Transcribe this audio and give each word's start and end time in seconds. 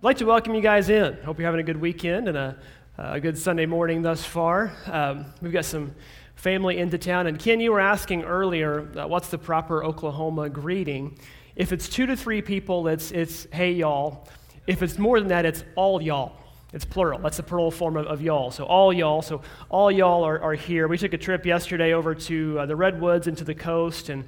I'd 0.00 0.04
like 0.04 0.18
to 0.18 0.26
welcome 0.26 0.54
you 0.54 0.60
guys 0.60 0.90
in. 0.90 1.14
Hope 1.24 1.40
you're 1.40 1.46
having 1.46 1.58
a 1.58 1.64
good 1.64 1.80
weekend 1.80 2.28
and 2.28 2.38
a, 2.38 2.56
a 2.98 3.18
good 3.18 3.36
Sunday 3.36 3.66
morning 3.66 4.00
thus 4.00 4.24
far. 4.24 4.72
Um, 4.86 5.26
we've 5.42 5.50
got 5.50 5.64
some 5.64 5.92
family 6.36 6.78
into 6.78 6.98
town. 6.98 7.26
And 7.26 7.36
Ken, 7.36 7.58
you 7.58 7.72
were 7.72 7.80
asking 7.80 8.22
earlier, 8.22 8.88
uh, 8.96 9.08
what's 9.08 9.26
the 9.26 9.38
proper 9.38 9.82
Oklahoma 9.82 10.50
greeting? 10.50 11.18
If 11.56 11.72
it's 11.72 11.88
two 11.88 12.06
to 12.06 12.16
three 12.16 12.40
people, 12.42 12.86
it's, 12.86 13.10
it's 13.10 13.48
hey, 13.52 13.72
y'all. 13.72 14.28
If 14.68 14.84
it's 14.84 14.98
more 14.98 15.18
than 15.18 15.30
that, 15.30 15.44
it's 15.44 15.64
all 15.74 16.00
y'all. 16.00 16.36
It's 16.72 16.84
plural. 16.84 17.18
That's 17.18 17.38
the 17.38 17.42
plural 17.42 17.72
form 17.72 17.96
of, 17.96 18.06
of 18.06 18.22
y'all. 18.22 18.52
So 18.52 18.66
all 18.66 18.92
y'all. 18.92 19.20
So 19.20 19.42
all 19.68 19.90
y'all 19.90 20.22
are, 20.22 20.40
are 20.40 20.54
here. 20.54 20.86
We 20.86 20.96
took 20.96 21.12
a 21.12 21.18
trip 21.18 21.44
yesterday 21.44 21.92
over 21.92 22.14
to 22.14 22.60
uh, 22.60 22.66
the 22.66 22.76
Redwoods 22.76 23.26
and 23.26 23.36
to 23.36 23.42
the 23.42 23.56
coast, 23.56 24.10
and 24.10 24.26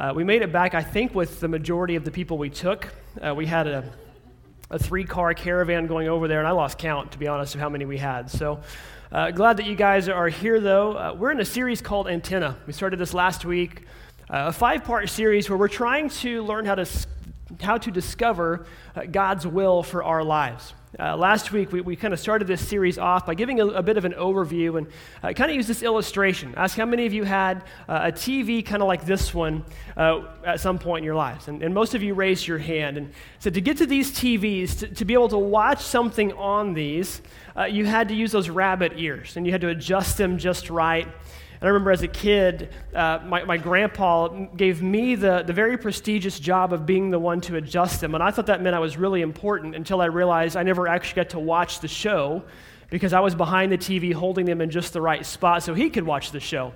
uh, 0.00 0.12
we 0.16 0.24
made 0.24 0.42
it 0.42 0.50
back, 0.50 0.74
I 0.74 0.82
think, 0.82 1.14
with 1.14 1.38
the 1.38 1.46
majority 1.46 1.94
of 1.94 2.04
the 2.04 2.10
people 2.10 2.38
we 2.38 2.50
took. 2.50 2.92
Uh, 3.24 3.32
we 3.36 3.46
had 3.46 3.68
a 3.68 3.84
a 4.72 4.78
three 4.78 5.04
car 5.04 5.34
caravan 5.34 5.86
going 5.86 6.08
over 6.08 6.26
there, 6.26 6.38
and 6.38 6.48
I 6.48 6.52
lost 6.52 6.78
count, 6.78 7.12
to 7.12 7.18
be 7.18 7.28
honest, 7.28 7.54
of 7.54 7.60
how 7.60 7.68
many 7.68 7.84
we 7.84 7.98
had. 7.98 8.30
So 8.30 8.60
uh, 9.12 9.30
glad 9.30 9.58
that 9.58 9.66
you 9.66 9.76
guys 9.76 10.08
are 10.08 10.28
here, 10.28 10.60
though. 10.60 10.94
Uh, 10.94 11.14
we're 11.14 11.30
in 11.30 11.40
a 11.40 11.44
series 11.44 11.82
called 11.82 12.08
Antenna. 12.08 12.56
We 12.66 12.72
started 12.72 12.98
this 12.98 13.12
last 13.12 13.44
week, 13.44 13.82
uh, 14.30 14.48
a 14.48 14.52
five 14.52 14.82
part 14.84 15.10
series 15.10 15.50
where 15.50 15.58
we're 15.58 15.68
trying 15.68 16.08
to 16.08 16.42
learn 16.42 16.64
how 16.64 16.76
to, 16.76 16.88
how 17.60 17.76
to 17.76 17.90
discover 17.90 18.64
uh, 18.96 19.02
God's 19.04 19.46
will 19.46 19.82
for 19.82 20.02
our 20.02 20.24
lives. 20.24 20.72
Uh, 20.98 21.16
last 21.16 21.52
week, 21.52 21.72
we, 21.72 21.80
we 21.80 21.96
kind 21.96 22.12
of 22.12 22.20
started 22.20 22.46
this 22.46 22.60
series 22.60 22.98
off 22.98 23.24
by 23.24 23.34
giving 23.34 23.60
a, 23.60 23.66
a 23.68 23.82
bit 23.82 23.96
of 23.96 24.04
an 24.04 24.12
overview 24.12 24.76
and 24.76 24.86
uh, 25.22 25.32
kind 25.32 25.50
of 25.50 25.56
use 25.56 25.66
this 25.66 25.82
illustration. 25.82 26.52
Ask 26.54 26.76
how 26.76 26.84
many 26.84 27.06
of 27.06 27.14
you 27.14 27.24
had 27.24 27.64
uh, 27.88 28.00
a 28.04 28.12
TV 28.12 28.64
kind 28.64 28.82
of 28.82 28.88
like 28.88 29.06
this 29.06 29.32
one 29.32 29.64
uh, 29.96 30.26
at 30.44 30.60
some 30.60 30.78
point 30.78 30.98
in 30.98 31.04
your 31.04 31.14
lives. 31.14 31.48
And, 31.48 31.62
and, 31.62 31.72
most 31.72 31.94
of 31.94 32.02
you 32.02 32.12
raised 32.12 32.46
your 32.46 32.58
hand. 32.58 32.98
And 32.98 33.10
so, 33.38 33.48
to 33.48 33.60
get 33.62 33.78
to 33.78 33.86
these 33.86 34.12
TVs, 34.12 34.80
to, 34.80 34.88
to 34.88 35.04
be 35.06 35.14
able 35.14 35.30
to 35.30 35.38
watch 35.38 35.80
something 35.80 36.34
on 36.34 36.74
these, 36.74 37.22
uh, 37.56 37.64
you 37.64 37.86
had 37.86 38.08
to 38.08 38.14
use 38.14 38.30
those 38.30 38.50
rabbit 38.50 38.92
ears 38.96 39.38
and 39.38 39.46
you 39.46 39.52
had 39.52 39.62
to 39.62 39.68
adjust 39.68 40.18
them 40.18 40.36
just 40.36 40.68
right. 40.68 41.08
And 41.62 41.68
I 41.68 41.70
remember 41.70 41.92
as 41.92 42.02
a 42.02 42.08
kid, 42.08 42.70
uh, 42.92 43.20
my, 43.24 43.44
my 43.44 43.56
grandpa 43.56 44.26
gave 44.56 44.82
me 44.82 45.14
the, 45.14 45.44
the 45.46 45.52
very 45.52 45.78
prestigious 45.78 46.40
job 46.40 46.72
of 46.72 46.86
being 46.86 47.12
the 47.12 47.20
one 47.20 47.40
to 47.42 47.54
adjust 47.54 48.00
them. 48.00 48.16
And 48.16 48.24
I 48.24 48.32
thought 48.32 48.46
that 48.46 48.60
meant 48.60 48.74
I 48.74 48.80
was 48.80 48.96
really 48.96 49.22
important 49.22 49.76
until 49.76 50.00
I 50.00 50.06
realized 50.06 50.56
I 50.56 50.64
never 50.64 50.88
actually 50.88 51.22
got 51.22 51.30
to 51.30 51.38
watch 51.38 51.78
the 51.78 51.86
show 51.86 52.42
because 52.90 53.12
I 53.12 53.20
was 53.20 53.36
behind 53.36 53.70
the 53.70 53.78
TV 53.78 54.12
holding 54.12 54.44
them 54.44 54.60
in 54.60 54.70
just 54.70 54.92
the 54.92 55.00
right 55.00 55.24
spot 55.24 55.62
so 55.62 55.72
he 55.72 55.88
could 55.88 56.02
watch 56.02 56.32
the 56.32 56.40
show. 56.40 56.72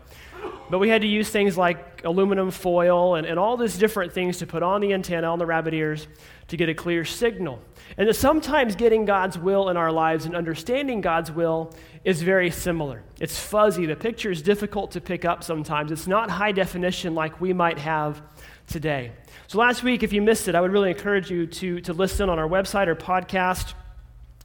But 0.69 0.78
we 0.78 0.89
had 0.89 1.02
to 1.02 1.08
use 1.08 1.30
things 1.30 1.56
like 1.56 2.05
aluminum 2.05 2.50
foil 2.50 3.14
and, 3.14 3.27
and 3.27 3.39
all 3.39 3.56
these 3.56 3.78
different 3.78 4.12
things 4.12 4.39
to 4.39 4.47
put 4.47 4.62
on 4.62 4.80
the 4.80 4.92
antenna 4.92 5.28
on 5.28 5.39
the 5.39 5.47
rabbit 5.47 5.75
ears 5.75 6.08
to 6.48 6.56
get 6.56 6.69
a 6.69 6.75
clear 6.75 7.05
signal. 7.05 7.61
And 7.97 8.08
that 8.08 8.14
sometimes 8.14 8.74
getting 8.77 9.05
God's 9.05 9.39
will 9.39 9.69
in 9.69 9.77
our 9.77 9.92
lives 9.92 10.27
and 10.27 10.34
understanding 10.34 11.00
God's 11.00 11.30
will 11.30 11.72
is 12.05 12.22
very 12.22 12.50
similar. 12.50 13.02
It's 13.20 13.39
fuzzy. 13.39 13.86
The 13.86 13.97
picture 13.97 14.30
is 14.30 14.42
difficult 14.42 14.92
to 14.92 15.00
pick 15.00 15.24
up 15.24 15.44
sometimes. 15.44 15.92
It's 15.92 16.06
not 16.06 16.30
high 16.30 16.52
definition 16.52 17.14
like 17.14 17.41
we 17.41 17.52
might 17.52 17.78
have 17.78 18.22
today. 18.67 19.12
So, 19.47 19.58
last 19.58 19.83
week, 19.83 20.02
if 20.02 20.12
you 20.12 20.22
missed 20.22 20.48
it, 20.48 20.55
I 20.55 20.61
would 20.61 20.72
really 20.72 20.91
encourage 20.91 21.30
you 21.30 21.47
to, 21.47 21.80
to 21.83 21.92
listen 21.92 22.28
on 22.28 22.39
our 22.39 22.48
website 22.48 22.89
or 22.89 22.97
podcast. 22.97 23.74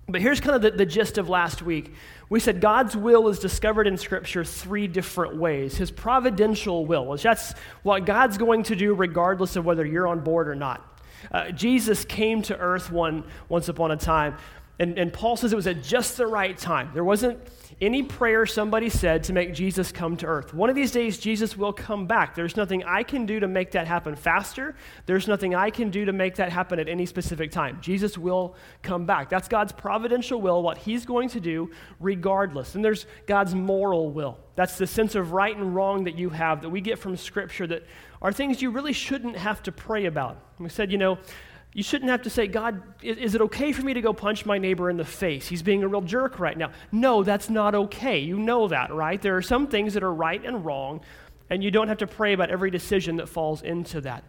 But 0.08 0.22
here's 0.22 0.42
kind 0.42 0.56
of 0.56 0.62
the, 0.62 0.72
the 0.72 0.86
gist 0.86 1.18
of 1.18 1.30
last 1.30 1.62
week. 1.62 1.94
We 2.30 2.40
said 2.40 2.60
God's 2.62 2.96
will 2.96 3.28
is 3.28 3.40
discovered 3.40 3.88
in 3.88 3.98
Scripture 3.98 4.44
three 4.44 4.88
different 4.88 5.36
ways. 5.36 5.78
His 5.78 5.92
providential 5.92 6.86
will, 6.86 7.18
that's 7.18 7.54
what 7.84 8.06
God's 8.06 8.38
going 8.38 8.64
to 8.64 8.76
do 8.76 8.94
regardless 8.94 9.56
of 9.56 9.66
whether 9.66 9.86
you're 9.86 10.08
on 10.08 10.22
board 10.22 10.48
or 10.48 10.56
not. 10.56 10.88
Uh, 11.32 11.52
Jesus 11.52 12.04
came 12.04 12.42
to 12.44 12.58
earth 12.58 12.92
one, 12.92 13.24
once 13.48 13.70
upon 13.70 13.92
a 13.92 13.98
time, 13.98 14.38
and, 14.82 14.98
and 14.98 15.14
Paul 15.14 15.38
says 15.38 15.54
it 15.54 15.56
was 15.56 15.68
at 15.68 15.84
just 15.84 16.18
the 16.18 16.26
right 16.26 16.58
time. 16.58 16.90
There 16.96 17.04
wasn't 17.04 17.38
any 17.80 18.02
prayer 18.02 18.48
somebody 18.48 18.90
said 18.90 19.24
to 19.26 19.34
make 19.34 19.54
Jesus 19.54 19.92
come 19.92 20.18
to 20.18 20.26
earth. 20.26 20.56
One 20.56 20.72
of 20.72 20.76
these 20.76 20.92
days, 20.92 21.20
Jesus 21.20 21.56
will 21.56 21.72
come 21.72 22.08
back. 22.08 22.34
There's 22.34 22.58
nothing 22.58 22.84
I 22.84 23.04
can 23.04 23.28
do 23.28 23.40
to 23.40 23.48
make 23.48 23.70
that 23.74 23.86
happen 23.86 24.16
faster. 24.16 24.76
There's 25.06 25.28
nothing 25.28 25.54
I 25.54 25.70
can 25.70 25.92
do 25.92 26.06
to 26.06 26.14
make 26.14 26.36
that 26.38 26.52
happen 26.52 26.80
at 26.80 26.90
any 26.90 27.06
specific 27.06 27.52
time. 27.52 27.78
Jesus 27.80 28.18
will 28.18 28.56
come 28.82 29.06
back. 29.06 29.30
That's 29.30 29.48
God's 29.48 29.72
providential 29.72 30.42
will, 30.42 30.64
what 30.64 30.80
He's 30.80 31.06
going 31.06 31.30
to 31.30 31.40
do 31.40 31.70
regardless. 32.00 32.74
And 32.74 32.84
there's 32.84 33.06
God's 33.28 33.54
moral 33.54 34.10
will. 34.10 34.40
That's 34.56 34.80
the 34.80 34.88
sense 34.88 35.14
of 35.14 35.32
right 35.32 35.56
and 35.56 35.76
wrong 35.76 36.06
that 36.06 36.18
you 36.18 36.32
have 36.32 36.64
that 36.64 36.70
we 36.70 36.82
get 36.82 36.98
from 36.98 37.16
Scripture 37.18 37.68
that 37.68 37.86
are 38.20 38.34
things 38.34 38.64
you 38.64 38.72
really 38.72 38.94
shouldn't 38.94 39.38
have 39.38 39.62
to 39.64 39.72
pray 39.72 40.08
about. 40.08 40.42
We 40.58 40.70
said, 40.70 40.92
you 40.92 40.98
know, 40.98 41.20
you 41.74 41.84
shouldn't 41.84 42.12
have 42.12 42.24
to 42.24 42.30
say, 42.30 42.48
God, 42.48 42.82
is 43.02 43.34
it 43.34 43.42
okay 43.42 43.72
for 43.72 43.82
me 43.82 43.94
to 43.94 44.02
go 44.02 44.12
punch 44.12 44.46
my 44.46 44.58
neighbor 44.58 44.90
in 44.90 44.98
the 44.98 45.06
face? 45.06 45.48
He's 45.48 45.64
being 45.64 45.84
a 45.84 45.88
real 45.88 46.02
jerk 46.02 46.38
right 46.38 46.58
now. 46.58 46.72
No, 46.92 47.24
that's 47.24 47.50
not 47.50 47.76
okay. 47.76 48.20
You 48.20 48.38
know 48.38 48.68
that, 48.68 48.94
right? 48.94 49.22
There 49.22 49.38
are 49.38 49.42
some 49.42 49.68
things 49.68 49.94
that 49.94 50.04
are 50.04 50.14
right 50.14 50.44
and 50.44 50.66
wrong, 50.66 51.02
and 51.50 51.64
you 51.64 51.72
don't 51.72 51.88
have 51.88 52.00
to 52.00 52.08
pray 52.08 52.34
about 52.34 52.50
every 52.50 52.72
decision 52.72 53.16
that 53.18 53.30
falls 53.30 53.62
into 53.62 54.02
that. 54.02 54.26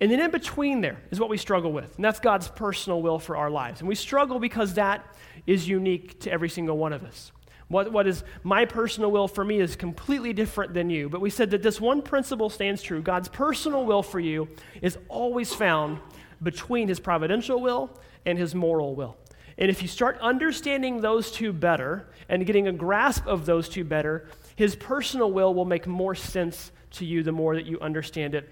And 0.00 0.10
then 0.10 0.20
in 0.20 0.30
between 0.30 0.82
there 0.82 1.00
is 1.10 1.18
what 1.18 1.30
we 1.30 1.38
struggle 1.38 1.72
with, 1.72 1.96
and 1.96 2.04
that's 2.04 2.20
God's 2.20 2.48
personal 2.48 3.00
will 3.00 3.18
for 3.18 3.36
our 3.36 3.48
lives. 3.48 3.80
And 3.80 3.88
we 3.88 3.94
struggle 3.94 4.38
because 4.38 4.74
that 4.74 5.16
is 5.46 5.66
unique 5.66 6.20
to 6.20 6.32
every 6.32 6.50
single 6.50 6.76
one 6.76 6.92
of 6.92 7.04
us. 7.04 7.32
What, 7.68 7.92
what 7.92 8.06
is 8.06 8.24
my 8.42 8.66
personal 8.66 9.10
will 9.10 9.28
for 9.28 9.44
me 9.44 9.58
is 9.58 9.74
completely 9.74 10.34
different 10.34 10.74
than 10.74 10.90
you. 10.90 11.08
But 11.08 11.22
we 11.22 11.30
said 11.30 11.50
that 11.52 11.62
this 11.62 11.80
one 11.80 12.02
principle 12.02 12.50
stands 12.50 12.82
true 12.82 13.00
God's 13.00 13.28
personal 13.28 13.86
will 13.86 14.02
for 14.02 14.20
you 14.20 14.48
is 14.82 14.98
always 15.08 15.54
found 15.54 15.98
between 16.42 16.88
his 16.88 17.00
providential 17.00 17.60
will 17.60 17.90
and 18.26 18.38
his 18.38 18.54
moral 18.54 18.94
will. 18.94 19.16
And 19.58 19.70
if 19.70 19.82
you 19.82 19.88
start 19.88 20.18
understanding 20.20 21.00
those 21.00 21.30
two 21.30 21.52
better 21.52 22.08
and 22.28 22.44
getting 22.44 22.66
a 22.66 22.72
grasp 22.72 23.26
of 23.26 23.46
those 23.46 23.68
two 23.68 23.84
better, 23.84 24.26
his 24.56 24.74
personal 24.74 25.30
will 25.30 25.54
will 25.54 25.64
make 25.64 25.86
more 25.86 26.14
sense 26.14 26.72
to 26.92 27.04
you 27.04 27.22
the 27.22 27.32
more 27.32 27.54
that 27.54 27.66
you 27.66 27.78
understand 27.80 28.34
it 28.34 28.48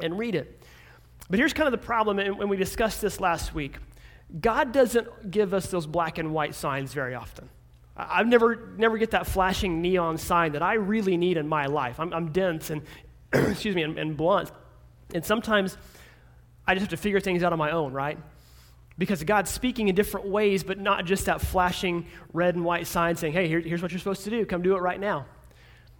and 0.00 0.18
read 0.18 0.34
it. 0.34 0.58
But 1.28 1.38
here's 1.38 1.52
kind 1.52 1.66
of 1.66 1.72
the 1.72 1.86
problem, 1.86 2.18
and 2.18 2.38
when 2.38 2.48
we 2.48 2.56
discussed 2.56 3.00
this 3.00 3.20
last 3.20 3.54
week 3.54 3.76
God 4.40 4.72
doesn't 4.72 5.30
give 5.30 5.52
us 5.52 5.66
those 5.66 5.86
black 5.86 6.18
and 6.18 6.32
white 6.32 6.54
signs 6.54 6.94
very 6.94 7.14
often. 7.14 7.48
I've 7.94 8.26
never, 8.26 8.72
never 8.78 8.96
get 8.96 9.10
that 9.10 9.26
flashing 9.26 9.82
neon 9.82 10.16
sign 10.16 10.52
that 10.52 10.62
I 10.62 10.74
really 10.74 11.18
need 11.18 11.36
in 11.36 11.46
my 11.46 11.66
life. 11.66 12.00
I'm, 12.00 12.12
I'm 12.14 12.32
dense 12.32 12.70
and, 12.70 12.82
excuse 13.32 13.74
me, 13.74 13.82
and, 13.82 13.98
and 13.98 14.16
blunt. 14.16 14.50
And 15.14 15.22
sometimes 15.24 15.76
I 16.66 16.74
just 16.74 16.82
have 16.82 16.90
to 16.90 16.96
figure 16.96 17.20
things 17.20 17.42
out 17.42 17.52
on 17.52 17.58
my 17.58 17.70
own, 17.70 17.92
right? 17.92 18.18
Because 18.98 19.24
God's 19.24 19.50
speaking 19.50 19.88
in 19.88 19.94
different 19.94 20.26
ways, 20.26 20.62
but 20.62 20.78
not 20.78 21.04
just 21.04 21.26
that 21.26 21.40
flashing 21.40 22.06
red 22.32 22.54
and 22.54 22.64
white 22.64 22.86
sign 22.86 23.16
saying, 23.16 23.32
hey, 23.32 23.48
here, 23.48 23.60
here's 23.60 23.82
what 23.82 23.90
you're 23.90 23.98
supposed 23.98 24.24
to 24.24 24.30
do. 24.30 24.44
Come 24.46 24.62
do 24.62 24.76
it 24.76 24.80
right 24.80 25.00
now. 25.00 25.26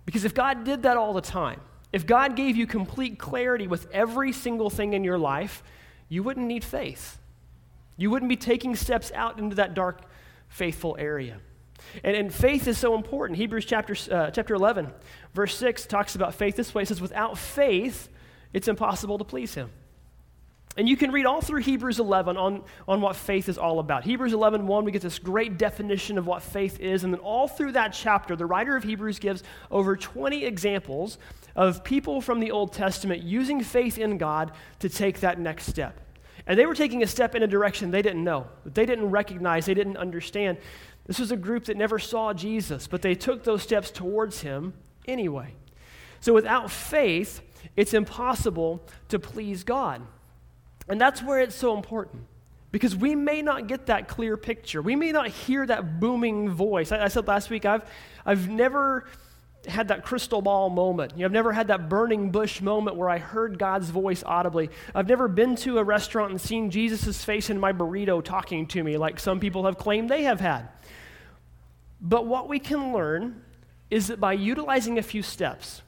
Because 0.05 0.25
if 0.25 0.35
God 0.35 0.65
did 0.65 0.83
that 0.83 0.97
all 0.97 1.13
the 1.13 1.21
time, 1.21 1.61
if 1.93 2.07
God 2.07 2.37
gave 2.37 2.57
you 2.57 2.67
complete 2.67 3.19
clarity 3.19 3.67
with 3.67 3.91
every 3.93 4.33
single 4.33 4.71
thing 4.71 4.93
in 4.93 5.05
your 5.05 5.19
life, 5.19 5.63
you 6.09 6.23
wouldn't 6.23 6.47
need 6.47 6.65
faith. 6.65 7.19
You 7.97 8.11
wouldn't 8.11 8.29
be 8.29 8.37
taking 8.37 8.75
steps 8.77 9.13
out 9.15 9.39
into 9.39 9.57
that 9.57 9.75
dark, 9.75 10.03
faithful 10.49 10.97
area. 10.99 11.39
And, 12.03 12.17
and 12.17 12.33
faith 12.33 12.67
is 12.67 12.79
so 12.79 12.95
important. 12.95 13.39
Hebrews 13.39 13.65
chapter, 13.65 13.95
uh, 14.11 14.31
chapter 14.31 14.55
11, 14.55 14.93
verse 15.35 15.57
6 15.57 15.87
talks 15.87 16.15
about 16.15 16.35
faith 16.35 16.57
this 16.57 16.75
way. 16.75 16.83
It 16.83 16.89
says, 16.89 17.01
Without 17.01 17.37
faith, 17.37 18.09
it's 18.53 18.69
impossible 18.69 19.19
to 19.19 19.25
please 19.25 19.55
him. 19.55 19.71
And 20.77 20.89
you 20.89 20.97
can 20.97 21.13
read 21.13 21.27
all 21.27 21.43
through 21.43 21.61
Hebrews 21.61 21.99
11 21.99 22.37
on, 22.39 22.63
on 22.89 23.03
what 23.03 23.15
faith 23.15 23.51
is 23.51 23.59
all 23.59 23.79
about. 23.79 24.05
Hebrews 24.05 24.33
11, 24.33 24.67
1, 24.67 24.85
we 24.85 24.93
get 24.93 25.03
this 25.03 25.19
great 25.19 25.59
definition 25.59 26.17
of 26.17 26.27
what 26.27 26.43
faith 26.43 26.81
is. 26.81 27.05
And 27.05 27.13
then 27.13 27.21
all 27.21 27.47
through 27.47 27.73
that 27.73 27.93
chapter, 27.93 28.37
the 28.37 28.47
writer 28.47 28.75
of 28.75 28.83
Hebrews 28.83 29.19
gives 29.19 29.43
over 29.71 29.97
20 29.97 30.47
examples 30.47 31.19
of 31.55 31.85
people 31.85 32.23
from 32.23 32.41
the 32.41 32.51
Old 32.51 32.73
Testament 32.73 33.23
using 33.23 33.63
faith 33.63 33.99
in 33.99 34.17
God 34.17 34.53
to 34.79 34.89
take 34.89 35.21
that 35.21 35.39
next 35.39 35.67
step. 35.67 35.99
And 36.47 36.59
they 36.59 36.65
were 36.65 36.75
taking 36.75 37.03
a 37.03 37.07
step 37.07 37.35
in 37.35 37.43
a 37.43 37.47
direction 37.47 37.91
they 37.91 38.03
didn't 38.03 38.25
know, 38.25 38.47
that 38.65 38.75
they 38.75 38.87
didn't 38.87 39.11
recognize, 39.11 39.67
they 39.67 39.75
didn't 39.75 39.99
understand. 39.99 40.57
This 41.05 41.19
was 41.19 41.31
a 41.31 41.37
group 41.37 41.67
that 41.67 41.77
never 41.77 41.99
saw 41.99 42.33
Jesus, 42.33 42.87
but 42.87 43.03
they 43.03 43.15
took 43.15 43.45
those 43.45 43.63
steps 43.63 43.91
towards 43.91 44.41
him 44.41 44.73
anyway. 45.07 45.55
So 46.21 46.33
without 46.33 46.71
faith, 46.71 47.43
it's 47.77 47.93
impossible 47.93 48.83
to 49.09 49.19
please 49.19 49.65
God. 49.65 50.03
And 50.89 51.01
that's 51.01 51.23
where 51.23 51.41
it's 51.41 51.55
so 51.55 51.77
important. 51.77 52.25
Because 52.71 52.97
we 52.97 53.15
may 53.15 53.43
not 53.43 53.67
get 53.67 53.87
that 53.87 54.09
clear 54.09 54.37
picture. 54.37 54.81
We 54.81 54.97
may 54.97 55.13
not 55.13 55.29
hear 55.29 55.67
that 55.67 56.01
booming 56.01 56.51
voice. 56.51 56.91
I, 56.91 57.05
I 57.05 57.09
said 57.09 57.27
last 57.29 57.51
week, 57.51 57.67
I've, 57.67 57.89
I've 58.25 58.49
never 58.49 59.07
had 59.69 59.89
that 59.89 60.05
crystal 60.05 60.43
ball 60.43 60.71
moment. 60.71 61.13
You 61.13 61.21
know, 61.21 61.27
I've 61.27 61.33
never 61.33 61.53
had 61.53 61.69
that 61.69 61.89
burning 61.89 62.31
bush 62.31 62.61
moment 62.61 62.97
where 62.97 63.09
I 63.09 63.19
heard 63.19 63.59
God's 63.59 63.91
voice 63.91 64.23
audibly. 64.25 64.71
I've 64.95 65.09
never 65.09 65.29
been 65.29 65.55
to 65.57 65.79
a 65.79 65.85
restaurant 65.85 66.31
and 66.31 66.41
seen 66.41 66.71
Jesus' 66.71 67.23
face 67.23 67.51
in 67.51 67.61
my 67.61 67.73
burrito 67.73 68.25
talking 68.25 68.67
to 68.69 68.83
me 68.83 68.97
like 68.97 69.21
some 69.21 69.39
people 69.39 69.67
have 69.67 69.79
claimed 69.79 70.09
they 70.09 70.25
have 70.25 70.41
had. 70.41 70.69
But 72.01 72.27
what 72.27 72.49
we 72.49 72.59
can 72.59 72.93
learn 72.93 73.43
is 73.91 74.09
that 74.09 74.19
by 74.19 74.33
utilizing 74.33 74.99
a 74.99 75.03
few 75.03 75.23
steps, 75.23 75.83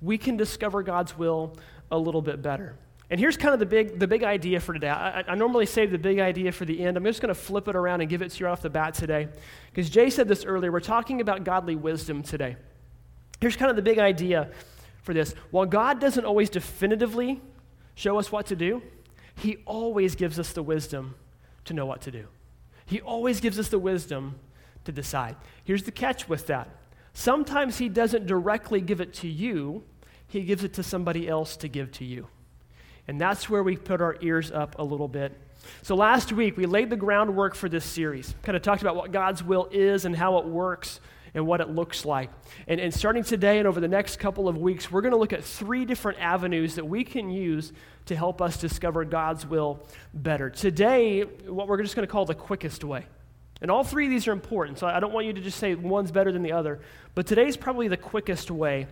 we 0.00 0.18
can 0.18 0.36
discover 0.36 0.82
God's 0.82 1.18
will 1.18 1.56
a 1.90 1.98
little 1.98 2.22
bit 2.22 2.42
better. 2.42 2.76
And 3.08 3.20
here's 3.20 3.36
kind 3.36 3.54
of 3.54 3.60
the 3.60 3.66
big, 3.66 4.00
the 4.00 4.08
big 4.08 4.24
idea 4.24 4.58
for 4.58 4.72
today. 4.72 4.88
I, 4.88 5.22
I 5.28 5.34
normally 5.36 5.66
save 5.66 5.92
the 5.92 5.98
big 5.98 6.18
idea 6.18 6.50
for 6.50 6.64
the 6.64 6.84
end. 6.84 6.96
I'm 6.96 7.04
just 7.04 7.20
going 7.20 7.32
to 7.32 7.40
flip 7.40 7.68
it 7.68 7.76
around 7.76 8.00
and 8.00 8.10
give 8.10 8.20
it 8.20 8.30
to 8.32 8.40
you 8.40 8.48
off 8.48 8.62
the 8.62 8.70
bat 8.70 8.94
today. 8.94 9.28
Because 9.70 9.88
Jay 9.88 10.10
said 10.10 10.26
this 10.26 10.44
earlier. 10.44 10.72
We're 10.72 10.80
talking 10.80 11.20
about 11.20 11.44
godly 11.44 11.76
wisdom 11.76 12.22
today. 12.22 12.56
Here's 13.40 13.56
kind 13.56 13.70
of 13.70 13.76
the 13.76 13.82
big 13.82 13.98
idea 13.98 14.50
for 15.02 15.14
this. 15.14 15.34
While 15.52 15.66
God 15.66 16.00
doesn't 16.00 16.24
always 16.24 16.50
definitively 16.50 17.40
show 17.94 18.18
us 18.18 18.32
what 18.32 18.46
to 18.46 18.56
do, 18.56 18.82
He 19.36 19.58
always 19.66 20.16
gives 20.16 20.40
us 20.40 20.52
the 20.52 20.62
wisdom 20.62 21.14
to 21.66 21.74
know 21.74 21.86
what 21.86 22.00
to 22.02 22.10
do. 22.10 22.26
He 22.86 23.00
always 23.00 23.40
gives 23.40 23.58
us 23.58 23.68
the 23.68 23.78
wisdom 23.78 24.36
to 24.84 24.90
decide. 24.90 25.36
Here's 25.64 25.84
the 25.84 25.92
catch 25.92 26.28
with 26.28 26.48
that 26.48 26.68
sometimes 27.12 27.78
He 27.78 27.88
doesn't 27.88 28.26
directly 28.26 28.80
give 28.80 29.00
it 29.00 29.14
to 29.14 29.28
you, 29.28 29.84
He 30.26 30.42
gives 30.42 30.64
it 30.64 30.72
to 30.74 30.82
somebody 30.82 31.28
else 31.28 31.56
to 31.58 31.68
give 31.68 31.92
to 31.92 32.04
you. 32.04 32.26
And 33.08 33.20
that's 33.20 33.48
where 33.48 33.62
we 33.62 33.76
put 33.76 34.00
our 34.00 34.16
ears 34.20 34.50
up 34.50 34.78
a 34.78 34.84
little 34.84 35.08
bit. 35.08 35.32
So 35.82 35.94
last 35.94 36.32
week, 36.32 36.56
we 36.56 36.66
laid 36.66 36.90
the 36.90 36.96
groundwork 36.96 37.54
for 37.54 37.68
this 37.68 37.84
series, 37.84 38.34
kind 38.42 38.56
of 38.56 38.62
talked 38.62 38.82
about 38.82 38.96
what 38.96 39.12
God's 39.12 39.42
will 39.42 39.68
is 39.70 40.04
and 40.04 40.14
how 40.14 40.38
it 40.38 40.46
works 40.46 41.00
and 41.34 41.46
what 41.46 41.60
it 41.60 41.68
looks 41.68 42.04
like. 42.04 42.30
And, 42.66 42.80
and 42.80 42.92
starting 42.92 43.22
today 43.22 43.58
and 43.58 43.68
over 43.68 43.78
the 43.78 43.88
next 43.88 44.18
couple 44.18 44.48
of 44.48 44.56
weeks, 44.56 44.90
we're 44.90 45.02
going 45.02 45.12
to 45.12 45.18
look 45.18 45.32
at 45.32 45.44
three 45.44 45.84
different 45.84 46.18
avenues 46.18 46.76
that 46.76 46.86
we 46.86 47.04
can 47.04 47.30
use 47.30 47.72
to 48.06 48.16
help 48.16 48.40
us 48.40 48.56
discover 48.56 49.04
God's 49.04 49.46
will 49.46 49.86
better. 50.14 50.48
Today, 50.48 51.22
what 51.22 51.68
we're 51.68 51.82
just 51.82 51.94
going 51.94 52.06
to 52.06 52.10
call 52.10 52.24
the 52.24 52.34
quickest 52.34 52.84
way. 52.84 53.04
And 53.60 53.70
all 53.70 53.84
three 53.84 54.06
of 54.06 54.10
these 54.10 54.28
are 54.28 54.32
important, 54.32 54.78
so 54.78 54.86
I 54.86 55.00
don't 55.00 55.12
want 55.12 55.26
you 55.26 55.32
to 55.32 55.40
just 55.40 55.58
say 55.58 55.74
one's 55.74 56.10
better 56.10 56.32
than 56.32 56.42
the 56.42 56.52
other. 56.52 56.80
But 57.14 57.26
today's 57.26 57.56
probably 57.56 57.88
the 57.88 57.96
quickest 57.96 58.50
way. 58.50 58.86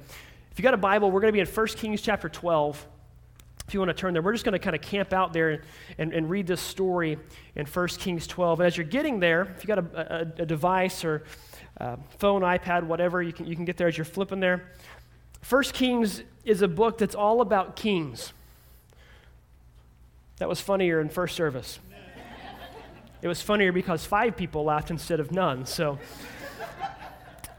If 0.50 0.58
you 0.58 0.62
got 0.62 0.75
a 0.75 0.78
Bible, 0.78 1.11
we're 1.11 1.20
going 1.20 1.32
to 1.32 1.37
be 1.37 1.40
in 1.40 1.46
1 1.46 1.66
Kings 1.69 2.00
chapter 2.00 2.28
12. 2.28 2.87
If 3.66 3.72
you 3.72 3.81
want 3.81 3.88
to 3.88 3.94
turn 3.94 4.12
there, 4.12 4.22
we're 4.22 4.32
just 4.32 4.44
going 4.44 4.52
to 4.52 4.58
kind 4.58 4.76
of 4.76 4.82
camp 4.82 5.12
out 5.12 5.32
there 5.32 5.62
and, 5.96 6.12
and 6.12 6.28
read 6.28 6.46
this 6.46 6.61
story 6.61 7.19
in 7.56 7.66
1 7.66 7.88
Kings 7.88 8.26
12. 8.26 8.61
And 8.61 8.66
as 8.66 8.76
you're 8.76 8.87
getting 8.87 9.20
there, 9.20 9.43
if 9.56 9.64
you've 9.64 9.66
got 9.66 9.78
a, 9.78 10.14
a, 10.38 10.43
a 10.43 10.46
device 10.46 11.05
or 11.05 11.25
uh, 11.81 11.96
phone, 12.19 12.43
iPad, 12.43 12.84
whatever, 12.84 13.22
you 13.22 13.32
can, 13.32 13.46
you 13.46 13.56
can 13.56 13.64
get 13.64 13.76
there 13.76 13.88
as 13.88 13.96
you're 13.96 14.05
flipping 14.05 14.40
there. 14.40 14.70
1 15.49 15.62
Kings 15.64 16.22
is 16.44 16.62
a 16.62 16.69
book 16.69 16.99
that's 16.99 17.14
all 17.14 17.40
about 17.40 17.75
kings. 17.76 18.32
That 20.38 20.49
was 20.49 20.61
funnier 20.61 21.00
in 21.00 21.08
first 21.08 21.37
service. 21.37 21.78
it 23.22 23.28
was 23.28 23.40
funnier 23.40 23.72
because 23.72 24.05
five 24.05 24.37
people 24.37 24.64
laughed 24.64 24.90
instead 24.90 25.20
of 25.20 25.32
none. 25.32 25.64
So, 25.64 25.99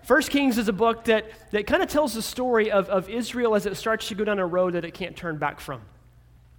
First 0.04 0.30
Kings 0.30 0.60
is 0.60 0.68
a 0.68 0.74
book 0.74 1.06
that, 1.06 1.26
that 1.50 1.66
kind 1.66 1.82
of 1.82 1.90
tells 1.90 2.14
the 2.14 2.22
story 2.22 2.70
of, 2.70 2.90
of 2.90 3.10
Israel 3.10 3.56
as 3.56 3.66
it 3.66 3.76
starts 3.76 4.08
to 4.10 4.16
go 4.16 4.24
down 4.24 4.38
a 4.38 4.46
road 4.46 4.74
that 4.74 4.86
it 4.86 4.94
can't 4.94 5.16
turn 5.16 5.38
back 5.38 5.60
from. 5.60 5.82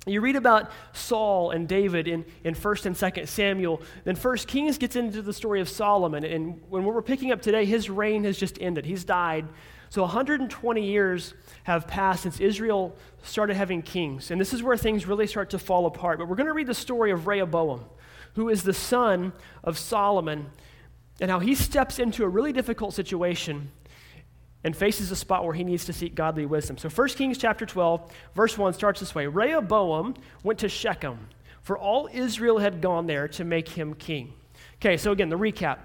You 0.09 0.21
read 0.21 0.37
about 0.37 0.71
Saul 0.93 1.51
and 1.51 1.67
David 1.67 2.07
in, 2.07 2.25
in 2.45 2.55
1st 2.55 2.87
and 2.87 2.95
2nd 2.95 3.27
Samuel. 3.27 3.83
Then 4.05 4.15
1st 4.15 4.47
Kings 4.47 4.79
gets 4.79 4.95
into 4.95 5.21
the 5.21 5.33
story 5.33 5.61
of 5.61 5.69
Solomon. 5.69 6.25
And 6.25 6.63
when 6.69 6.85
we're 6.85 7.03
picking 7.03 7.33
up 7.33 7.43
today, 7.43 7.65
his 7.65 7.91
reign 7.91 8.23
has 8.23 8.39
just 8.39 8.57
ended. 8.61 8.87
He's 8.87 9.05
died. 9.05 9.49
So 9.89 10.03
120 10.03 10.85
years 10.85 11.35
have 11.65 11.89
passed 11.89 12.23
since 12.23 12.39
Israel 12.39 12.97
started 13.25 13.57
having 13.57 13.83
kings. 13.83 14.31
And 14.31 14.41
this 14.41 14.53
is 14.53 14.63
where 14.63 14.77
things 14.77 15.07
really 15.07 15.27
start 15.27 15.51
to 15.51 15.59
fall 15.59 15.87
apart. 15.87 16.21
But 16.21 16.29
we're 16.29 16.37
going 16.37 16.47
to 16.47 16.53
read 16.53 16.69
the 16.69 16.75
story 16.75 17.11
of 17.11 17.27
Rehoboam, 17.27 17.85
who 18.35 18.49
is 18.49 18.63
the 18.63 18.75
son 18.75 19.33
of 19.65 19.77
Solomon, 19.77 20.51
and 21.21 21.33
how 21.33 21.41
he 21.41 21.57
steps 21.57 21.99
into 21.99 22.23
a 22.23 22.29
really 22.29 22.53
difficult 22.53 22.95
situation 22.95 23.73
and 24.65 24.77
faces 24.77 25.11
a 25.11 25.17
spot 25.17 25.45
where 25.45 25.55
he 25.55 25.65
needs 25.65 25.85
to 25.85 25.93
seek 25.93 26.15
godly 26.15 26.47
wisdom. 26.47 26.79
So 26.79 26.89
1 26.89 27.09
Kings 27.11 27.39
chapter 27.39 27.67
12, 27.67 28.13
verse 28.35 28.59
1 28.59 28.73
starts 28.75 29.01
this 29.01 29.15
way 29.15 29.27
Rehoboam 29.27 30.15
went 30.43 30.59
to 30.61 30.69
Shechem, 30.69 31.29
for 31.63 31.79
all 31.79 32.09
Israel 32.13 32.59
had 32.59 32.81
gone 32.81 33.07
there 33.07 33.29
to 33.29 33.45
make 33.45 33.69
him 33.69 33.95
king. 33.95 34.33
Okay, 34.77 34.97
so 34.97 35.13
again, 35.13 35.29
the 35.29 35.39
recap. 35.39 35.79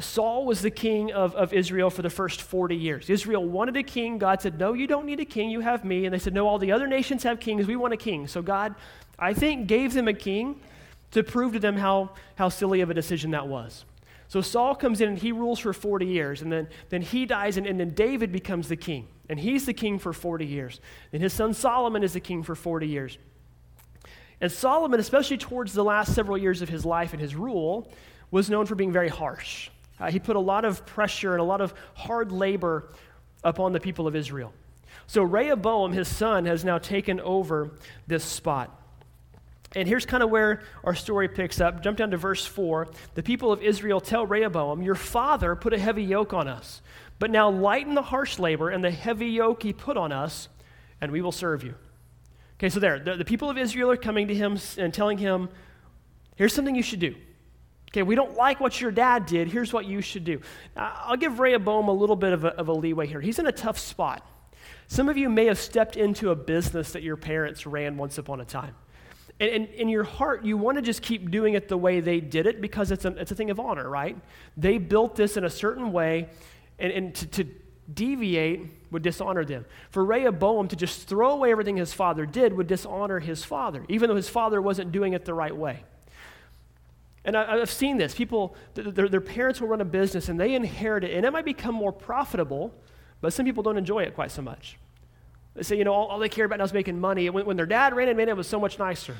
Saul 0.00 0.46
was 0.46 0.62
the 0.62 0.70
king 0.70 1.12
of, 1.12 1.34
of 1.34 1.52
Israel 1.52 1.90
for 1.90 2.02
the 2.02 2.10
first 2.10 2.42
40 2.42 2.74
years. 2.74 3.10
Israel 3.10 3.44
wanted 3.44 3.76
a 3.76 3.82
king. 3.82 4.18
God 4.18 4.40
said, 4.40 4.58
No, 4.58 4.72
you 4.72 4.86
don't 4.86 5.04
need 5.04 5.20
a 5.20 5.24
king. 5.24 5.50
You 5.50 5.60
have 5.60 5.84
me. 5.84 6.06
And 6.06 6.14
they 6.14 6.18
said, 6.18 6.34
No, 6.34 6.48
all 6.48 6.58
the 6.58 6.72
other 6.72 6.86
nations 6.86 7.22
have 7.22 7.38
kings. 7.38 7.66
We 7.66 7.76
want 7.76 7.92
a 7.92 7.98
king. 7.98 8.26
So 8.26 8.42
God, 8.42 8.74
I 9.18 9.34
think, 9.34 9.66
gave 9.66 9.92
them 9.92 10.08
a 10.08 10.14
king 10.14 10.60
to 11.12 11.22
prove 11.22 11.52
to 11.52 11.60
them 11.60 11.76
how, 11.76 12.10
how 12.34 12.48
silly 12.48 12.80
of 12.80 12.90
a 12.90 12.94
decision 12.94 13.30
that 13.32 13.46
was. 13.46 13.84
So 14.34 14.40
Saul 14.40 14.74
comes 14.74 15.00
in 15.00 15.10
and 15.10 15.16
he 15.16 15.30
rules 15.30 15.60
for 15.60 15.72
40 15.72 16.06
years, 16.06 16.42
and 16.42 16.50
then, 16.50 16.66
then 16.88 17.02
he 17.02 17.24
dies, 17.24 17.56
and, 17.56 17.68
and 17.68 17.78
then 17.78 17.90
David 17.90 18.32
becomes 18.32 18.66
the 18.66 18.74
king. 18.74 19.06
And 19.28 19.38
he's 19.38 19.64
the 19.64 19.72
king 19.72 19.96
for 19.96 20.12
40 20.12 20.44
years. 20.44 20.80
And 21.12 21.22
his 21.22 21.32
son 21.32 21.54
Solomon 21.54 22.02
is 22.02 22.14
the 22.14 22.18
king 22.18 22.42
for 22.42 22.56
40 22.56 22.88
years. 22.88 23.16
And 24.40 24.50
Solomon, 24.50 24.98
especially 24.98 25.36
towards 25.38 25.72
the 25.72 25.84
last 25.84 26.16
several 26.16 26.36
years 26.36 26.62
of 26.62 26.68
his 26.68 26.84
life 26.84 27.12
and 27.12 27.22
his 27.22 27.36
rule, 27.36 27.92
was 28.32 28.50
known 28.50 28.66
for 28.66 28.74
being 28.74 28.90
very 28.90 29.08
harsh. 29.08 29.70
Uh, 30.00 30.10
he 30.10 30.18
put 30.18 30.34
a 30.34 30.40
lot 30.40 30.64
of 30.64 30.84
pressure 30.84 31.34
and 31.34 31.40
a 31.40 31.44
lot 31.44 31.60
of 31.60 31.72
hard 31.94 32.32
labor 32.32 32.90
upon 33.44 33.72
the 33.72 33.78
people 33.78 34.08
of 34.08 34.16
Israel. 34.16 34.52
So 35.06 35.22
Rehoboam, 35.22 35.92
his 35.92 36.08
son, 36.08 36.46
has 36.46 36.64
now 36.64 36.78
taken 36.78 37.20
over 37.20 37.70
this 38.08 38.24
spot. 38.24 38.83
And 39.76 39.88
here's 39.88 40.06
kind 40.06 40.22
of 40.22 40.30
where 40.30 40.62
our 40.84 40.94
story 40.94 41.28
picks 41.28 41.60
up. 41.60 41.82
Jump 41.82 41.98
down 41.98 42.10
to 42.12 42.16
verse 42.16 42.46
4. 42.46 42.88
The 43.14 43.22
people 43.22 43.50
of 43.50 43.62
Israel 43.62 44.00
tell 44.00 44.26
Rehoboam, 44.26 44.82
Your 44.82 44.94
father 44.94 45.56
put 45.56 45.72
a 45.72 45.78
heavy 45.78 46.04
yoke 46.04 46.32
on 46.32 46.46
us, 46.46 46.80
but 47.18 47.30
now 47.30 47.50
lighten 47.50 47.94
the 47.94 48.02
harsh 48.02 48.38
labor 48.38 48.70
and 48.70 48.84
the 48.84 48.90
heavy 48.90 49.26
yoke 49.26 49.62
he 49.62 49.72
put 49.72 49.96
on 49.96 50.12
us, 50.12 50.48
and 51.00 51.10
we 51.10 51.22
will 51.22 51.32
serve 51.32 51.64
you. 51.64 51.74
Okay, 52.58 52.68
so 52.68 52.78
there, 52.78 53.00
the, 53.00 53.16
the 53.16 53.24
people 53.24 53.50
of 53.50 53.58
Israel 53.58 53.90
are 53.90 53.96
coming 53.96 54.28
to 54.28 54.34
him 54.34 54.58
and 54.78 54.94
telling 54.94 55.18
him, 55.18 55.48
Here's 56.36 56.52
something 56.52 56.74
you 56.74 56.82
should 56.82 57.00
do. 57.00 57.14
Okay, 57.90 58.02
we 58.02 58.16
don't 58.16 58.34
like 58.34 58.60
what 58.60 58.80
your 58.80 58.90
dad 58.90 59.26
did. 59.26 59.48
Here's 59.48 59.72
what 59.72 59.86
you 59.86 60.00
should 60.00 60.24
do. 60.24 60.40
I'll 60.76 61.16
give 61.16 61.38
Rehoboam 61.38 61.86
a 61.86 61.92
little 61.92 62.16
bit 62.16 62.32
of 62.32 62.44
a, 62.44 62.48
of 62.48 62.66
a 62.66 62.72
leeway 62.72 63.06
here. 63.06 63.20
He's 63.20 63.38
in 63.38 63.46
a 63.46 63.52
tough 63.52 63.78
spot. 63.78 64.28
Some 64.88 65.08
of 65.08 65.16
you 65.16 65.28
may 65.28 65.46
have 65.46 65.58
stepped 65.58 65.96
into 65.96 66.30
a 66.30 66.34
business 66.34 66.92
that 66.92 67.04
your 67.04 67.16
parents 67.16 67.66
ran 67.66 67.96
once 67.96 68.18
upon 68.18 68.40
a 68.40 68.44
time. 68.44 68.74
And, 69.40 69.50
and 69.50 69.68
in 69.68 69.88
your 69.88 70.04
heart, 70.04 70.44
you 70.44 70.56
want 70.56 70.76
to 70.76 70.82
just 70.82 71.02
keep 71.02 71.30
doing 71.30 71.54
it 71.54 71.68
the 71.68 71.76
way 71.76 72.00
they 72.00 72.20
did 72.20 72.46
it 72.46 72.60
because 72.60 72.90
it's 72.90 73.04
a, 73.04 73.08
it's 73.16 73.32
a 73.32 73.34
thing 73.34 73.50
of 73.50 73.58
honor, 73.58 73.88
right? 73.88 74.16
They 74.56 74.78
built 74.78 75.16
this 75.16 75.36
in 75.36 75.44
a 75.44 75.50
certain 75.50 75.92
way, 75.92 76.28
and, 76.78 76.92
and 76.92 77.14
to, 77.16 77.26
to 77.26 77.44
deviate 77.92 78.62
would 78.90 79.02
dishonor 79.02 79.44
them. 79.44 79.64
For 79.90 80.04
Rehoboam 80.04 80.68
to 80.68 80.76
just 80.76 81.08
throw 81.08 81.32
away 81.32 81.50
everything 81.50 81.76
his 81.76 81.92
father 81.92 82.26
did 82.26 82.52
would 82.52 82.68
dishonor 82.68 83.18
his 83.18 83.44
father, 83.44 83.84
even 83.88 84.08
though 84.08 84.16
his 84.16 84.28
father 84.28 84.62
wasn't 84.62 84.92
doing 84.92 85.12
it 85.12 85.24
the 85.24 85.34
right 85.34 85.54
way. 85.54 85.82
And 87.24 87.36
I, 87.36 87.56
have 87.56 87.70
seen 87.70 87.96
this. 87.96 88.14
People, 88.14 88.54
their, 88.74 89.08
their 89.08 89.20
parents 89.20 89.60
will 89.60 89.68
run 89.68 89.80
a 89.80 89.84
business 89.86 90.28
and 90.28 90.38
they 90.38 90.54
inherit 90.54 91.04
it, 91.04 91.16
and 91.16 91.24
it 91.24 91.32
might 91.32 91.44
become 91.44 91.74
more 91.74 91.92
profitable, 91.92 92.72
but 93.20 93.32
some 93.32 93.46
people 93.46 93.62
don't 93.62 93.78
enjoy 93.78 94.02
it 94.02 94.14
quite 94.14 94.30
so 94.30 94.42
much. 94.42 94.76
They 95.54 95.62
say, 95.62 95.76
you 95.76 95.84
know, 95.84 95.92
all, 95.92 96.06
all 96.06 96.18
they 96.18 96.28
care 96.28 96.44
about 96.44 96.58
now 96.58 96.64
is 96.64 96.72
making 96.72 97.00
money. 97.00 97.30
When, 97.30 97.46
when 97.46 97.56
their 97.56 97.66
dad 97.66 97.94
ran 97.94 98.08
it, 98.08 98.16
man, 98.16 98.28
it 98.28 98.36
was 98.36 98.48
so 98.48 98.58
much 98.58 98.78
nicer. 98.78 99.16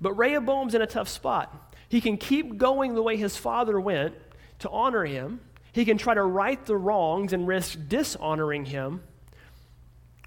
But 0.00 0.12
Rehoboam's 0.14 0.74
in 0.74 0.82
a 0.82 0.86
tough 0.86 1.08
spot. 1.08 1.74
He 1.88 2.00
can 2.00 2.16
keep 2.16 2.58
going 2.58 2.94
the 2.94 3.02
way 3.02 3.16
his 3.16 3.36
father 3.36 3.80
went 3.80 4.14
to 4.60 4.70
honor 4.70 5.04
him. 5.04 5.40
He 5.72 5.84
can 5.84 5.98
try 5.98 6.14
to 6.14 6.22
right 6.22 6.64
the 6.66 6.76
wrongs 6.76 7.32
and 7.32 7.46
risk 7.46 7.78
dishonoring 7.88 8.64
him. 8.64 9.02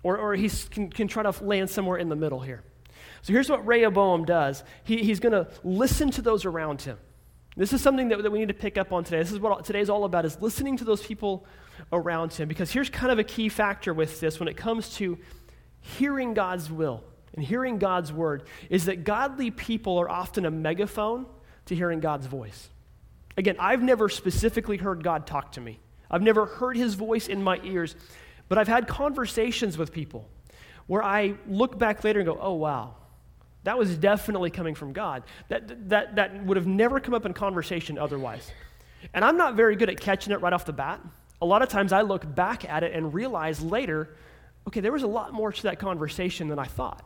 Or, 0.02 0.18
or 0.18 0.36
he 0.36 0.50
can, 0.50 0.90
can 0.90 1.08
try 1.08 1.24
to 1.24 1.44
land 1.44 1.70
somewhere 1.70 1.98
in 1.98 2.10
the 2.10 2.16
middle 2.16 2.40
here. 2.40 2.64
So 3.22 3.34
here's 3.34 3.50
what 3.50 3.66
Rehoboam 3.66 4.26
does 4.26 4.64
he, 4.84 5.04
he's 5.04 5.20
going 5.20 5.34
to 5.34 5.48
listen 5.64 6.10
to 6.12 6.22
those 6.22 6.46
around 6.46 6.82
him. 6.82 6.98
This 7.58 7.74
is 7.74 7.82
something 7.82 8.10
that, 8.10 8.24
that 8.24 8.32
we 8.32 8.40
need 8.40 8.48
to 8.48 8.54
pick 8.54 8.78
up 8.78 8.94
on 8.94 9.04
today. 9.04 9.18
This 9.18 9.32
is 9.32 9.40
what 9.40 9.66
today's 9.66 9.90
all 9.90 10.06
about 10.06 10.26
is 10.26 10.42
listening 10.42 10.78
to 10.78 10.86
those 10.86 11.06
people 11.06 11.46
around 11.92 12.34
him. 12.34 12.48
Because 12.48 12.72
here's 12.72 12.90
kind 12.90 13.12
of 13.12 13.20
a 13.20 13.24
key 13.24 13.50
factor 13.50 13.94
with 13.94 14.20
this 14.20 14.40
when 14.40 14.48
it 14.48 14.58
comes 14.58 14.90
to 14.96 15.18
hearing 15.82 16.34
God's 16.34 16.72
will 16.72 17.04
and 17.34 17.44
hearing 17.44 17.78
God's 17.78 18.12
word 18.12 18.44
is 18.70 18.86
that 18.86 19.04
godly 19.04 19.52
people 19.52 19.98
are 19.98 20.10
often 20.10 20.46
a 20.46 20.52
megaphone 20.52 21.26
to 21.66 21.76
hearing 21.76 22.00
God's 22.00 22.26
voice. 22.26 22.70
Again, 23.38 23.56
I've 23.60 23.82
never 23.82 24.10
specifically 24.10 24.78
heard 24.78 25.04
God 25.04 25.26
talk 25.26 25.54
to 25.54 25.62
me. 25.62 25.80
I've 26.12 26.22
never 26.22 26.46
heard 26.46 26.76
his 26.76 26.96
voice 26.96 27.28
in 27.28 27.44
my 27.44 27.60
ears, 27.64 27.96
but 28.48 28.58
I've 28.58 28.68
had 28.68 28.88
conversations 28.88 29.78
with 29.78 29.94
people 29.94 30.28
where 30.88 31.04
I 31.04 31.36
look 31.48 31.78
back 31.78 32.04
later 32.04 32.20
and 32.20 32.28
go, 32.28 32.38
oh, 32.42 32.56
wow, 32.56 32.96
that 33.64 33.78
was 33.78 33.96
definitely 33.98 34.50
coming 34.50 34.74
from 34.74 34.92
God. 34.92 35.24
That, 35.50 35.90
that, 35.90 36.16
that 36.16 36.44
would 36.46 36.58
have 36.58 36.66
never 36.66 37.00
come 37.00 37.14
up 37.14 37.26
in 37.26 37.34
conversation 37.34 37.98
otherwise. 37.98 38.52
And 39.14 39.24
I'm 39.24 39.38
not 39.38 39.56
very 39.56 39.76
good 39.76 39.90
at 39.90 40.00
catching 40.00 40.34
it 40.34 40.42
right 40.42 40.52
off 40.52 40.66
the 40.66 40.74
bat. 40.74 41.00
A 41.42 41.46
lot 41.46 41.62
of 41.62 41.70
times 41.70 41.94
I 41.94 42.02
look 42.02 42.36
back 42.36 42.70
at 42.70 42.84
it 42.84 42.94
and 42.94 43.14
realize 43.14 43.62
later, 43.62 44.16
okay, 44.68 44.82
there 44.82 44.92
was 44.92 45.04
a 45.04 45.08
lot 45.08 45.34
more 45.34 45.52
to 45.52 45.64
that 45.64 45.80
conversation 45.80 46.48
than 46.48 46.60
I 46.60 46.66
thought. 46.66 47.04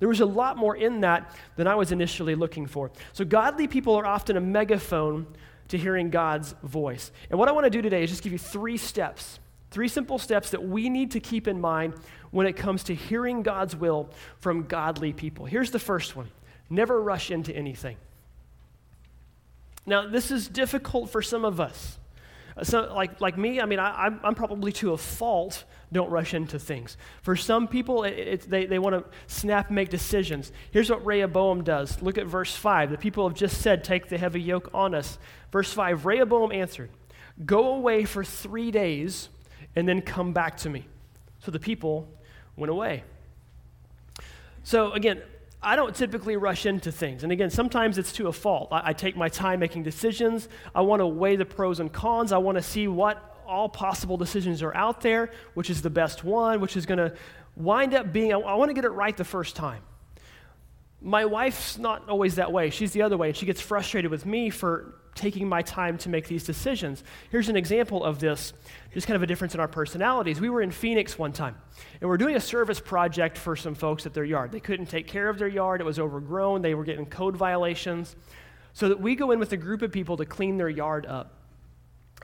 There 0.00 0.08
was 0.08 0.20
a 0.20 0.26
lot 0.26 0.56
more 0.56 0.76
in 0.76 1.00
that 1.00 1.34
than 1.56 1.66
I 1.66 1.74
was 1.74 1.92
initially 1.92 2.34
looking 2.34 2.66
for. 2.66 2.90
So, 3.12 3.24
godly 3.24 3.66
people 3.66 3.94
are 3.96 4.06
often 4.06 4.36
a 4.36 4.40
megaphone 4.40 5.26
to 5.68 5.78
hearing 5.78 6.10
God's 6.10 6.54
voice. 6.62 7.10
And 7.30 7.38
what 7.38 7.48
I 7.48 7.52
want 7.52 7.64
to 7.64 7.70
do 7.70 7.82
today 7.82 8.04
is 8.04 8.10
just 8.10 8.22
give 8.22 8.32
you 8.32 8.38
three 8.38 8.76
steps 8.76 9.40
Three 9.70 9.88
simple 9.88 10.18
steps 10.18 10.50
that 10.50 10.66
we 10.66 10.88
need 10.88 11.10
to 11.12 11.20
keep 11.20 11.46
in 11.46 11.60
mind 11.60 11.94
when 12.30 12.46
it 12.46 12.56
comes 12.56 12.84
to 12.84 12.94
hearing 12.94 13.42
God's 13.42 13.76
will 13.76 14.08
from 14.38 14.64
godly 14.64 15.12
people. 15.12 15.44
Here's 15.44 15.70
the 15.70 15.78
first 15.78 16.16
one 16.16 16.28
never 16.70 17.00
rush 17.00 17.30
into 17.30 17.54
anything. 17.54 17.96
Now, 19.86 20.06
this 20.06 20.30
is 20.30 20.48
difficult 20.48 21.10
for 21.10 21.22
some 21.22 21.44
of 21.44 21.60
us. 21.60 21.98
So, 22.62 22.92
like, 22.94 23.20
like 23.20 23.38
me, 23.38 23.60
I 23.60 23.66
mean, 23.66 23.78
I, 23.78 24.06
am 24.06 24.20
I'm 24.24 24.34
probably 24.34 24.72
to 24.72 24.92
a 24.92 24.96
fault, 24.96 25.64
don't 25.92 26.10
rush 26.10 26.34
into 26.34 26.58
things. 26.58 26.96
For 27.22 27.36
some 27.36 27.68
people, 27.68 28.02
it, 28.04 28.18
it, 28.18 28.40
they, 28.50 28.66
they 28.66 28.78
want 28.78 28.96
to 28.96 29.04
snap 29.32 29.70
make 29.70 29.90
decisions. 29.90 30.50
Here's 30.72 30.90
what 30.90 31.04
Rehoboam 31.06 31.62
does. 31.62 32.02
Look 32.02 32.18
at 32.18 32.26
verse 32.26 32.54
5. 32.56 32.90
The 32.90 32.98
people 32.98 33.28
have 33.28 33.36
just 33.36 33.60
said, 33.60 33.84
Take 33.84 34.08
the 34.08 34.18
heavy 34.18 34.40
yoke 34.40 34.70
on 34.74 34.94
us. 34.94 35.18
Verse 35.52 35.72
5 35.72 36.04
Rehoboam 36.04 36.50
answered, 36.50 36.90
Go 37.44 37.74
away 37.74 38.04
for 38.04 38.24
three 38.24 38.70
days 38.72 39.28
and 39.76 39.88
then 39.88 40.02
come 40.02 40.32
back 40.32 40.56
to 40.58 40.70
me. 40.70 40.86
So 41.38 41.52
the 41.52 41.60
people 41.60 42.08
went 42.56 42.70
away. 42.70 43.04
So, 44.64 44.92
again, 44.92 45.22
I 45.62 45.76
don't 45.76 45.94
typically 45.94 46.36
rush 46.36 46.66
into 46.66 46.92
things. 46.92 47.24
And 47.24 47.32
again, 47.32 47.50
sometimes 47.50 47.98
it's 47.98 48.12
to 48.12 48.28
a 48.28 48.32
fault. 48.32 48.68
I, 48.70 48.90
I 48.90 48.92
take 48.92 49.16
my 49.16 49.28
time 49.28 49.60
making 49.60 49.82
decisions. 49.82 50.48
I 50.74 50.82
want 50.82 51.00
to 51.00 51.06
weigh 51.06 51.36
the 51.36 51.44
pros 51.44 51.80
and 51.80 51.92
cons. 51.92 52.32
I 52.32 52.38
want 52.38 52.56
to 52.56 52.62
see 52.62 52.86
what 52.86 53.36
all 53.46 53.68
possible 53.68 54.16
decisions 54.16 54.62
are 54.62 54.74
out 54.74 55.00
there, 55.00 55.30
which 55.54 55.70
is 55.70 55.82
the 55.82 55.90
best 55.90 56.22
one, 56.22 56.60
which 56.60 56.76
is 56.76 56.86
going 56.86 56.98
to 56.98 57.12
wind 57.56 57.94
up 57.94 58.12
being, 58.12 58.32
I, 58.32 58.38
I 58.38 58.54
want 58.54 58.68
to 58.68 58.74
get 58.74 58.84
it 58.84 58.90
right 58.90 59.16
the 59.16 59.24
first 59.24 59.56
time. 59.56 59.82
My 61.00 61.24
wife's 61.24 61.78
not 61.78 62.08
always 62.08 62.36
that 62.36 62.52
way. 62.52 62.70
She's 62.70 62.92
the 62.92 63.02
other 63.02 63.16
way, 63.16 63.28
and 63.28 63.36
she 63.36 63.46
gets 63.46 63.60
frustrated 63.60 64.10
with 64.10 64.26
me 64.26 64.50
for 64.50 64.94
taking 65.18 65.48
my 65.48 65.60
time 65.60 65.98
to 65.98 66.08
make 66.08 66.28
these 66.28 66.44
decisions. 66.44 67.04
Here's 67.30 67.48
an 67.48 67.56
example 67.56 68.04
of 68.04 68.20
this, 68.20 68.52
just 68.94 69.06
kind 69.06 69.16
of 69.16 69.22
a 69.22 69.26
difference 69.26 69.54
in 69.54 69.60
our 69.60 69.68
personalities. 69.68 70.40
We 70.40 70.48
were 70.48 70.62
in 70.62 70.70
Phoenix 70.70 71.18
one 71.18 71.32
time, 71.32 71.56
and 72.00 72.08
we're 72.08 72.16
doing 72.16 72.36
a 72.36 72.40
service 72.40 72.80
project 72.80 73.36
for 73.36 73.56
some 73.56 73.74
folks 73.74 74.06
at 74.06 74.14
their 74.14 74.24
yard. 74.24 74.52
They 74.52 74.60
couldn't 74.60 74.86
take 74.86 75.06
care 75.06 75.28
of 75.28 75.38
their 75.38 75.48
yard, 75.48 75.80
it 75.80 75.84
was 75.84 75.98
overgrown, 75.98 76.62
they 76.62 76.74
were 76.74 76.84
getting 76.84 77.04
code 77.04 77.36
violations. 77.36 78.16
So 78.72 78.88
that 78.88 79.00
we 79.00 79.16
go 79.16 79.32
in 79.32 79.40
with 79.40 79.52
a 79.52 79.56
group 79.56 79.82
of 79.82 79.90
people 79.90 80.16
to 80.18 80.24
clean 80.24 80.56
their 80.56 80.68
yard 80.68 81.04
up. 81.04 81.34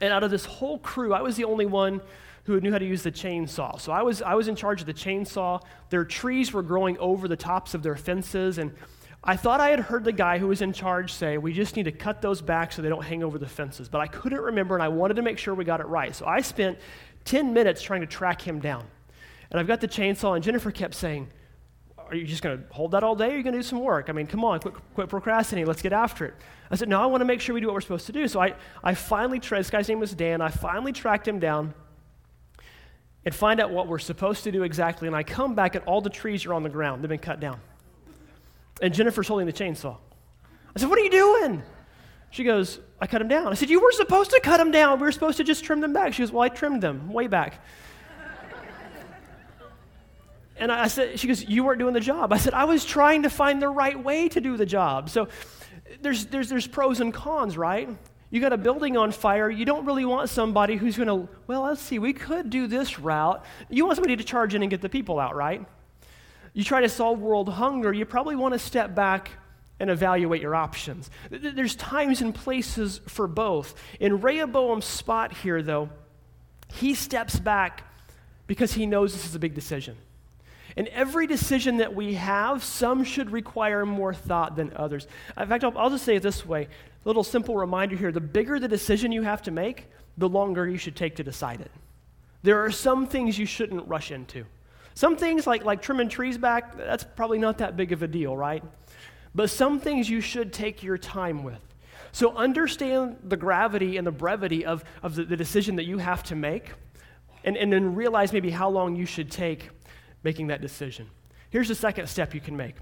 And 0.01 0.13
out 0.13 0.23
of 0.23 0.31
this 0.31 0.45
whole 0.45 0.79
crew, 0.79 1.13
I 1.13 1.21
was 1.21 1.37
the 1.37 1.45
only 1.45 1.67
one 1.67 2.01
who 2.45 2.61
knew 2.61 2.71
how 2.71 2.79
to 2.79 2.87
use 2.87 3.03
the 3.03 3.11
chainsaw. 3.11 3.81
So 3.81 3.91
I 3.91 4.03
was, 4.03 4.23
I 4.23 4.35
was 4.35 4.49
in 4.49 4.55
charge 4.55 4.81
of 4.81 4.87
the 4.87 4.95
chainsaw. 4.95 5.63
Their 5.91 6.05
trees 6.05 6.53
were 6.53 6.63
growing 6.63 6.97
over 6.99 7.27
the 7.27 7.37
tops 7.37 7.75
of 7.75 7.83
their 7.83 7.97
fences, 7.97 8.59
and 8.59 8.73
I 9.27 9.37
thought 9.37 9.59
I 9.59 9.71
had 9.71 9.81
heard 9.81 10.05
the 10.05 10.13
guy 10.13 10.37
who 10.37 10.49
was 10.49 10.61
in 10.61 10.75
charge 10.75 11.11
say, 11.11 11.39
we 11.39 11.55
just 11.55 11.77
need 11.77 11.85
to 11.85 11.93
cut 11.93 12.21
those 12.21 12.43
back 12.43 12.73
so 12.73 12.83
they 12.83 12.91
don't 12.91 13.03
hang 13.03 13.25
over 13.25 13.39
the 13.39 13.49
fences. 13.49 13.89
But 13.89 14.03
I 14.03 14.07
couldn't 14.07 14.41
remember, 14.41 14.75
and 14.75 14.83
I 14.83 14.89
wanted 14.89 15.15
to 15.15 15.23
make 15.23 15.39
sure 15.39 15.55
we 15.55 15.65
got 15.65 15.81
it 15.81 15.87
right. 15.87 16.15
So 16.15 16.27
I 16.27 16.43
spent 16.43 16.79
10 17.25 17.55
minutes 17.55 17.81
trying 17.81 18.03
to 18.03 18.07
track 18.07 18.43
him 18.43 18.61
down. 18.61 18.85
And 19.51 19.59
I've 19.59 19.67
got 19.67 19.81
the 19.81 19.89
chainsaw, 19.89 20.35
and 20.35 20.45
Jennifer 20.45 20.71
kept 20.71 20.95
saying, 20.95 21.29
Are 21.97 22.15
you 22.15 22.27
just 22.27 22.43
going 22.43 22.59
to 22.59 22.65
hold 22.75 22.91
that 22.91 23.03
all 23.03 23.17
day, 23.17 23.29
or 23.29 23.31
are 23.31 23.37
you 23.39 23.43
going 23.43 23.55
to 23.55 23.61
do 23.61 23.63
some 23.63 23.81
work? 23.81 24.11
I 24.11 24.13
mean, 24.13 24.27
come 24.27 24.45
on, 24.45 24.61
quit, 24.61 24.75
quit 24.93 25.09
procrastinating. 25.09 25.67
Let's 25.67 25.81
get 25.81 25.95
after 25.95 26.27
it. 26.27 26.35
I 26.71 26.77
said, 26.77 26.91
No, 26.91 27.01
I 27.01 27.07
want 27.07 27.23
to 27.23 27.25
make 27.25 27.41
sure 27.41 27.55
we 27.55 27.63
do 27.63 27.69
what 27.69 27.75
we're 27.75 27.81
supposed 27.81 28.07
to 28.07 28.13
do. 28.13 28.29
So 28.29 28.43
I, 28.43 28.55
I 28.83 28.93
finally, 28.93 29.41
tra- 29.41 29.57
this 29.57 29.71
guy's 29.71 29.89
name 29.89 30.01
was 30.01 30.13
Dan, 30.13 30.43
I 30.43 30.51
finally 30.51 30.93
tracked 30.93 31.27
him 31.27 31.39
down 31.39 31.73
and 33.25 33.35
find 33.35 33.59
out 33.59 33.71
what 33.71 33.89
we're 33.89 33.99
supposed 33.99 34.45
to 34.45 34.53
do 34.53 34.65
exactly. 34.65 35.09
And 35.09 35.17
I 35.17 35.23
come 35.23 35.55
back, 35.55 35.77
and 35.77 35.85
all 35.87 36.03
the 36.03 36.11
trees 36.11 36.45
are 36.45 36.53
on 36.53 36.63
the 36.63 36.69
ground, 36.69 37.03
they've 37.03 37.09
been 37.09 37.19
cut 37.19 37.41
down. 37.41 37.59
And 38.81 38.93
Jennifer's 38.93 39.29
holding 39.29 39.47
the 39.47 39.53
chainsaw. 39.53 39.97
I 40.75 40.81
said, 40.81 40.89
What 40.89 40.99
are 40.99 41.03
you 41.03 41.11
doing? 41.11 41.63
She 42.31 42.43
goes, 42.43 42.81
I 43.01 43.07
cut 43.07 43.19
them 43.19 43.29
down. 43.29 43.49
I 43.49 43.55
said, 43.55 43.71
You 43.71 43.81
were 43.81 43.93
supposed 43.93 44.31
to 44.31 44.41
cut 44.41 44.57
them 44.57 44.71
down. 44.71 44.99
We 44.99 45.05
were 45.05 45.13
supposed 45.13 45.37
to 45.37 45.45
just 45.45 45.65
trim 45.65 45.81
them 45.81 45.93
back. 45.93 46.15
She 46.15 46.23
goes, 46.23 46.33
Well, 46.33 46.43
I 46.43 46.49
trimmed 46.49 46.83
them 46.83 47.13
way 47.13 47.27
back. 47.27 47.63
and 50.57 50.73
I 50.73 50.89
said, 50.89 51.19
She 51.21 51.29
goes, 51.29 51.45
You 51.45 51.65
weren't 51.65 51.79
doing 51.79 51.95
the 51.95 52.01
job. 52.01 52.33
I 52.33 52.39
said, 52.39 52.55
I 52.55 52.65
was 52.65 52.85
trying 52.85 53.23
to 53.23 53.31
find 53.31 53.63
the 53.63 53.69
right 53.69 54.03
way 54.03 54.29
to 54.31 54.41
do 54.41 54.57
the 54.57 54.67
job. 54.67 55.11
So 55.11 55.29
there's, 56.01 56.27
there's, 56.27 56.49
there's 56.49 56.67
pros 56.67 57.01
and 57.01 57.15
cons, 57.15 57.57
right? 57.57 57.89
You 58.31 58.41
got 58.41 58.53
a 58.53 58.59
building 58.59 58.97
on 58.97 59.13
fire. 59.13 59.49
You 59.49 59.65
don't 59.65 59.85
really 59.85 60.05
want 60.05 60.29
somebody 60.29 60.75
who's 60.75 60.97
going 60.97 61.07
to, 61.07 61.29
well, 61.47 61.63
let's 61.63 61.81
see, 61.81 62.01
we 62.01 62.13
could 62.13 62.51
do 62.51 62.67
this 62.67 62.99
route. 62.99 63.45
You 63.71 63.85
want 63.87 63.97
somebody 63.97 64.17
to 64.17 64.25
charge 64.25 64.57
in 64.57 64.63
and 64.63 64.71
get 64.71 64.81
the 64.81 64.89
people 64.89 65.21
out, 65.21 65.37
right? 65.37 65.65
You 66.55 66.65
try 66.65 66.81
to 66.81 66.89
solve 66.89 67.21
world 67.21 67.49
hunger, 67.49 67.93
you 67.93 68.07
probably 68.07 68.37
want 68.37 68.55
to 68.55 68.59
step 68.59 68.95
back 68.95 69.31
and 69.81 69.91
evaluate 69.91 70.41
your 70.41 70.55
options. 70.55 71.11
There's 71.29 71.75
times 71.75 72.23
and 72.23 72.35
places 72.35 73.01
for 73.07 73.27
both. 73.27 73.75
In 74.01 74.21
Rehoboam's 74.21 74.85
spot 74.85 75.37
here, 75.37 75.61
though, 75.63 75.91
he 76.73 76.95
steps 76.95 77.39
back 77.39 77.83
because 78.47 78.73
he 78.73 78.87
knows 78.87 79.13
this 79.13 79.27
is 79.27 79.35
a 79.35 79.41
big 79.41 79.55
decision. 79.55 79.97
And 80.77 80.89
every 80.89 81.27
decision 81.27 81.79
that 81.79 81.95
we 81.95 82.15
have, 82.15 82.63
some 82.65 83.05
should 83.05 83.31
require 83.31 83.85
more 83.85 84.15
thought 84.15 84.57
than 84.57 84.73
others. 84.75 85.07
In 85.37 85.49
fact, 85.49 85.65
I'll, 85.65 85.77
I'll 85.77 85.91
just 85.91 86.05
say 86.05 86.17
it 86.17 86.23
this 86.23 86.47
way 86.47 86.63
a 87.05 87.09
little 87.09 87.25
simple 87.25 87.55
reminder 87.57 87.97
here 87.97 88.11
the 88.11 88.21
bigger 88.21 88.59
the 88.59 88.69
decision 88.69 89.13
you 89.13 89.23
have 89.23 89.43
to 89.43 89.51
make, 89.51 89.87
the 90.17 90.29
longer 90.29 90.67
you 90.67 90.79
should 90.79 90.97
take 90.97 91.17
to 91.17 91.25
decide 91.25 91.61
it. 91.61 91.71
There 92.43 92.65
are 92.65 92.71
some 92.71 93.07
things 93.07 93.39
you 93.39 93.47
shouldn't 93.47 93.87
rush 93.89 94.11
into. 94.11 94.47
Some 94.95 95.17
things, 95.17 95.47
like, 95.47 95.65
like 95.65 95.83
trimming 95.83 96.09
trees 96.09 96.39
back, 96.39 96.77
that's 96.77 97.05
probably 97.05 97.39
not 97.39 97.59
that 97.59 97.77
big 97.77 97.93
of 97.93 98.03
a 98.03 98.09
deal, 98.09 98.37
right? 98.37 98.63
But 99.35 99.51
some 99.51 99.81
things 99.81 100.09
you 100.09 100.21
should 100.21 100.53
take 100.53 100.83
your 100.83 100.97
time 100.97 101.43
with. 101.43 101.61
So 102.13 102.37
understand 102.37 103.17
the 103.25 103.37
gravity 103.37 103.97
and 103.97 104.07
the 104.07 104.13
brevity 104.13 104.65
of, 104.65 104.85
of 105.03 105.17
the, 105.17 105.25
the 105.25 105.37
decision 105.37 105.77
that 105.77 105.85
you 105.85 105.99
have 105.99 106.23
to 106.25 106.37
make, 106.37 106.73
and, 107.43 107.57
and 107.57 107.73
then 107.73 107.97
realize 107.97 108.33
maybe 108.33 108.51
how 108.51 108.71
long 108.71 108.95
you 108.95 109.05
should 109.05 109.31
take 109.31 109.71
making 110.23 110.47
that 110.47 110.61
decision. 110.61 111.11
Here's 111.51 111.69
the 111.69 111.75
second 111.75 112.09
step 112.09 112.35
you 112.35 112.41
can 112.41 112.57
make 112.57 112.77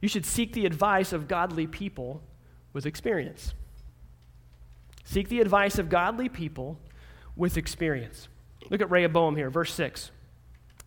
you 0.00 0.08
should 0.08 0.26
seek 0.26 0.52
the 0.52 0.66
advice 0.66 1.14
of 1.14 1.28
godly 1.28 1.66
people 1.66 2.22
with 2.74 2.84
experience. 2.84 3.54
Seek 5.04 5.30
the 5.30 5.40
advice 5.40 5.78
of 5.78 5.88
godly 5.88 6.28
people 6.28 6.78
with 7.36 7.56
experience. 7.56 8.28
Look 8.68 8.82
at 8.82 8.90
Rehoboam 8.90 9.34
here, 9.36 9.48
verse 9.48 9.72
6. 9.72 10.10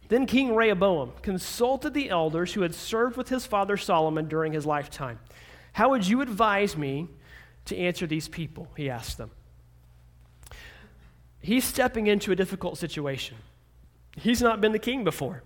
Then 0.09 0.25
King 0.25 0.55
Rehoboam 0.55 1.11
consulted 1.21 1.93
the 1.93 2.09
elders 2.09 2.53
who 2.53 2.61
had 2.61 2.73
served 2.73 3.17
with 3.17 3.29
his 3.29 3.45
father 3.45 3.75
Solomon 3.75 4.27
during 4.27 4.53
his 4.53 4.65
lifetime. 4.65 5.19
How 5.73 5.89
would 5.89 6.07
you 6.07 6.21
advise 6.21 6.77
me 6.77 7.09
to 7.65 7.77
answer 7.77 8.07
these 8.07 8.27
people? 8.27 8.69
He 8.77 8.89
asked 8.89 9.17
them. 9.17 9.31
He's 11.41 11.65
stepping 11.65 12.07
into 12.07 12.31
a 12.31 12.35
difficult 12.35 12.77
situation. 12.77 13.37
He's 14.15 14.41
not 14.41 14.61
been 14.61 14.71
the 14.71 14.79
king 14.79 15.03
before. 15.03 15.43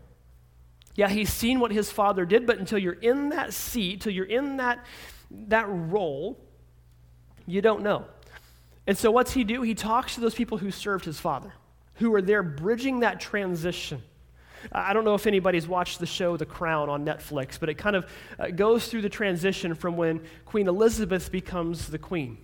Yeah, 0.96 1.10
he's 1.10 1.32
seen 1.32 1.60
what 1.60 1.72
his 1.72 1.91
father 1.91 2.25
did, 2.25 2.46
but 2.46 2.60
until 2.60 2.77
you're 2.77 2.94
in 2.94 3.30
that 3.30 3.53
seat, 3.53 3.94
until 3.96 4.13
you're 4.13 4.25
in 4.25 4.58
that, 4.58 4.86
that 5.30 5.65
role, 5.68 6.38
you 7.46 7.62
don't 7.62 7.82
know. 7.82 8.06
And 8.88 8.98
so, 8.98 9.12
what's 9.12 9.32
he 9.32 9.44
do? 9.44 9.62
He 9.62 9.74
talks 9.74 10.15
to 10.15 10.22
those 10.22 10.36
people 10.36 10.58
who 10.58 10.72
served 10.72 11.06
his 11.06 11.20
father, 11.20 11.53
who 11.96 12.13
are 12.13 12.22
there 12.22 12.44
bridging 12.44 13.01
that 13.01 13.20
transition. 13.20 14.01
I 14.72 14.94
don't 14.94 15.06
know 15.06 15.15
if 15.15 15.27
anybody's 15.27 15.68
watched 15.68 16.00
the 16.00 16.06
show 16.06 16.38
The 16.38 16.46
Crown 16.46 16.89
on 16.89 17.06
Netflix, 17.06 17.60
but 17.60 17.70
it 17.70 17.75
kind 17.75 17.96
of 17.96 18.06
uh, 18.39 18.48
goes 18.48 18.88
through 18.88 19.01
the 19.01 19.10
transition 19.10 19.75
from 19.75 19.98
when 19.98 20.22
Queen 20.46 20.68
Elizabeth 20.68 21.32
becomes 21.32 21.88
the 21.88 21.98
queen 21.98 22.38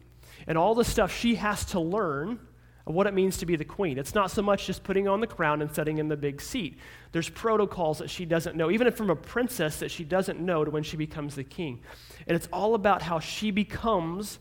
and 0.48 0.58
all 0.58 0.76
the 0.76 0.86
stuff 0.86 1.16
she 1.16 1.36
has 1.36 1.66
to 1.66 1.80
learn 1.80 2.40
of 2.88 2.94
what 2.94 3.06
it 3.06 3.14
means 3.14 3.38
to 3.38 3.46
be 3.46 3.58
the 3.58 3.66
queen. 3.66 3.98
It's 3.98 4.16
not 4.16 4.32
so 4.32 4.42
much 4.42 4.66
just 4.66 4.84
putting 4.84 5.10
on 5.10 5.20
the 5.20 5.28
crown 5.28 5.62
and 5.62 5.74
sitting 5.74 5.98
in 5.98 6.08
the 6.08 6.16
big 6.16 6.42
seat. 6.42 6.80
There's 7.12 7.28
protocols 7.28 7.98
that 7.98 8.10
she 8.10 8.24
doesn't 8.24 8.56
know, 8.56 8.72
even 8.72 8.90
from 8.94 9.10
a 9.10 9.16
princess 9.16 9.80
that 9.80 9.92
she 9.92 10.06
doesn't 10.06 10.40
know 10.40 10.64
to 10.64 10.72
when 10.72 10.84
she 10.84 10.96
becomes 10.96 11.36
the 11.36 11.44
king. 11.44 11.82
And 12.28 12.36
it's 12.36 12.48
all 12.54 12.76
about 12.76 13.02
how 13.02 13.20
she 13.20 13.52
becomes 13.52 14.40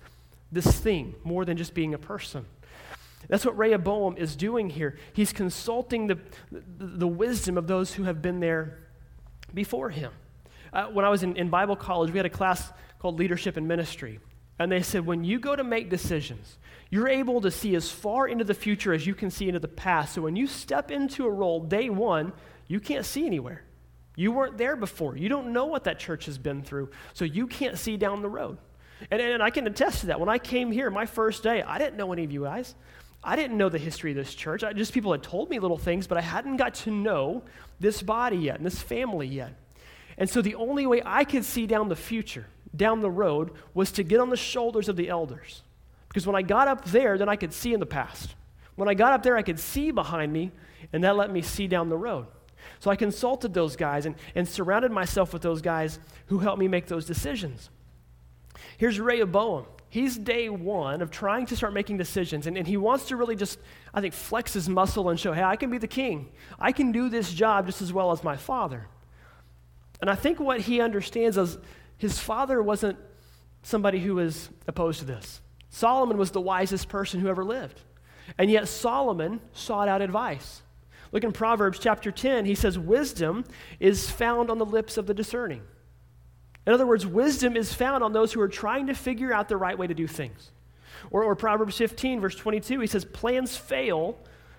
this 0.53 0.79
thing 0.79 1.17
more 1.25 1.45
than 1.45 1.57
just 1.57 1.75
being 1.75 1.93
a 1.93 1.99
person. 1.99 2.47
That's 3.29 3.45
what 3.45 3.57
Rehoboam 3.57 4.17
is 4.17 4.37
doing 4.37 4.71
here. 4.71 4.99
He's 5.13 5.33
consulting 5.33 6.07
the, 6.07 6.19
the, 6.51 7.09
wisdom 7.09 7.59
of 7.59 7.67
those 7.67 7.93
who 7.93 8.05
have 8.05 8.23
been 8.23 8.41
there 8.41 8.79
before 9.53 9.91
him. 9.91 10.13
Uh, 10.73 10.87
when 10.87 11.05
I 11.05 11.09
was 11.09 11.23
in, 11.23 11.37
in 11.37 11.49
Bible 11.49 11.77
college, 11.77 12.11
we 12.11 12.19
had 12.19 12.27
a 12.27 12.31
class 12.31 12.73
called 12.99 13.19
Leadership 13.19 13.57
and 13.57 13.67
Ministry. 13.67 14.21
And 14.59 14.71
they 14.71 14.83
said, 14.83 15.05
when 15.05 15.25
you 15.25 15.39
go 15.39 15.55
to 15.55 15.65
make 15.65 15.91
decisions, 15.91 16.59
you're 16.91 17.09
able 17.09 17.41
to 17.43 17.51
see 17.51 17.75
as 17.75 17.91
far 17.91 18.27
into 18.27 18.45
the 18.45 18.55
future 18.55 18.93
as 18.93 19.07
you 19.07 19.15
can 19.15 19.31
see 19.31 19.49
into 19.49 19.61
the 19.61 19.69
past. 19.69 20.15
So 20.15 20.23
when 20.23 20.37
you 20.37 20.47
step 20.47 20.91
into 20.91 21.27
a 21.27 21.31
role 21.31 21.61
day 21.61 21.91
one, 21.91 22.33
you 22.69 22.81
can't 22.81 23.05
see 23.05 23.27
anywhere. 23.27 23.63
You 24.15 24.33
weren't 24.33 24.57
there 24.57 24.77
before. 24.77 25.17
You 25.17 25.29
don't 25.29 25.53
know 25.53 25.67
what 25.67 25.85
that 25.85 25.99
church 25.99 26.25
has 26.27 26.39
been 26.39 26.63
through. 26.63 26.91
So 27.13 27.25
you 27.25 27.47
can't 27.47 27.79
see 27.79 27.99
down 27.99 28.23
the 28.23 28.31
road. 28.31 28.57
And, 29.11 29.21
and 29.21 29.43
I 29.43 29.51
can 29.51 29.67
attest 29.67 30.01
to 30.01 30.07
that. 30.07 30.21
When 30.21 30.31
I 30.31 30.39
came 30.39 30.73
here, 30.73 30.91
my 30.91 31.05
first 31.05 31.43
day, 31.43 31.63
I 31.63 31.79
didn't 31.79 31.97
know 31.97 32.13
any 32.13 32.25
of 32.25 32.33
you 32.33 32.45
guys. 32.45 32.75
I 33.23 33.37
didn't 33.37 33.59
know 33.59 33.69
the 33.69 33.79
history 33.79 34.13
of 34.13 34.17
this 34.17 34.35
church. 34.35 34.63
I, 34.63 34.73
just 34.73 34.93
people 34.93 35.13
had 35.13 35.23
told 35.23 35.51
me 35.51 35.59
little 35.59 35.79
things, 35.79 36.07
but 36.07 36.17
I 36.17 36.21
hadn't 36.21 36.57
got 36.57 36.75
to 36.75 36.91
know 36.91 37.43
this 37.81 38.03
body 38.03 38.37
yet 38.37 38.57
and 38.57 38.67
this 38.67 38.81
family 38.81 39.27
yet. 39.27 39.55
And 40.19 40.31
so 40.31 40.41
the 40.41 40.55
only 40.55 40.87
way 40.87 41.03
I 41.05 41.25
could 41.25 41.45
see 41.45 41.67
down 41.67 41.89
the 41.89 41.97
future, 41.97 42.47
down 42.75 43.01
the 43.01 43.11
road, 43.11 43.51
was 43.75 43.93
to 43.93 44.03
get 44.03 44.21
on 44.21 44.31
the 44.31 44.37
shoulders 44.37 44.89
of 44.89 44.97
the 44.97 45.09
elders. 45.09 45.63
Because 46.09 46.27
when 46.27 46.37
I 46.37 46.43
got 46.43 46.69
up 46.69 46.85
there, 46.87 47.19
then 47.19 47.29
I 47.29 47.37
could 47.37 47.53
see 47.53 47.75
in 47.75 47.81
the 47.81 47.87
past. 47.87 48.35
When 48.77 48.89
I 48.89 48.95
got 48.95 49.13
up 49.13 49.23
there, 49.23 49.37
I 49.37 49.43
could 49.43 49.59
see 49.59 49.91
behind 49.91 50.33
me, 50.33 50.53
and 50.93 51.03
that 51.05 51.17
let 51.17 51.31
me 51.31 51.43
see 51.43 51.67
down 51.67 51.89
the 51.89 51.97
road. 51.97 52.27
So 52.79 52.91
I 52.91 52.97
consulted 52.97 53.55
those 53.55 53.77
guys 53.77 54.07
and, 54.07 54.15
and 54.35 54.49
surrounded 54.49 54.93
myself 54.93 55.33
with 55.33 55.43
those 55.43 55.63
guys 55.63 55.99
who 56.27 56.39
helped 56.39 56.59
me 56.59 56.69
make 56.69 56.87
those 56.87 57.07
decisions. 57.07 57.71
Here's 58.79 59.01
Rehoboam. 59.01 59.67
He's 59.97 60.19
day 60.19 60.51
one 60.51 61.01
of 61.01 61.11
trying 61.11 61.47
to 61.47 61.57
start 61.57 61.73
making 61.73 61.97
decisions, 61.97 62.47
and, 62.47 62.59
and 62.59 62.67
he 62.67 62.77
wants 62.77 63.07
to 63.07 63.17
really 63.17 63.35
just, 63.35 63.59
I 63.95 64.03
think, 64.03 64.13
flex 64.13 64.53
his 64.53 64.69
muscle 64.69 65.09
and 65.09 65.19
show, 65.19 65.33
hey, 65.33 65.43
I 65.43 65.57
can 65.57 65.71
be 65.71 65.79
the 65.79 65.89
king. 65.89 66.33
I 66.61 66.73
can 66.73 66.93
do 66.93 67.09
this 67.09 67.33
job 67.33 67.65
just 67.65 67.81
as 67.81 67.95
well 67.95 68.13
as 68.13 68.23
my 68.23 68.37
father. 68.37 68.89
And 70.03 70.11
I 70.11 70.15
think 70.15 70.39
what 70.39 70.61
he 70.61 70.83
understands 70.83 71.39
is 71.39 71.57
his 71.97 72.19
father 72.19 72.63
wasn't 72.63 72.99
somebody 73.63 73.99
who 73.99 74.17
was 74.17 74.51
opposed 74.67 74.99
to 74.99 75.07
this. 75.07 75.41
Solomon 75.71 76.19
was 76.19 76.31
the 76.31 76.43
wisest 76.43 76.91
person 76.91 77.21
who 77.21 77.29
ever 77.29 77.43
lived. 77.43 77.81
And 78.37 78.51
yet 78.51 78.69
Solomon 78.69 79.41
sought 79.55 79.89
out 79.89 80.03
advice. 80.03 80.61
Look 81.11 81.25
in 81.25 81.33
Proverbs 81.33 81.79
chapter 81.79 82.13
10, 82.13 82.45
he 82.45 82.55
says, 82.55 82.79
Wisdom 82.79 83.47
is 83.81 84.11
found 84.11 84.51
on 84.51 84.59
the 84.59 84.67
lips 84.67 84.99
of 84.99 85.07
the 85.07 85.15
discerning. 85.15 85.63
In 86.67 86.73
other 86.73 86.87
words, 86.87 87.07
wisdom 87.07 87.57
is 87.57 87.73
found 87.73 88.03
on 88.03 88.13
those 88.13 88.33
who 88.33 88.41
are 88.41 88.49
trying 88.49 88.89
to 88.89 88.95
figure 88.95 89.33
out 89.33 89.49
the 89.49 89.57
right 89.57 89.79
way 89.79 89.87
to 89.87 89.95
do 89.95 90.07
things. 90.07 90.51
Or, 91.11 91.23
or 91.23 91.37
Proverbs 91.37 91.79
15, 91.79 92.21
verse 92.21 92.35
22, 92.35 92.81
he 92.81 92.87
says, 92.87 93.05
Plans 93.05 93.57
fail 93.57 94.19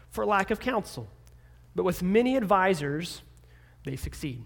for 0.10 0.26
lack 0.26 0.50
of 0.50 0.60
counsel, 0.60 1.10
but 1.76 1.84
with 1.84 2.02
many 2.02 2.38
advisors, 2.38 3.22
they 3.84 3.98
succeed. 3.98 4.44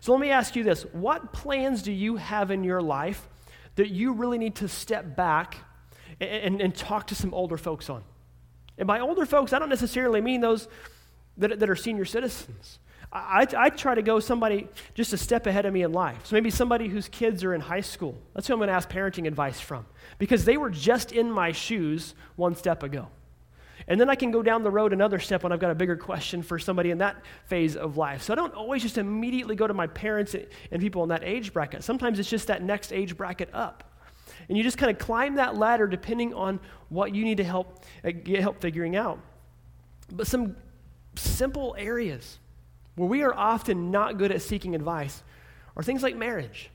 So 0.00 0.12
let 0.12 0.20
me 0.20 0.30
ask 0.30 0.54
you 0.56 0.62
this 0.62 0.82
what 0.92 1.32
plans 1.32 1.82
do 1.82 1.92
you 1.92 2.16
have 2.16 2.50
in 2.50 2.64
your 2.64 2.80
life 2.80 3.28
that 3.74 3.90
you 3.90 4.12
really 4.12 4.38
need 4.38 4.54
to 4.56 4.68
step 4.68 5.16
back 5.16 5.56
and, 6.20 6.30
and, 6.30 6.60
and 6.60 6.74
talk 6.74 7.08
to 7.08 7.14
some 7.14 7.34
older 7.34 7.56
folks 7.58 7.90
on? 7.90 8.04
And 8.78 8.86
by 8.86 9.00
older 9.00 9.26
folks, 9.26 9.52
I 9.52 9.58
don't 9.58 9.68
necessarily 9.68 10.20
mean 10.20 10.40
those 10.40 10.68
that, 11.36 11.58
that 11.58 11.68
are 11.68 11.76
senior 11.76 12.04
citizens. 12.04 12.78
I, 13.14 13.46
I, 13.56 13.70
try 13.70 13.94
to 13.94 14.02
go 14.02 14.18
somebody 14.18 14.68
just 14.94 15.12
a 15.12 15.16
step 15.16 15.46
ahead 15.46 15.66
of 15.66 15.72
me 15.72 15.82
in 15.82 15.92
life. 15.92 16.26
So 16.26 16.34
maybe 16.34 16.50
somebody 16.50 16.88
whose 16.88 17.08
kids 17.08 17.44
are 17.44 17.54
in 17.54 17.60
high 17.60 17.80
school. 17.80 18.18
That's 18.34 18.48
who 18.48 18.54
I'm 18.54 18.58
going 18.58 18.68
to 18.68 18.74
ask 18.74 18.90
parenting 18.90 19.28
advice 19.28 19.60
from 19.60 19.86
because 20.18 20.44
they 20.44 20.56
were 20.56 20.70
just 20.70 21.12
in 21.12 21.30
my 21.30 21.52
shoes 21.52 22.14
one 22.34 22.56
step 22.56 22.82
ago. 22.82 23.08
And 23.86 24.00
then 24.00 24.10
I 24.10 24.16
can 24.16 24.32
go 24.32 24.42
down 24.42 24.64
the 24.64 24.70
road 24.70 24.92
another 24.92 25.20
step 25.20 25.44
when 25.44 25.52
I've 25.52 25.60
got 25.60 25.70
a 25.70 25.74
bigger 25.76 25.96
question 25.96 26.42
for 26.42 26.58
somebody 26.58 26.90
in 26.90 26.98
that 26.98 27.22
phase 27.46 27.76
of 27.76 27.96
life. 27.96 28.22
So 28.22 28.32
I 28.32 28.36
don't 28.36 28.54
always 28.54 28.82
just 28.82 28.98
immediately 28.98 29.54
go 29.54 29.66
to 29.66 29.74
my 29.74 29.86
parents 29.86 30.34
and 30.70 30.80
people 30.80 31.02
in 31.04 31.10
that 31.10 31.22
age 31.22 31.52
bracket. 31.52 31.84
Sometimes 31.84 32.18
it's 32.18 32.30
just 32.30 32.48
that 32.48 32.62
next 32.62 32.92
age 32.92 33.16
bracket 33.16 33.50
up. 33.52 33.92
And 34.48 34.58
you 34.58 34.64
just 34.64 34.78
kind 34.78 34.90
of 34.90 34.98
climb 34.98 35.36
that 35.36 35.56
ladder 35.56 35.86
depending 35.86 36.34
on 36.34 36.58
what 36.88 37.14
you 37.14 37.24
need 37.24 37.36
to 37.36 37.44
help 37.44 37.84
uh, 38.04 38.10
get 38.10 38.40
help 38.40 38.60
figuring 38.60 38.96
out. 38.96 39.20
But 40.12 40.26
some 40.26 40.56
simple 41.14 41.76
areas 41.78 42.38
where 42.96 43.08
we 43.08 43.22
are 43.22 43.34
often 43.34 43.90
not 43.90 44.18
good 44.18 44.30
at 44.32 44.42
seeking 44.42 44.74
advice 44.74 45.22
are 45.76 45.82
things 45.82 46.02
like 46.02 46.16
marriage. 46.16 46.70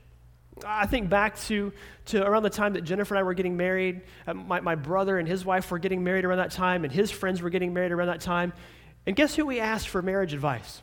I 0.66 0.86
think 0.86 1.08
back 1.08 1.38
to, 1.42 1.72
to 2.06 2.26
around 2.26 2.42
the 2.42 2.50
time 2.50 2.74
that 2.74 2.82
Jennifer 2.82 3.14
and 3.14 3.20
I 3.20 3.22
were 3.22 3.34
getting 3.34 3.56
married. 3.56 4.02
Uh, 4.26 4.34
my, 4.34 4.60
my 4.60 4.74
brother 4.74 5.18
and 5.18 5.26
his 5.26 5.44
wife 5.44 5.70
were 5.70 5.78
getting 5.78 6.04
married 6.04 6.24
around 6.24 6.38
that 6.38 6.50
time, 6.50 6.84
and 6.84 6.92
his 6.92 7.10
friends 7.10 7.40
were 7.40 7.50
getting 7.50 7.72
married 7.72 7.92
around 7.92 8.08
that 8.08 8.20
time. 8.20 8.52
And 9.06 9.16
guess 9.16 9.34
who 9.34 9.46
we 9.46 9.60
asked 9.60 9.88
for 9.88 10.02
marriage 10.02 10.34
advice? 10.34 10.82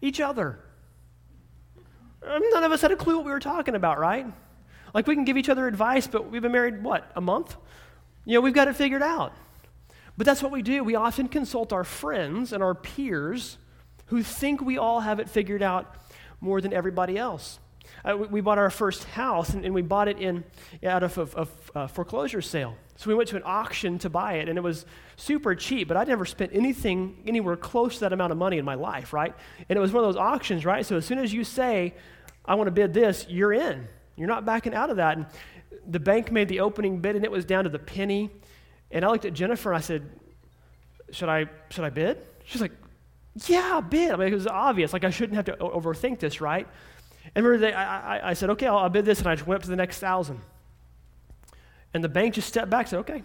Each 0.00 0.20
other. 0.20 0.58
Um, 2.26 2.42
none 2.50 2.64
of 2.64 2.72
us 2.72 2.80
had 2.80 2.90
a 2.90 2.96
clue 2.96 3.16
what 3.16 3.24
we 3.24 3.30
were 3.30 3.40
talking 3.40 3.74
about, 3.74 3.98
right? 3.98 4.26
Like 4.94 5.06
we 5.06 5.14
can 5.14 5.24
give 5.24 5.36
each 5.36 5.48
other 5.48 5.66
advice, 5.66 6.06
but 6.06 6.30
we've 6.30 6.42
been 6.42 6.52
married, 6.52 6.82
what, 6.82 7.10
a 7.14 7.20
month? 7.20 7.56
You 8.24 8.34
know, 8.34 8.40
we've 8.40 8.54
got 8.54 8.68
it 8.68 8.76
figured 8.76 9.02
out. 9.02 9.32
But 10.16 10.26
that's 10.26 10.42
what 10.42 10.52
we 10.52 10.62
do. 10.62 10.84
We 10.84 10.94
often 10.94 11.28
consult 11.28 11.72
our 11.72 11.84
friends 11.84 12.52
and 12.52 12.62
our 12.62 12.74
peers 12.74 13.58
who 14.06 14.22
think 14.22 14.60
we 14.60 14.78
all 14.78 15.00
have 15.00 15.20
it 15.20 15.28
figured 15.28 15.62
out 15.62 15.96
more 16.40 16.60
than 16.60 16.72
everybody 16.72 17.16
else. 17.16 17.58
Uh, 18.04 18.16
we, 18.16 18.26
we, 18.26 18.40
bought 18.40 18.58
our 18.58 18.70
first 18.70 19.04
house, 19.04 19.50
and, 19.50 19.64
and 19.64 19.74
we 19.74 19.82
bought 19.82 20.08
it 20.08 20.18
in 20.18 20.44
out 20.84 21.02
of 21.02 21.18
a, 21.18 21.48
uh, 21.78 21.86
foreclosure 21.86 22.42
sale. 22.42 22.74
So 22.96 23.08
we 23.08 23.14
went 23.14 23.28
to 23.30 23.36
an 23.36 23.42
auction 23.44 23.98
to 24.00 24.10
buy 24.10 24.34
it, 24.34 24.48
and 24.48 24.58
it 24.58 24.60
was 24.60 24.86
super 25.16 25.54
cheap, 25.54 25.88
but 25.88 25.96
I'd 25.96 26.08
never 26.08 26.24
spent 26.24 26.52
anything 26.54 27.22
anywhere 27.26 27.56
close 27.56 27.94
to 27.94 28.00
that 28.00 28.12
amount 28.12 28.32
of 28.32 28.38
money 28.38 28.58
in 28.58 28.64
my 28.64 28.74
life, 28.74 29.12
right? 29.12 29.34
And 29.68 29.76
it 29.76 29.80
was 29.80 29.92
one 29.92 30.04
of 30.04 30.08
those 30.08 30.20
auctions, 30.20 30.64
right? 30.64 30.84
So 30.84 30.96
as 30.96 31.06
soon 31.06 31.18
as 31.18 31.32
you 31.32 31.44
say, 31.44 31.94
I 32.44 32.54
want 32.54 32.66
to 32.68 32.72
bid 32.72 32.92
this, 32.92 33.26
you're 33.28 33.52
in. 33.52 33.86
You're 34.16 34.28
not 34.28 34.44
backing 34.44 34.74
out 34.74 34.90
of 34.90 34.96
that. 34.96 35.16
And 35.16 35.26
the 35.88 36.00
bank 36.00 36.30
made 36.30 36.48
the 36.48 36.60
opening 36.60 37.00
bid, 37.00 37.16
and 37.16 37.24
it 37.24 37.30
was 37.30 37.44
down 37.44 37.64
to 37.64 37.70
the 37.70 37.78
penny. 37.78 38.30
And 38.90 39.04
I 39.04 39.08
looked 39.08 39.24
at 39.24 39.32
Jennifer 39.32 39.72
and 39.72 39.78
I 39.78 39.80
said, 39.80 40.08
Should 41.12 41.28
I, 41.28 41.46
should 41.70 41.84
I 41.84 41.90
bid? 41.90 42.18
She's 42.44 42.60
like, 42.60 42.72
Yeah, 43.46 43.80
bid. 43.80 44.10
I 44.10 44.16
mean, 44.16 44.28
it 44.28 44.34
was 44.34 44.46
obvious. 44.46 44.92
Like, 44.92 45.04
I 45.04 45.10
shouldn't 45.10 45.36
have 45.36 45.46
to 45.46 45.56
overthink 45.56 46.18
this, 46.18 46.40
right? 46.40 46.68
And 47.34 47.44
remember, 47.44 47.66
they, 47.66 47.72
I, 47.72 48.18
I, 48.18 48.30
I, 48.30 48.32
said, 48.34 48.50
Okay, 48.50 48.66
I'll, 48.66 48.78
I'll 48.78 48.90
bid 48.90 49.04
this. 49.04 49.20
And 49.20 49.28
I 49.28 49.34
just 49.34 49.46
went 49.46 49.56
up 49.56 49.62
to 49.62 49.70
the 49.70 49.76
next 49.76 49.98
thousand. 49.98 50.40
And 51.94 52.02
the 52.02 52.08
bank 52.08 52.34
just 52.34 52.48
stepped 52.48 52.70
back 52.70 52.86
and 52.86 52.88
said, 52.90 52.98
Okay. 53.00 53.22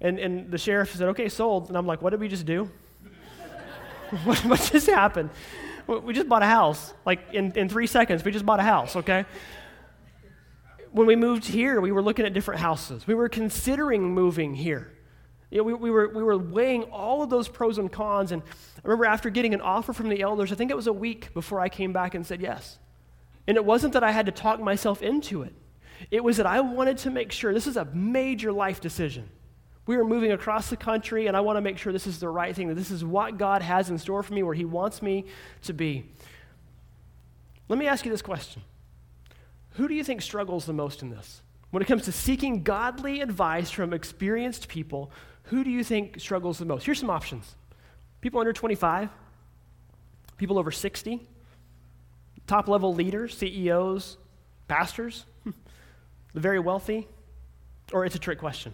And, 0.00 0.18
and 0.18 0.50
the 0.50 0.58
sheriff 0.58 0.94
said, 0.94 1.08
Okay, 1.08 1.28
sold. 1.28 1.68
And 1.68 1.76
I'm 1.76 1.86
like, 1.86 2.02
What 2.02 2.10
did 2.10 2.20
we 2.20 2.28
just 2.28 2.46
do? 2.46 2.70
what, 4.24 4.38
what 4.44 4.70
just 4.72 4.86
happened? 4.86 5.30
We 5.86 6.14
just 6.14 6.28
bought 6.28 6.42
a 6.42 6.46
house. 6.46 6.94
Like, 7.04 7.32
in, 7.32 7.52
in 7.52 7.68
three 7.68 7.86
seconds, 7.86 8.24
we 8.24 8.32
just 8.32 8.46
bought 8.46 8.60
a 8.60 8.64
house, 8.64 8.96
okay? 8.96 9.24
when 10.96 11.06
we 11.06 11.14
moved 11.14 11.44
here, 11.44 11.78
we 11.78 11.92
were 11.92 12.00
looking 12.00 12.24
at 12.24 12.32
different 12.32 12.58
houses. 12.58 13.06
We 13.06 13.12
were 13.12 13.28
considering 13.28 14.14
moving 14.14 14.54
here. 14.54 14.95
You 15.56 15.62
know, 15.62 15.68
we, 15.68 15.72
we, 15.72 15.90
were, 15.90 16.08
we 16.10 16.22
were 16.22 16.36
weighing 16.36 16.82
all 16.82 17.22
of 17.22 17.30
those 17.30 17.48
pros 17.48 17.78
and 17.78 17.90
cons. 17.90 18.30
And 18.30 18.42
I 18.42 18.80
remember 18.84 19.06
after 19.06 19.30
getting 19.30 19.54
an 19.54 19.62
offer 19.62 19.94
from 19.94 20.10
the 20.10 20.20
elders, 20.20 20.52
I 20.52 20.54
think 20.54 20.70
it 20.70 20.76
was 20.76 20.86
a 20.86 20.92
week 20.92 21.32
before 21.32 21.60
I 21.60 21.70
came 21.70 21.94
back 21.94 22.14
and 22.14 22.26
said 22.26 22.42
yes. 22.42 22.78
And 23.46 23.56
it 23.56 23.64
wasn't 23.64 23.94
that 23.94 24.04
I 24.04 24.10
had 24.10 24.26
to 24.26 24.32
talk 24.32 24.60
myself 24.60 25.02
into 25.02 25.42
it, 25.44 25.54
it 26.10 26.22
was 26.22 26.36
that 26.36 26.44
I 26.44 26.60
wanted 26.60 26.98
to 26.98 27.10
make 27.10 27.32
sure 27.32 27.54
this 27.54 27.66
is 27.66 27.78
a 27.78 27.86
major 27.86 28.52
life 28.52 28.82
decision. 28.82 29.30
We 29.86 29.96
were 29.96 30.04
moving 30.04 30.32
across 30.32 30.68
the 30.68 30.76
country, 30.76 31.26
and 31.26 31.34
I 31.34 31.40
want 31.40 31.56
to 31.56 31.62
make 31.62 31.78
sure 31.78 31.90
this 31.90 32.06
is 32.06 32.20
the 32.20 32.28
right 32.28 32.54
thing, 32.54 32.68
that 32.68 32.74
this 32.74 32.90
is 32.90 33.02
what 33.02 33.38
God 33.38 33.62
has 33.62 33.88
in 33.88 33.96
store 33.96 34.22
for 34.22 34.34
me, 34.34 34.42
where 34.42 34.52
He 34.52 34.66
wants 34.66 35.00
me 35.00 35.24
to 35.62 35.72
be. 35.72 36.04
Let 37.70 37.78
me 37.78 37.86
ask 37.86 38.04
you 38.04 38.10
this 38.10 38.20
question 38.20 38.60
who 39.70 39.88
do 39.88 39.94
you 39.94 40.04
think 40.04 40.20
struggles 40.20 40.66
the 40.66 40.74
most 40.74 41.00
in 41.00 41.08
this? 41.08 41.40
When 41.76 41.82
it 41.82 41.88
comes 41.88 42.04
to 42.04 42.12
seeking 42.12 42.62
godly 42.62 43.20
advice 43.20 43.70
from 43.70 43.92
experienced 43.92 44.66
people, 44.66 45.10
who 45.42 45.62
do 45.62 45.68
you 45.68 45.84
think 45.84 46.18
struggles 46.18 46.56
the 46.56 46.64
most? 46.64 46.86
Here's 46.86 46.98
some 46.98 47.10
options 47.10 47.54
people 48.22 48.40
under 48.40 48.54
25, 48.54 49.10
people 50.38 50.58
over 50.58 50.70
60, 50.70 51.28
top 52.46 52.68
level 52.68 52.94
leaders, 52.94 53.36
CEOs, 53.36 54.16
pastors, 54.68 55.26
the 55.44 55.52
very 56.40 56.60
wealthy, 56.60 57.08
or 57.92 58.06
it's 58.06 58.14
a 58.14 58.18
trick 58.18 58.38
question? 58.38 58.72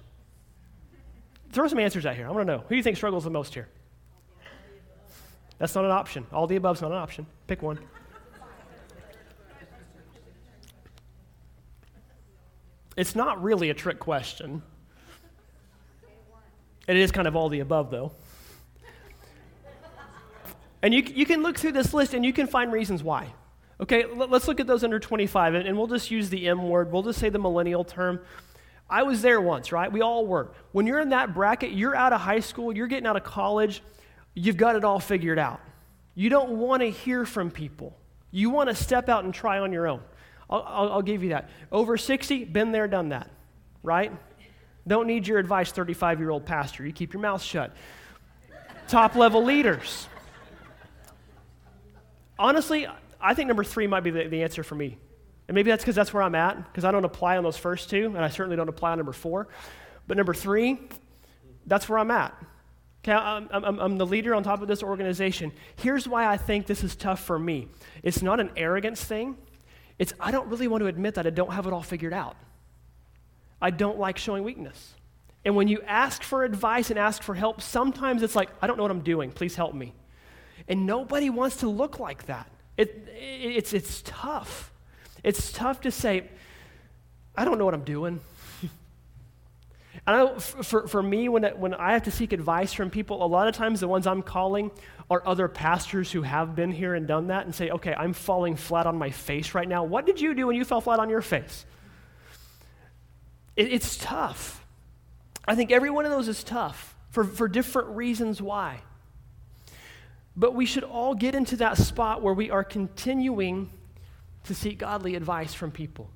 Throw 1.50 1.66
some 1.66 1.80
answers 1.80 2.06
out 2.06 2.14
here. 2.14 2.28
I 2.28 2.30
want 2.30 2.46
to 2.46 2.52
know. 2.52 2.58
Who 2.60 2.68
do 2.68 2.76
you 2.76 2.84
think 2.84 2.96
struggles 2.96 3.24
the 3.24 3.30
most 3.30 3.52
here? 3.52 3.66
That's 5.58 5.74
not 5.74 5.84
an 5.84 5.90
option. 5.90 6.24
All 6.30 6.46
the 6.46 6.54
above 6.54 6.76
is 6.76 6.82
not 6.82 6.92
an 6.92 6.98
option. 6.98 7.26
Pick 7.48 7.62
one. 7.62 7.80
It's 12.96 13.14
not 13.14 13.42
really 13.42 13.70
a 13.70 13.74
trick 13.74 13.98
question. 13.98 14.62
It 16.86 16.96
is 16.96 17.10
kind 17.12 17.28
of 17.28 17.36
all 17.36 17.48
the 17.48 17.60
above, 17.60 17.90
though. 17.90 18.12
And 20.82 20.92
you, 20.92 21.02
you 21.02 21.24
can 21.24 21.42
look 21.42 21.56
through 21.56 21.72
this 21.72 21.94
list 21.94 22.12
and 22.12 22.24
you 22.24 22.32
can 22.32 22.46
find 22.46 22.72
reasons 22.72 23.02
why. 23.02 23.32
Okay, 23.80 24.04
let's 24.04 24.46
look 24.46 24.60
at 24.60 24.66
those 24.66 24.84
under 24.84 25.00
25, 25.00 25.54
and, 25.54 25.66
and 25.66 25.76
we'll 25.76 25.86
just 25.88 26.10
use 26.10 26.28
the 26.28 26.48
M 26.48 26.68
word. 26.68 26.92
We'll 26.92 27.02
just 27.02 27.18
say 27.18 27.30
the 27.30 27.38
millennial 27.38 27.82
term. 27.82 28.20
I 28.88 29.02
was 29.02 29.22
there 29.22 29.40
once, 29.40 29.72
right? 29.72 29.90
We 29.90 30.02
all 30.02 30.26
were. 30.26 30.52
When 30.72 30.86
you're 30.86 31.00
in 31.00 31.08
that 31.08 31.34
bracket, 31.34 31.72
you're 31.72 31.96
out 31.96 32.12
of 32.12 32.20
high 32.20 32.40
school, 32.40 32.76
you're 32.76 32.86
getting 32.86 33.06
out 33.06 33.16
of 33.16 33.24
college, 33.24 33.82
you've 34.34 34.56
got 34.56 34.76
it 34.76 34.84
all 34.84 35.00
figured 35.00 35.38
out. 35.38 35.60
You 36.14 36.28
don't 36.28 36.58
want 36.58 36.82
to 36.82 36.90
hear 36.90 37.24
from 37.24 37.50
people. 37.50 37.96
You 38.30 38.50
want 38.50 38.68
to 38.68 38.74
step 38.74 39.08
out 39.08 39.24
and 39.24 39.32
try 39.32 39.58
on 39.58 39.72
your 39.72 39.88
own. 39.88 40.00
I'll, 40.52 40.64
I'll, 40.66 40.92
I'll 40.92 41.02
give 41.02 41.22
you 41.22 41.30
that. 41.30 41.48
Over 41.70 41.96
60, 41.96 42.44
been 42.44 42.72
there, 42.72 42.86
done 42.86 43.08
that, 43.08 43.30
right? 43.82 44.12
Don't 44.86 45.06
need 45.06 45.26
your 45.26 45.38
advice, 45.38 45.72
35 45.72 46.20
year 46.20 46.30
old 46.30 46.44
pastor. 46.44 46.84
You 46.84 46.92
keep 46.92 47.14
your 47.14 47.22
mouth 47.22 47.42
shut. 47.42 47.74
Top 48.86 49.14
level 49.14 49.42
leaders. 49.42 50.06
Honestly, 52.38 52.86
I 53.20 53.34
think 53.34 53.48
number 53.48 53.64
three 53.64 53.86
might 53.86 54.00
be 54.00 54.10
the, 54.10 54.24
the 54.28 54.42
answer 54.42 54.62
for 54.62 54.74
me. 54.74 54.98
And 55.48 55.54
maybe 55.54 55.70
that's 55.70 55.82
because 55.82 55.94
that's 55.94 56.12
where 56.12 56.22
I'm 56.22 56.34
at, 56.34 56.56
because 56.70 56.84
I 56.84 56.90
don't 56.90 57.04
apply 57.04 57.36
on 57.36 57.44
those 57.44 57.56
first 57.56 57.88
two, 57.88 58.06
and 58.06 58.18
I 58.18 58.28
certainly 58.28 58.56
don't 58.56 58.68
apply 58.68 58.92
on 58.92 58.98
number 58.98 59.12
four. 59.12 59.48
But 60.06 60.16
number 60.16 60.34
three, 60.34 60.78
that's 61.66 61.88
where 61.88 61.98
I'm 61.98 62.10
at. 62.10 62.34
Okay, 63.04 63.12
I'm, 63.12 63.48
I'm, 63.50 63.78
I'm, 63.80 63.98
the 63.98 64.06
leader 64.06 64.34
on 64.34 64.44
top 64.44 64.62
of 64.62 64.68
this 64.68 64.82
organization. 64.82 65.52
Here's 65.76 66.06
why 66.06 66.26
I 66.26 66.36
think 66.36 66.66
this 66.66 66.84
is 66.84 66.94
tough 66.94 67.24
for 67.24 67.38
me 67.38 67.68
it's 68.02 68.22
not 68.22 68.38
an 68.40 68.50
arrogance 68.56 69.02
thing, 69.02 69.36
it's, 69.98 70.12
I 70.18 70.30
don't 70.30 70.48
really 70.48 70.68
want 70.68 70.82
to 70.82 70.86
admit 70.86 71.14
that 71.14 71.26
I 71.26 71.30
don't 71.30 71.52
have 71.52 71.66
it 71.66 71.72
all 71.72 71.82
figured 71.82 72.12
out. 72.12 72.36
I 73.60 73.70
don't 73.70 73.98
like 73.98 74.18
showing 74.18 74.42
weakness. 74.44 74.94
And 75.44 75.56
when 75.56 75.68
you 75.68 75.82
ask 75.86 76.22
for 76.22 76.44
advice 76.44 76.90
and 76.90 76.98
ask 76.98 77.22
for 77.22 77.34
help, 77.34 77.60
sometimes 77.60 78.22
it's 78.22 78.36
like, 78.36 78.48
I 78.60 78.66
don't 78.66 78.76
know 78.76 78.84
what 78.84 78.92
I'm 78.92 79.02
doing. 79.02 79.30
Please 79.32 79.54
help 79.54 79.74
me. 79.74 79.94
And 80.68 80.86
nobody 80.86 81.30
wants 81.30 81.56
to 81.56 81.68
look 81.68 81.98
like 81.98 82.26
that. 82.26 82.50
It, 82.76 83.08
it, 83.08 83.56
it's, 83.56 83.72
it's 83.72 84.02
tough. 84.04 84.72
It's 85.22 85.52
tough 85.52 85.80
to 85.82 85.90
say, 85.90 86.28
I 87.36 87.44
don't 87.44 87.58
know 87.58 87.64
what 87.64 87.74
I'm 87.74 87.84
doing. 87.84 88.20
I 90.06 90.38
for, 90.38 90.86
for 90.86 91.02
me, 91.02 91.28
when, 91.28 91.44
it, 91.44 91.58
when 91.58 91.74
I 91.74 91.92
have 91.92 92.04
to 92.04 92.10
seek 92.10 92.32
advice 92.32 92.72
from 92.72 92.90
people, 92.90 93.24
a 93.24 93.26
lot 93.26 93.48
of 93.48 93.54
times 93.54 93.80
the 93.80 93.88
ones 93.88 94.06
I'm 94.06 94.22
calling 94.22 94.70
are 95.12 95.22
other 95.26 95.46
pastors 95.46 96.10
who 96.10 96.22
have 96.22 96.56
been 96.56 96.72
here 96.72 96.94
and 96.94 97.06
done 97.06 97.26
that 97.28 97.44
and 97.44 97.54
say, 97.54 97.70
okay, 97.70 97.94
I'm 97.94 98.14
falling 98.14 98.56
flat 98.56 98.86
on 98.86 98.96
my 98.96 99.10
face 99.10 99.54
right 99.54 99.68
now. 99.68 99.84
What 99.84 100.06
did 100.06 100.20
you 100.20 100.34
do 100.34 100.46
when 100.46 100.56
you 100.56 100.64
fell 100.64 100.80
flat 100.80 100.98
on 100.98 101.10
your 101.10 101.20
face? 101.20 101.66
It, 103.54 103.72
it's 103.72 103.98
tough. 103.98 104.64
I 105.46 105.54
think 105.54 105.70
every 105.70 105.90
one 105.90 106.04
of 106.04 106.10
those 106.10 106.28
is 106.28 106.42
tough 106.42 106.96
for, 107.10 107.24
for 107.24 107.46
different 107.46 107.90
reasons 107.90 108.40
why. 108.40 108.80
But 110.34 110.54
we 110.54 110.64
should 110.64 110.84
all 110.84 111.14
get 111.14 111.34
into 111.34 111.56
that 111.56 111.76
spot 111.76 112.22
where 112.22 112.32
we 112.32 112.50
are 112.50 112.64
continuing 112.64 113.70
to 114.44 114.54
seek 114.54 114.78
godly 114.78 115.14
advice 115.14 115.52
from 115.52 115.70
people. 115.70 116.10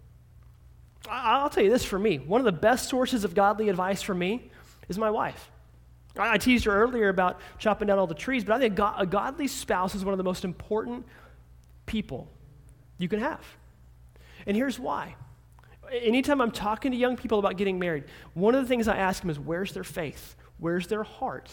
I'll 1.08 1.50
tell 1.50 1.62
you 1.62 1.70
this 1.70 1.84
for 1.84 1.98
me 1.98 2.18
one 2.18 2.40
of 2.40 2.44
the 2.46 2.52
best 2.52 2.88
sources 2.88 3.24
of 3.24 3.34
godly 3.34 3.68
advice 3.68 4.00
for 4.00 4.14
me 4.14 4.50
is 4.88 4.96
my 4.98 5.10
wife. 5.10 5.50
I 6.18 6.38
teased 6.38 6.64
her 6.64 6.72
earlier 6.72 7.08
about 7.08 7.40
chopping 7.58 7.88
down 7.88 7.98
all 7.98 8.06
the 8.06 8.14
trees, 8.14 8.44
but 8.44 8.54
I 8.54 8.58
think 8.58 8.78
a 8.78 9.06
godly 9.06 9.48
spouse 9.48 9.94
is 9.94 10.04
one 10.04 10.14
of 10.14 10.18
the 10.18 10.24
most 10.24 10.44
important 10.44 11.06
people 11.84 12.28
you 12.98 13.08
can 13.08 13.20
have. 13.20 13.44
And 14.46 14.56
here's 14.56 14.78
why. 14.78 15.16
Anytime 15.92 16.40
I'm 16.40 16.50
talking 16.50 16.92
to 16.92 16.96
young 16.96 17.16
people 17.16 17.38
about 17.38 17.56
getting 17.56 17.78
married, 17.78 18.04
one 18.34 18.54
of 18.54 18.62
the 18.62 18.68
things 18.68 18.88
I 18.88 18.96
ask 18.96 19.20
them 19.20 19.30
is 19.30 19.38
where's 19.38 19.72
their 19.72 19.84
faith? 19.84 20.36
Where's 20.58 20.86
their 20.86 21.02
heart? 21.02 21.50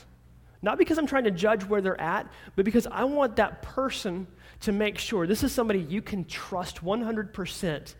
Not 0.62 0.78
because 0.78 0.98
I'm 0.98 1.08
trying 1.08 1.26
to 1.26 1.32
judge 1.32 1.64
where 1.66 1.82
they're 1.82 2.00
at, 2.00 2.32
but 2.56 2.64
because 2.64 2.88
I 2.88 3.04
want 3.04 3.36
that 3.36 3.62
person 3.62 4.28
to 4.62 4.72
make 4.72 4.98
sure 4.98 5.28
this 5.28 5.44
is 5.44 5.52
somebody 5.52 5.80
you 5.80 6.02
can 6.02 6.24
trust 6.24 6.84
100%, 6.84 7.96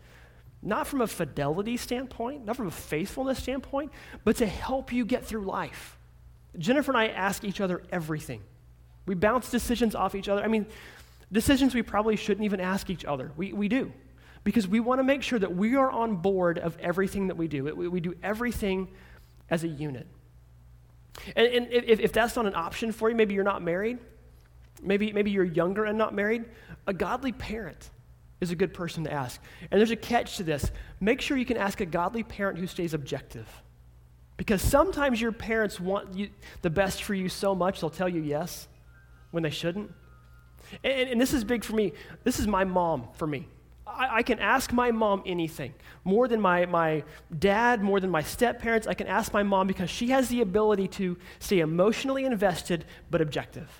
not 0.62 0.86
from 0.86 1.02
a 1.02 1.06
fidelity 1.06 1.76
standpoint, 1.76 2.46
not 2.46 2.56
from 2.56 2.68
a 2.68 2.72
faithfulness 2.72 3.38
standpoint, 3.38 3.92
but 4.24 4.36
to 4.36 4.46
help 4.46 4.92
you 4.92 5.04
get 5.04 5.26
through 5.26 5.42
life. 5.42 5.98
Jennifer 6.58 6.92
and 6.92 6.98
I 6.98 7.08
ask 7.08 7.44
each 7.44 7.60
other 7.60 7.82
everything. 7.90 8.42
We 9.06 9.14
bounce 9.14 9.50
decisions 9.50 9.94
off 9.94 10.14
each 10.14 10.28
other. 10.28 10.42
I 10.42 10.48
mean, 10.48 10.66
decisions 11.30 11.74
we 11.74 11.82
probably 11.82 12.16
shouldn't 12.16 12.44
even 12.44 12.60
ask 12.60 12.90
each 12.90 13.04
other. 13.04 13.32
We, 13.36 13.52
we 13.52 13.68
do. 13.68 13.92
Because 14.44 14.68
we 14.68 14.80
want 14.80 14.98
to 14.98 15.04
make 15.04 15.22
sure 15.22 15.38
that 15.38 15.54
we 15.54 15.74
are 15.74 15.90
on 15.90 16.16
board 16.16 16.58
of 16.58 16.78
everything 16.78 17.28
that 17.28 17.36
we 17.36 17.48
do. 17.48 17.64
We, 17.64 17.88
we 17.88 18.00
do 18.00 18.14
everything 18.22 18.88
as 19.50 19.64
a 19.64 19.68
unit. 19.68 20.06
And, 21.36 21.46
and 21.46 21.72
if, 21.72 22.00
if 22.00 22.12
that's 22.12 22.36
not 22.36 22.46
an 22.46 22.54
option 22.54 22.92
for 22.92 23.08
you, 23.08 23.16
maybe 23.16 23.34
you're 23.34 23.44
not 23.44 23.62
married, 23.62 23.98
maybe, 24.82 25.12
maybe 25.12 25.30
you're 25.30 25.44
younger 25.44 25.84
and 25.84 25.96
not 25.96 26.14
married, 26.14 26.44
a 26.86 26.92
godly 26.92 27.32
parent 27.32 27.90
is 28.40 28.50
a 28.50 28.56
good 28.56 28.74
person 28.74 29.04
to 29.04 29.12
ask. 29.12 29.40
And 29.70 29.78
there's 29.78 29.90
a 29.90 29.96
catch 29.96 30.36
to 30.36 30.42
this. 30.42 30.70
Make 31.00 31.20
sure 31.20 31.36
you 31.36 31.46
can 31.46 31.56
ask 31.56 31.80
a 31.80 31.86
godly 31.86 32.22
parent 32.22 32.58
who 32.58 32.66
stays 32.66 32.94
objective. 32.94 33.48
Because 34.36 34.62
sometimes 34.62 35.20
your 35.20 35.32
parents 35.32 35.78
want 35.78 36.14
you, 36.14 36.30
the 36.62 36.70
best 36.70 37.02
for 37.02 37.14
you 37.14 37.28
so 37.28 37.54
much, 37.54 37.80
they'll 37.80 37.90
tell 37.90 38.08
you 38.08 38.20
yes 38.22 38.68
when 39.30 39.42
they 39.42 39.50
shouldn't. 39.50 39.92
And, 40.82 41.10
and 41.10 41.20
this 41.20 41.32
is 41.32 41.44
big 41.44 41.64
for 41.64 41.74
me. 41.74 41.92
This 42.24 42.40
is 42.40 42.46
my 42.46 42.64
mom 42.64 43.08
for 43.14 43.26
me. 43.26 43.46
I, 43.86 44.16
I, 44.16 44.22
can 44.22 44.40
ask 44.40 44.72
my 44.72 44.90
mom 44.90 45.22
anything. 45.24 45.74
More 46.02 46.26
than 46.26 46.40
my, 46.40 46.66
my 46.66 47.04
dad, 47.38 47.82
more 47.82 48.00
than 48.00 48.10
my 48.10 48.22
step 48.22 48.60
parents, 48.60 48.86
I 48.86 48.94
can 48.94 49.06
ask 49.06 49.32
my 49.32 49.42
mom 49.42 49.66
because 49.66 49.90
she 49.90 50.08
has 50.08 50.28
the 50.28 50.40
ability 50.40 50.88
to 50.88 51.16
stay 51.38 51.60
emotionally 51.60 52.24
invested 52.24 52.86
but 53.10 53.20
objective. 53.20 53.70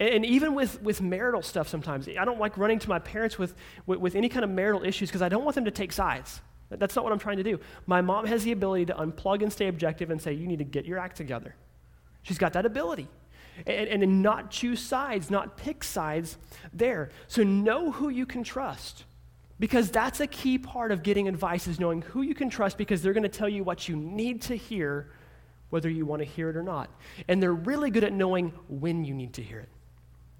And, 0.00 0.08
and 0.08 0.26
even 0.26 0.54
with, 0.54 0.82
with 0.82 1.00
marital 1.00 1.42
stuff 1.42 1.68
sometimes, 1.68 2.08
I 2.08 2.24
don't 2.24 2.40
like 2.40 2.58
running 2.58 2.80
to 2.80 2.88
my 2.88 2.98
parents 2.98 3.38
with, 3.38 3.54
with, 3.86 4.00
with 4.00 4.14
any 4.16 4.28
kind 4.28 4.44
of 4.44 4.50
marital 4.50 4.82
issues 4.82 5.10
because 5.10 5.22
I 5.22 5.28
don't 5.28 5.44
want 5.44 5.54
them 5.54 5.66
to 5.66 5.70
take 5.70 5.92
sides. 5.92 6.40
That's 6.70 6.94
not 6.94 7.04
what 7.04 7.12
I'm 7.12 7.18
trying 7.18 7.38
to 7.38 7.42
do. 7.42 7.58
My 7.86 8.00
mom 8.00 8.26
has 8.26 8.44
the 8.44 8.52
ability 8.52 8.86
to 8.86 8.94
unplug 8.94 9.42
and 9.42 9.52
stay 9.52 9.66
objective 9.66 10.10
and 10.10 10.22
say, 10.22 10.32
you 10.32 10.46
need 10.46 10.58
to 10.60 10.64
get 10.64 10.86
your 10.86 10.98
act 10.98 11.16
together. 11.16 11.54
She's 12.22 12.38
got 12.38 12.52
that 12.52 12.64
ability. 12.64 13.08
And, 13.66 14.02
and 14.02 14.22
not 14.22 14.50
choose 14.50 14.80
sides, 14.80 15.30
not 15.30 15.56
pick 15.56 15.84
sides 15.84 16.38
there. 16.72 17.10
So 17.26 17.42
know 17.42 17.90
who 17.90 18.08
you 18.08 18.24
can 18.24 18.44
trust. 18.44 19.04
Because 19.58 19.90
that's 19.90 20.20
a 20.20 20.26
key 20.26 20.56
part 20.56 20.92
of 20.92 21.02
getting 21.02 21.28
advice 21.28 21.66
is 21.66 21.78
knowing 21.78 22.00
who 22.02 22.22
you 22.22 22.34
can 22.34 22.48
trust 22.48 22.78
because 22.78 23.02
they're 23.02 23.12
going 23.12 23.24
to 23.24 23.28
tell 23.28 23.48
you 23.48 23.62
what 23.62 23.88
you 23.88 23.96
need 23.96 24.40
to 24.42 24.54
hear, 24.54 25.10
whether 25.68 25.90
you 25.90 26.06
want 26.06 26.20
to 26.20 26.26
hear 26.26 26.48
it 26.48 26.56
or 26.56 26.62
not. 26.62 26.88
And 27.28 27.42
they're 27.42 27.52
really 27.52 27.90
good 27.90 28.04
at 28.04 28.12
knowing 28.12 28.52
when 28.68 29.04
you 29.04 29.12
need 29.12 29.34
to 29.34 29.42
hear 29.42 29.58
it. 29.58 29.68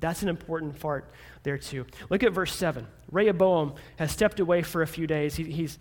That's 0.00 0.22
an 0.22 0.30
important 0.30 0.80
part 0.80 1.12
there, 1.42 1.58
too. 1.58 1.84
Look 2.08 2.22
at 2.22 2.32
verse 2.32 2.54
7. 2.54 2.86
Rehoboam 3.12 3.74
has 3.96 4.10
stepped 4.10 4.40
away 4.40 4.62
for 4.62 4.80
a 4.80 4.86
few 4.86 5.06
days. 5.06 5.34
He, 5.34 5.44
he's 5.44 5.78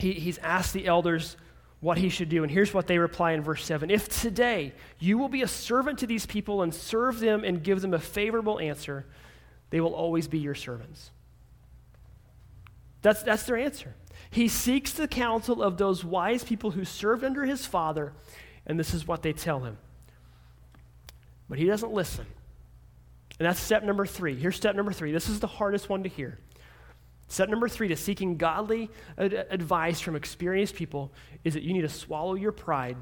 he, 0.00 0.12
he's 0.12 0.38
asked 0.38 0.72
the 0.72 0.86
elders 0.86 1.36
what 1.80 1.98
he 1.98 2.08
should 2.08 2.28
do. 2.28 2.42
And 2.42 2.52
here's 2.52 2.74
what 2.74 2.86
they 2.86 2.98
reply 2.98 3.32
in 3.32 3.42
verse 3.42 3.64
7 3.64 3.90
If 3.90 4.08
today 4.08 4.72
you 4.98 5.18
will 5.18 5.28
be 5.28 5.42
a 5.42 5.48
servant 5.48 5.98
to 6.00 6.06
these 6.06 6.26
people 6.26 6.62
and 6.62 6.74
serve 6.74 7.20
them 7.20 7.44
and 7.44 7.62
give 7.62 7.80
them 7.80 7.94
a 7.94 7.98
favorable 7.98 8.58
answer, 8.60 9.06
they 9.70 9.80
will 9.80 9.94
always 9.94 10.28
be 10.28 10.38
your 10.38 10.54
servants. 10.54 11.10
That's, 13.02 13.22
that's 13.22 13.44
their 13.44 13.56
answer. 13.56 13.94
He 14.30 14.48
seeks 14.48 14.92
the 14.92 15.08
counsel 15.08 15.62
of 15.62 15.78
those 15.78 16.04
wise 16.04 16.44
people 16.44 16.72
who 16.72 16.84
served 16.84 17.24
under 17.24 17.44
his 17.44 17.66
father, 17.66 18.12
and 18.66 18.78
this 18.78 18.92
is 18.92 19.06
what 19.06 19.22
they 19.22 19.32
tell 19.32 19.60
him. 19.60 19.78
But 21.48 21.58
he 21.58 21.64
doesn't 21.64 21.92
listen. 21.92 22.26
And 23.38 23.48
that's 23.48 23.58
step 23.58 23.82
number 23.82 24.04
three. 24.04 24.36
Here's 24.36 24.56
step 24.56 24.76
number 24.76 24.92
three. 24.92 25.12
This 25.12 25.28
is 25.28 25.40
the 25.40 25.46
hardest 25.46 25.88
one 25.88 26.02
to 26.02 26.08
hear. 26.08 26.38
Step 27.30 27.48
number 27.48 27.68
three 27.68 27.86
to 27.86 27.96
seeking 27.96 28.36
godly 28.36 28.90
ad- 29.16 29.46
advice 29.50 30.00
from 30.00 30.16
experienced 30.16 30.74
people 30.74 31.12
is 31.44 31.54
that 31.54 31.62
you 31.62 31.72
need 31.72 31.82
to 31.82 31.88
swallow 31.88 32.34
your 32.34 32.50
pride 32.50 32.96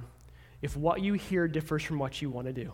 if 0.61 0.77
what 0.77 1.01
you 1.01 1.14
hear 1.14 1.49
differs 1.49 1.83
from 1.83 1.99
what 1.99 2.21
you 2.21 2.29
want 2.29 2.47
to 2.47 2.53
do. 2.53 2.71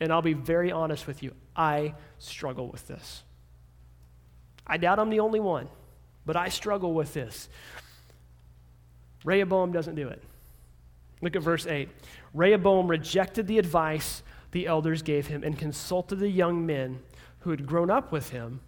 And 0.00 0.10
I'll 0.10 0.22
be 0.22 0.32
very 0.32 0.72
honest 0.72 1.06
with 1.06 1.22
you, 1.22 1.32
I 1.54 1.94
struggle 2.18 2.68
with 2.68 2.88
this. 2.88 3.24
I 4.66 4.78
doubt 4.78 4.98
I'm 4.98 5.10
the 5.10 5.20
only 5.20 5.38
one, 5.38 5.68
but 6.24 6.34
I 6.34 6.48
struggle 6.48 6.94
with 6.94 7.12
this. 7.12 7.50
Rehoboam 9.22 9.70
doesn't 9.70 9.96
do 9.96 10.08
it. 10.08 10.22
Look 11.20 11.36
at 11.36 11.42
verse 11.42 11.66
8. 11.66 11.90
Rehoboam 12.32 12.88
rejected 12.88 13.46
the 13.46 13.58
advice 13.58 14.22
the 14.52 14.66
elders 14.66 15.02
gave 15.02 15.26
him 15.26 15.44
and 15.44 15.58
consulted 15.58 16.20
the 16.20 16.30
young 16.30 16.64
men 16.64 17.00
who 17.40 17.50
had 17.50 17.66
grown 17.66 17.90
up 17.90 18.12
with 18.12 18.30
him 18.30 18.60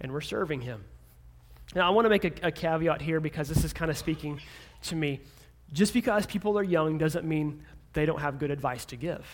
and 0.00 0.12
we're 0.12 0.20
serving 0.20 0.60
Him. 0.60 0.84
Now, 1.74 1.88
I 1.88 1.90
want 1.90 2.04
to 2.04 2.10
make 2.10 2.24
a, 2.24 2.48
a 2.48 2.52
caveat 2.52 3.00
here 3.00 3.20
because 3.20 3.48
this 3.48 3.64
is 3.64 3.72
kind 3.72 3.90
of 3.90 3.98
speaking 3.98 4.40
to 4.82 4.96
me. 4.96 5.20
Just 5.72 5.92
because 5.92 6.26
people 6.26 6.58
are 6.58 6.62
young 6.62 6.98
doesn't 6.98 7.26
mean 7.26 7.62
they 7.94 8.06
don't 8.06 8.20
have 8.20 8.38
good 8.38 8.50
advice 8.50 8.84
to 8.86 8.96
give. 8.96 9.26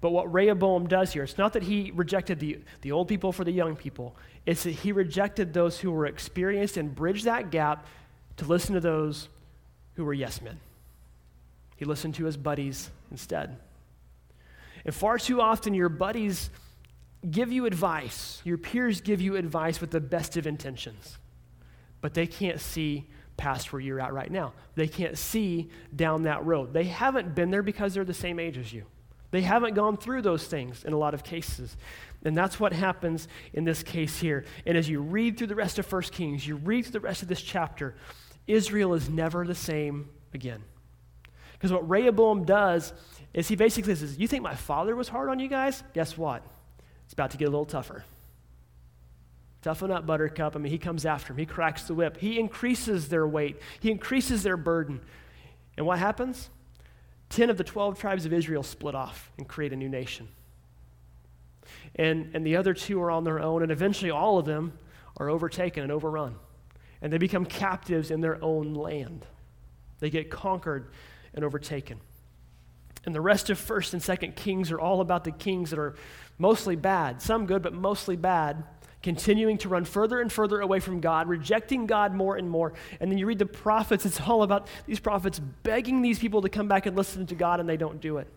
But 0.00 0.10
what 0.10 0.32
Rehoboam 0.32 0.88
does 0.88 1.12
here, 1.12 1.22
it's 1.22 1.38
not 1.38 1.52
that 1.52 1.62
he 1.62 1.92
rejected 1.94 2.40
the, 2.40 2.58
the 2.80 2.90
old 2.90 3.06
people 3.06 3.30
for 3.30 3.44
the 3.44 3.52
young 3.52 3.76
people, 3.76 4.16
it's 4.44 4.64
that 4.64 4.72
he 4.72 4.90
rejected 4.90 5.54
those 5.54 5.78
who 5.78 5.92
were 5.92 6.06
experienced 6.06 6.76
and 6.76 6.92
bridged 6.92 7.24
that 7.24 7.50
gap 7.50 7.86
to 8.38 8.44
listen 8.44 8.74
to 8.74 8.80
those 8.80 9.28
who 9.94 10.04
were 10.04 10.12
yes 10.12 10.42
men. 10.42 10.58
He 11.76 11.84
listened 11.84 12.16
to 12.16 12.24
his 12.24 12.36
buddies 12.36 12.90
instead. 13.12 13.56
And 14.84 14.92
far 14.92 15.18
too 15.18 15.40
often, 15.40 15.72
your 15.74 15.88
buddies 15.88 16.50
give 17.30 17.52
you 17.52 17.66
advice, 17.66 18.40
your 18.44 18.58
peers 18.58 19.00
give 19.00 19.20
you 19.20 19.36
advice 19.36 19.80
with 19.80 19.90
the 19.90 20.00
best 20.00 20.36
of 20.36 20.46
intentions, 20.46 21.18
but 22.00 22.14
they 22.14 22.26
can't 22.26 22.60
see 22.60 23.08
past 23.36 23.72
where 23.72 23.80
you're 23.80 24.00
at 24.00 24.12
right 24.12 24.30
now. 24.30 24.52
They 24.74 24.88
can't 24.88 25.16
see 25.16 25.70
down 25.94 26.22
that 26.22 26.44
road. 26.44 26.72
They 26.72 26.84
haven't 26.84 27.34
been 27.34 27.50
there 27.50 27.62
because 27.62 27.94
they're 27.94 28.04
the 28.04 28.14
same 28.14 28.38
age 28.38 28.58
as 28.58 28.72
you. 28.72 28.84
They 29.30 29.40
haven't 29.40 29.74
gone 29.74 29.96
through 29.96 30.22
those 30.22 30.46
things 30.46 30.84
in 30.84 30.92
a 30.92 30.98
lot 30.98 31.14
of 31.14 31.24
cases. 31.24 31.76
And 32.24 32.36
that's 32.36 32.60
what 32.60 32.72
happens 32.72 33.28
in 33.54 33.64
this 33.64 33.82
case 33.82 34.20
here. 34.20 34.44
And 34.66 34.76
as 34.76 34.88
you 34.88 35.00
read 35.00 35.38
through 35.38 35.46
the 35.48 35.54
rest 35.54 35.78
of 35.78 35.90
1 35.90 36.02
Kings, 36.02 36.46
you 36.46 36.56
read 36.56 36.82
through 36.82 36.92
the 36.92 37.00
rest 37.00 37.22
of 37.22 37.28
this 37.28 37.40
chapter, 37.40 37.94
Israel 38.46 38.92
is 38.94 39.08
never 39.08 39.46
the 39.46 39.54
same 39.54 40.10
again. 40.34 40.62
Because 41.54 41.72
what 41.72 41.88
Rehoboam 41.88 42.44
does 42.44 42.92
is 43.32 43.48
he 43.48 43.56
basically 43.56 43.94
says, 43.94 44.18
You 44.18 44.28
think 44.28 44.42
my 44.42 44.54
father 44.54 44.94
was 44.94 45.08
hard 45.08 45.30
on 45.30 45.38
you 45.38 45.48
guys? 45.48 45.82
Guess 45.94 46.18
what? 46.18 46.42
It's 47.04 47.12
about 47.12 47.30
to 47.32 47.36
get 47.36 47.46
a 47.46 47.50
little 47.50 47.66
tougher. 47.66 48.04
Toughen 49.62 49.92
up, 49.92 50.06
Buttercup. 50.06 50.56
I 50.56 50.58
mean, 50.58 50.72
he 50.72 50.78
comes 50.78 51.06
after 51.06 51.32
him. 51.32 51.38
He 51.38 51.46
cracks 51.46 51.84
the 51.84 51.94
whip. 51.94 52.16
He 52.16 52.38
increases 52.40 53.08
their 53.08 53.26
weight. 53.26 53.60
He 53.80 53.90
increases 53.90 54.42
their 54.42 54.56
burden. 54.56 55.00
And 55.76 55.86
what 55.86 55.98
happens? 55.98 56.50
Ten 57.28 57.48
of 57.48 57.56
the 57.56 57.64
12 57.64 57.98
tribes 57.98 58.26
of 58.26 58.32
Israel 58.32 58.62
split 58.62 58.94
off 58.94 59.30
and 59.38 59.46
create 59.46 59.72
a 59.72 59.76
new 59.76 59.88
nation. 59.88 60.28
And, 61.94 62.30
and 62.34 62.44
the 62.44 62.56
other 62.56 62.74
two 62.74 63.00
are 63.00 63.10
on 63.10 63.24
their 63.24 63.40
own, 63.40 63.62
and 63.62 63.70
eventually 63.70 64.10
all 64.10 64.38
of 64.38 64.46
them 64.46 64.72
are 65.16 65.30
overtaken 65.30 65.82
and 65.82 65.92
overrun. 65.92 66.34
And 67.00 67.12
they 67.12 67.18
become 67.18 67.44
captives 67.44 68.10
in 68.10 68.20
their 68.20 68.42
own 68.42 68.74
land. 68.74 69.26
They 70.00 70.10
get 70.10 70.30
conquered 70.30 70.88
and 71.34 71.44
overtaken. 71.44 72.00
And 73.04 73.14
the 73.14 73.20
rest 73.20 73.50
of 73.50 73.58
1st 73.58 73.94
and 73.94 74.02
2nd 74.02 74.36
Kings 74.36 74.70
are 74.70 74.80
all 74.80 75.00
about 75.00 75.24
the 75.24 75.32
kings 75.32 75.70
that 75.70 75.78
are 75.78 75.94
mostly 76.38 76.76
bad, 76.76 77.20
some 77.20 77.46
good, 77.46 77.62
but 77.62 77.72
mostly 77.72 78.16
bad, 78.16 78.64
continuing 79.02 79.58
to 79.58 79.68
run 79.68 79.84
further 79.84 80.20
and 80.20 80.32
further 80.32 80.60
away 80.60 80.78
from 80.78 81.00
God, 81.00 81.28
rejecting 81.28 81.86
God 81.86 82.14
more 82.14 82.36
and 82.36 82.48
more. 82.48 82.72
And 83.00 83.10
then 83.10 83.18
you 83.18 83.26
read 83.26 83.38
the 83.38 83.46
prophets, 83.46 84.06
it's 84.06 84.20
all 84.20 84.42
about 84.42 84.68
these 84.86 85.00
prophets 85.00 85.40
begging 85.40 86.02
these 86.02 86.18
people 86.18 86.42
to 86.42 86.48
come 86.48 86.68
back 86.68 86.86
and 86.86 86.96
listen 86.96 87.26
to 87.26 87.34
God, 87.34 87.58
and 87.58 87.68
they 87.68 87.76
don't 87.76 88.00
do 88.00 88.18
it. 88.18 88.28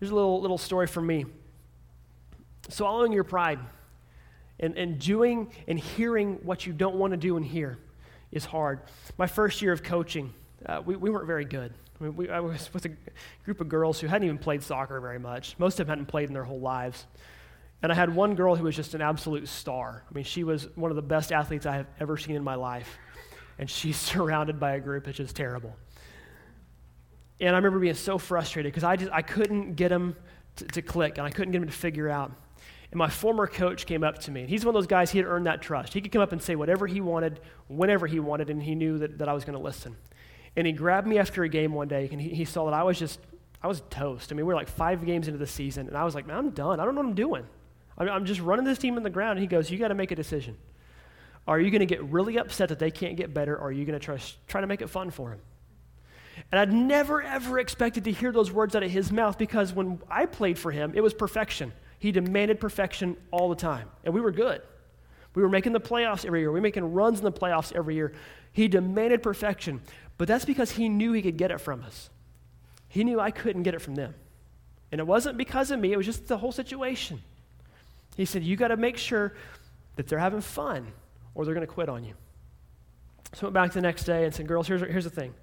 Here's 0.00 0.10
a 0.10 0.14
little, 0.14 0.40
little 0.40 0.58
story 0.58 0.86
from 0.86 1.06
me. 1.06 1.26
Swallowing 2.68 3.12
your 3.12 3.24
pride 3.24 3.58
and, 4.58 4.76
and 4.76 4.98
doing 4.98 5.50
and 5.68 5.78
hearing 5.78 6.38
what 6.42 6.66
you 6.66 6.72
don't 6.72 6.96
want 6.96 7.12
to 7.12 7.16
do 7.16 7.36
and 7.36 7.44
hear 7.44 7.78
is 8.32 8.44
hard. 8.44 8.80
My 9.16 9.26
first 9.26 9.62
year 9.62 9.72
of 9.72 9.82
coaching, 9.82 10.32
uh, 10.68 10.82
we, 10.84 10.96
we 10.96 11.10
weren't 11.10 11.26
very 11.26 11.44
good. 11.44 11.72
I, 12.00 12.08
we, 12.08 12.28
I 12.28 12.40
was 12.40 12.72
with 12.74 12.84
a 12.86 12.90
group 13.44 13.60
of 13.60 13.68
girls 13.68 14.00
who 14.00 14.06
hadn't 14.06 14.26
even 14.26 14.38
played 14.38 14.62
soccer 14.62 15.00
very 15.00 15.18
much. 15.18 15.56
Most 15.58 15.80
of 15.80 15.86
them 15.86 15.92
hadn't 15.92 16.06
played 16.06 16.28
in 16.28 16.34
their 16.34 16.44
whole 16.44 16.60
lives. 16.60 17.06
And 17.82 17.92
I 17.92 17.94
had 17.94 18.14
one 18.14 18.34
girl 18.34 18.56
who 18.56 18.64
was 18.64 18.74
just 18.74 18.94
an 18.94 19.02
absolute 19.02 19.48
star. 19.48 20.02
I 20.10 20.14
mean, 20.14 20.24
she 20.24 20.44
was 20.44 20.68
one 20.74 20.90
of 20.90 20.96
the 20.96 21.02
best 21.02 21.30
athletes 21.30 21.66
I 21.66 21.76
have 21.76 21.86
ever 22.00 22.16
seen 22.16 22.36
in 22.36 22.42
my 22.42 22.54
life. 22.54 22.98
And 23.58 23.70
she's 23.70 23.96
surrounded 23.96 24.58
by 24.58 24.72
a 24.72 24.80
group 24.80 25.04
that's 25.04 25.18
just 25.18 25.36
terrible. 25.36 25.76
And 27.38 27.50
I 27.50 27.58
remember 27.58 27.78
being 27.78 27.94
so 27.94 28.18
frustrated 28.18 28.72
because 28.72 28.84
I, 28.84 28.96
just, 28.96 29.12
I 29.12 29.22
couldn't 29.22 29.74
get 29.74 29.90
them 29.90 30.16
to, 30.56 30.64
to 30.64 30.82
click 30.82 31.18
and 31.18 31.26
I 31.26 31.30
couldn't 31.30 31.52
get 31.52 31.60
them 31.60 31.68
to 31.68 31.74
figure 31.74 32.08
out. 32.08 32.32
And 32.90 32.98
my 32.98 33.10
former 33.10 33.46
coach 33.46 33.84
came 33.84 34.02
up 34.02 34.18
to 34.20 34.30
me. 34.30 34.46
He's 34.46 34.64
one 34.64 34.74
of 34.74 34.80
those 34.80 34.86
guys, 34.86 35.10
he 35.10 35.18
had 35.18 35.26
earned 35.26 35.46
that 35.46 35.60
trust. 35.60 35.92
He 35.92 36.00
could 36.00 36.12
come 36.12 36.22
up 36.22 36.32
and 36.32 36.40
say 36.40 36.56
whatever 36.56 36.86
he 36.86 37.00
wanted, 37.00 37.40
whenever 37.68 38.06
he 38.06 38.20
wanted, 38.20 38.48
and 38.48 38.62
he 38.62 38.74
knew 38.74 38.98
that, 38.98 39.18
that 39.18 39.28
I 39.28 39.32
was 39.32 39.44
going 39.44 39.58
to 39.58 39.62
listen. 39.62 39.96
And 40.56 40.66
he 40.66 40.72
grabbed 40.72 41.06
me 41.06 41.18
after 41.18 41.42
a 41.44 41.48
game 41.48 41.72
one 41.72 41.88
day, 41.88 42.08
and 42.10 42.20
he, 42.20 42.30
he 42.30 42.44
saw 42.44 42.64
that 42.64 42.74
I 42.74 42.82
was 42.82 42.98
just, 42.98 43.20
I 43.62 43.68
was 43.68 43.82
toast. 43.90 44.32
I 44.32 44.34
mean, 44.34 44.46
we 44.46 44.52
were 44.52 44.58
like 44.58 44.68
five 44.68 45.04
games 45.04 45.28
into 45.28 45.38
the 45.38 45.46
season, 45.46 45.86
and 45.88 45.96
I 45.96 46.04
was 46.04 46.14
like, 46.14 46.26
man, 46.26 46.36
I'm 46.38 46.50
done. 46.50 46.80
I 46.80 46.84
don't 46.84 46.94
know 46.94 47.02
what 47.02 47.08
I'm 47.08 47.14
doing. 47.14 47.46
I'm, 47.98 48.08
I'm 48.08 48.24
just 48.24 48.40
running 48.40 48.64
this 48.64 48.78
team 48.78 48.96
in 48.96 49.02
the 49.02 49.10
ground. 49.10 49.32
And 49.32 49.40
he 49.40 49.46
goes, 49.46 49.70
you 49.70 49.78
got 49.78 49.88
to 49.88 49.94
make 49.94 50.10
a 50.10 50.16
decision. 50.16 50.56
Are 51.46 51.60
you 51.60 51.70
going 51.70 51.80
to 51.80 51.86
get 51.86 52.02
really 52.04 52.38
upset 52.38 52.70
that 52.70 52.78
they 52.78 52.90
can't 52.90 53.16
get 53.16 53.32
better, 53.32 53.54
or 53.54 53.68
are 53.68 53.72
you 53.72 53.84
going 53.84 53.98
to 53.98 54.04
try, 54.04 54.18
try 54.48 54.60
to 54.60 54.66
make 54.66 54.82
it 54.82 54.88
fun 54.88 55.10
for 55.10 55.30
them? 55.30 55.40
And 56.52 56.58
I'd 56.58 56.72
never, 56.72 57.22
ever 57.22 57.58
expected 57.58 58.04
to 58.04 58.12
hear 58.12 58.32
those 58.32 58.50
words 58.50 58.74
out 58.74 58.82
of 58.82 58.90
his 58.90 59.10
mouth 59.10 59.38
because 59.38 59.72
when 59.72 60.00
I 60.10 60.26
played 60.26 60.58
for 60.58 60.70
him, 60.70 60.92
it 60.94 61.00
was 61.00 61.14
perfection. 61.14 61.72
He 61.98 62.12
demanded 62.12 62.60
perfection 62.60 63.16
all 63.30 63.48
the 63.48 63.56
time, 63.56 63.88
and 64.04 64.12
we 64.12 64.20
were 64.20 64.32
good. 64.32 64.60
We 65.34 65.42
were 65.42 65.48
making 65.48 65.72
the 65.72 65.80
playoffs 65.80 66.24
every 66.24 66.40
year. 66.40 66.50
We 66.50 66.58
were 66.58 66.62
making 66.62 66.92
runs 66.92 67.18
in 67.18 67.24
the 67.24 67.32
playoffs 67.32 67.72
every 67.74 67.94
year. 67.94 68.12
He 68.56 68.68
demanded 68.68 69.22
perfection, 69.22 69.82
but 70.16 70.28
that's 70.28 70.46
because 70.46 70.70
he 70.70 70.88
knew 70.88 71.12
he 71.12 71.20
could 71.20 71.36
get 71.36 71.50
it 71.50 71.60
from 71.60 71.82
us. 71.82 72.08
He 72.88 73.04
knew 73.04 73.20
I 73.20 73.30
couldn't 73.30 73.64
get 73.64 73.74
it 73.74 73.82
from 73.82 73.96
them. 73.96 74.14
And 74.90 74.98
it 74.98 75.06
wasn't 75.06 75.36
because 75.36 75.70
of 75.70 75.78
me, 75.78 75.92
it 75.92 75.98
was 75.98 76.06
just 76.06 76.26
the 76.26 76.38
whole 76.38 76.52
situation. 76.52 77.20
He 78.16 78.24
said, 78.24 78.42
You 78.42 78.56
got 78.56 78.68
to 78.68 78.78
make 78.78 78.96
sure 78.96 79.34
that 79.96 80.08
they're 80.08 80.18
having 80.18 80.40
fun 80.40 80.86
or 81.34 81.44
they're 81.44 81.52
going 81.52 81.66
to 81.66 81.70
quit 81.70 81.90
on 81.90 82.02
you. 82.02 82.14
So 83.34 83.42
I 83.42 83.44
went 83.48 83.54
back 83.54 83.72
the 83.72 83.82
next 83.82 84.04
day 84.04 84.24
and 84.24 84.34
said, 84.34 84.48
Girls, 84.48 84.66
here's, 84.66 84.80
here's 84.80 85.04
the 85.04 85.10
thing. 85.10 85.34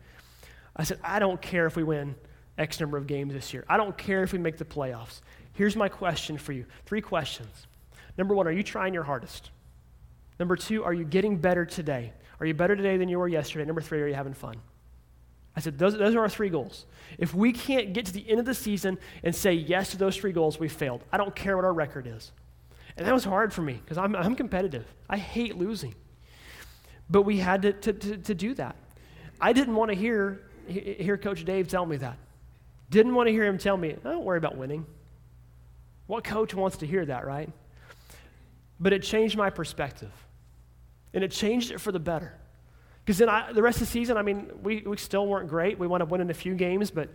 I 0.75 0.83
said, 0.83 0.97
I 1.03 1.19
don't 1.19 1.39
care 1.39 1.67
if 1.67 1.75
we 1.75 1.83
win 1.83 2.15
X 2.57 2.79
number 2.79 2.97
of 2.97 3.05
games 3.05 3.31
this 3.31 3.53
year. 3.53 3.63
I 3.69 3.77
don't 3.77 3.95
care 3.95 4.23
if 4.23 4.33
we 4.33 4.39
make 4.39 4.57
the 4.57 4.65
playoffs. 4.65 5.21
Here's 5.53 5.75
my 5.75 5.87
question 5.87 6.35
for 6.35 6.51
you 6.51 6.65
three 6.87 7.01
questions. 7.01 7.67
Number 8.17 8.33
one, 8.33 8.47
are 8.47 8.51
you 8.51 8.63
trying 8.63 8.91
your 8.95 9.03
hardest? 9.03 9.51
Number 10.39 10.55
two, 10.55 10.83
are 10.83 10.93
you 10.93 11.03
getting 11.03 11.37
better 11.37 11.63
today? 11.63 12.11
Are 12.43 12.45
you 12.45 12.53
better 12.53 12.75
today 12.75 12.97
than 12.97 13.07
you 13.07 13.19
were 13.19 13.29
yesterday? 13.29 13.63
Number 13.63 13.79
three, 13.79 14.01
are 14.01 14.07
you 14.07 14.15
having 14.15 14.33
fun? 14.33 14.57
I 15.55 15.61
said, 15.61 15.79
those, 15.79 15.97
those 15.97 16.13
are 16.13 16.19
our 16.19 16.29
three 16.29 16.49
goals. 16.49 16.85
If 17.17 17.33
we 17.33 17.53
can't 17.53 17.93
get 17.93 18.05
to 18.07 18.11
the 18.11 18.29
end 18.29 18.37
of 18.41 18.45
the 18.45 18.53
season 18.53 18.97
and 19.23 19.33
say 19.33 19.53
yes 19.53 19.91
to 19.91 19.97
those 19.97 20.17
three 20.17 20.33
goals, 20.33 20.59
we 20.59 20.67
failed. 20.67 21.05
I 21.09 21.15
don't 21.15 21.33
care 21.33 21.55
what 21.55 21.63
our 21.63 21.71
record 21.71 22.05
is. 22.05 22.33
And 22.97 23.07
that 23.07 23.13
was 23.13 23.23
hard 23.23 23.53
for 23.53 23.61
me 23.61 23.79
because 23.81 23.97
I'm, 23.97 24.13
I'm 24.13 24.35
competitive. 24.35 24.85
I 25.09 25.15
hate 25.15 25.55
losing. 25.55 25.95
But 27.09 27.21
we 27.21 27.37
had 27.37 27.61
to, 27.61 27.71
to, 27.71 27.93
to, 27.93 28.17
to 28.17 28.35
do 28.35 28.53
that. 28.55 28.75
I 29.39 29.53
didn't 29.53 29.75
want 29.75 29.91
to 29.91 29.95
hear, 29.95 30.41
hear 30.67 31.17
Coach 31.17 31.45
Dave 31.45 31.69
tell 31.69 31.85
me 31.85 31.95
that. 31.95 32.17
Didn't 32.89 33.15
want 33.15 33.27
to 33.27 33.31
hear 33.31 33.45
him 33.45 33.57
tell 33.57 33.77
me, 33.77 33.91
I 33.91 34.11
don't 34.11 34.25
worry 34.25 34.37
about 34.37 34.57
winning. 34.57 34.85
What 36.07 36.25
coach 36.25 36.53
wants 36.53 36.75
to 36.79 36.85
hear 36.85 37.05
that, 37.05 37.25
right? 37.25 37.49
But 38.81 38.91
it 38.91 39.01
changed 39.01 39.37
my 39.37 39.49
perspective. 39.49 40.11
And 41.13 41.23
it 41.23 41.31
changed 41.31 41.71
it 41.71 41.79
for 41.79 41.91
the 41.91 41.99
better. 41.99 42.33
Because 43.05 43.17
then 43.17 43.29
I, 43.29 43.51
the 43.51 43.61
rest 43.61 43.81
of 43.81 43.87
the 43.87 43.91
season, 43.91 44.17
I 44.17 44.21
mean, 44.21 44.49
we, 44.61 44.81
we 44.81 44.97
still 44.97 45.27
weren't 45.27 45.49
great. 45.49 45.77
We 45.77 45.87
wound 45.87 46.01
up 46.01 46.09
winning 46.09 46.29
a 46.29 46.33
few 46.33 46.55
games, 46.55 46.89
but 46.89 47.09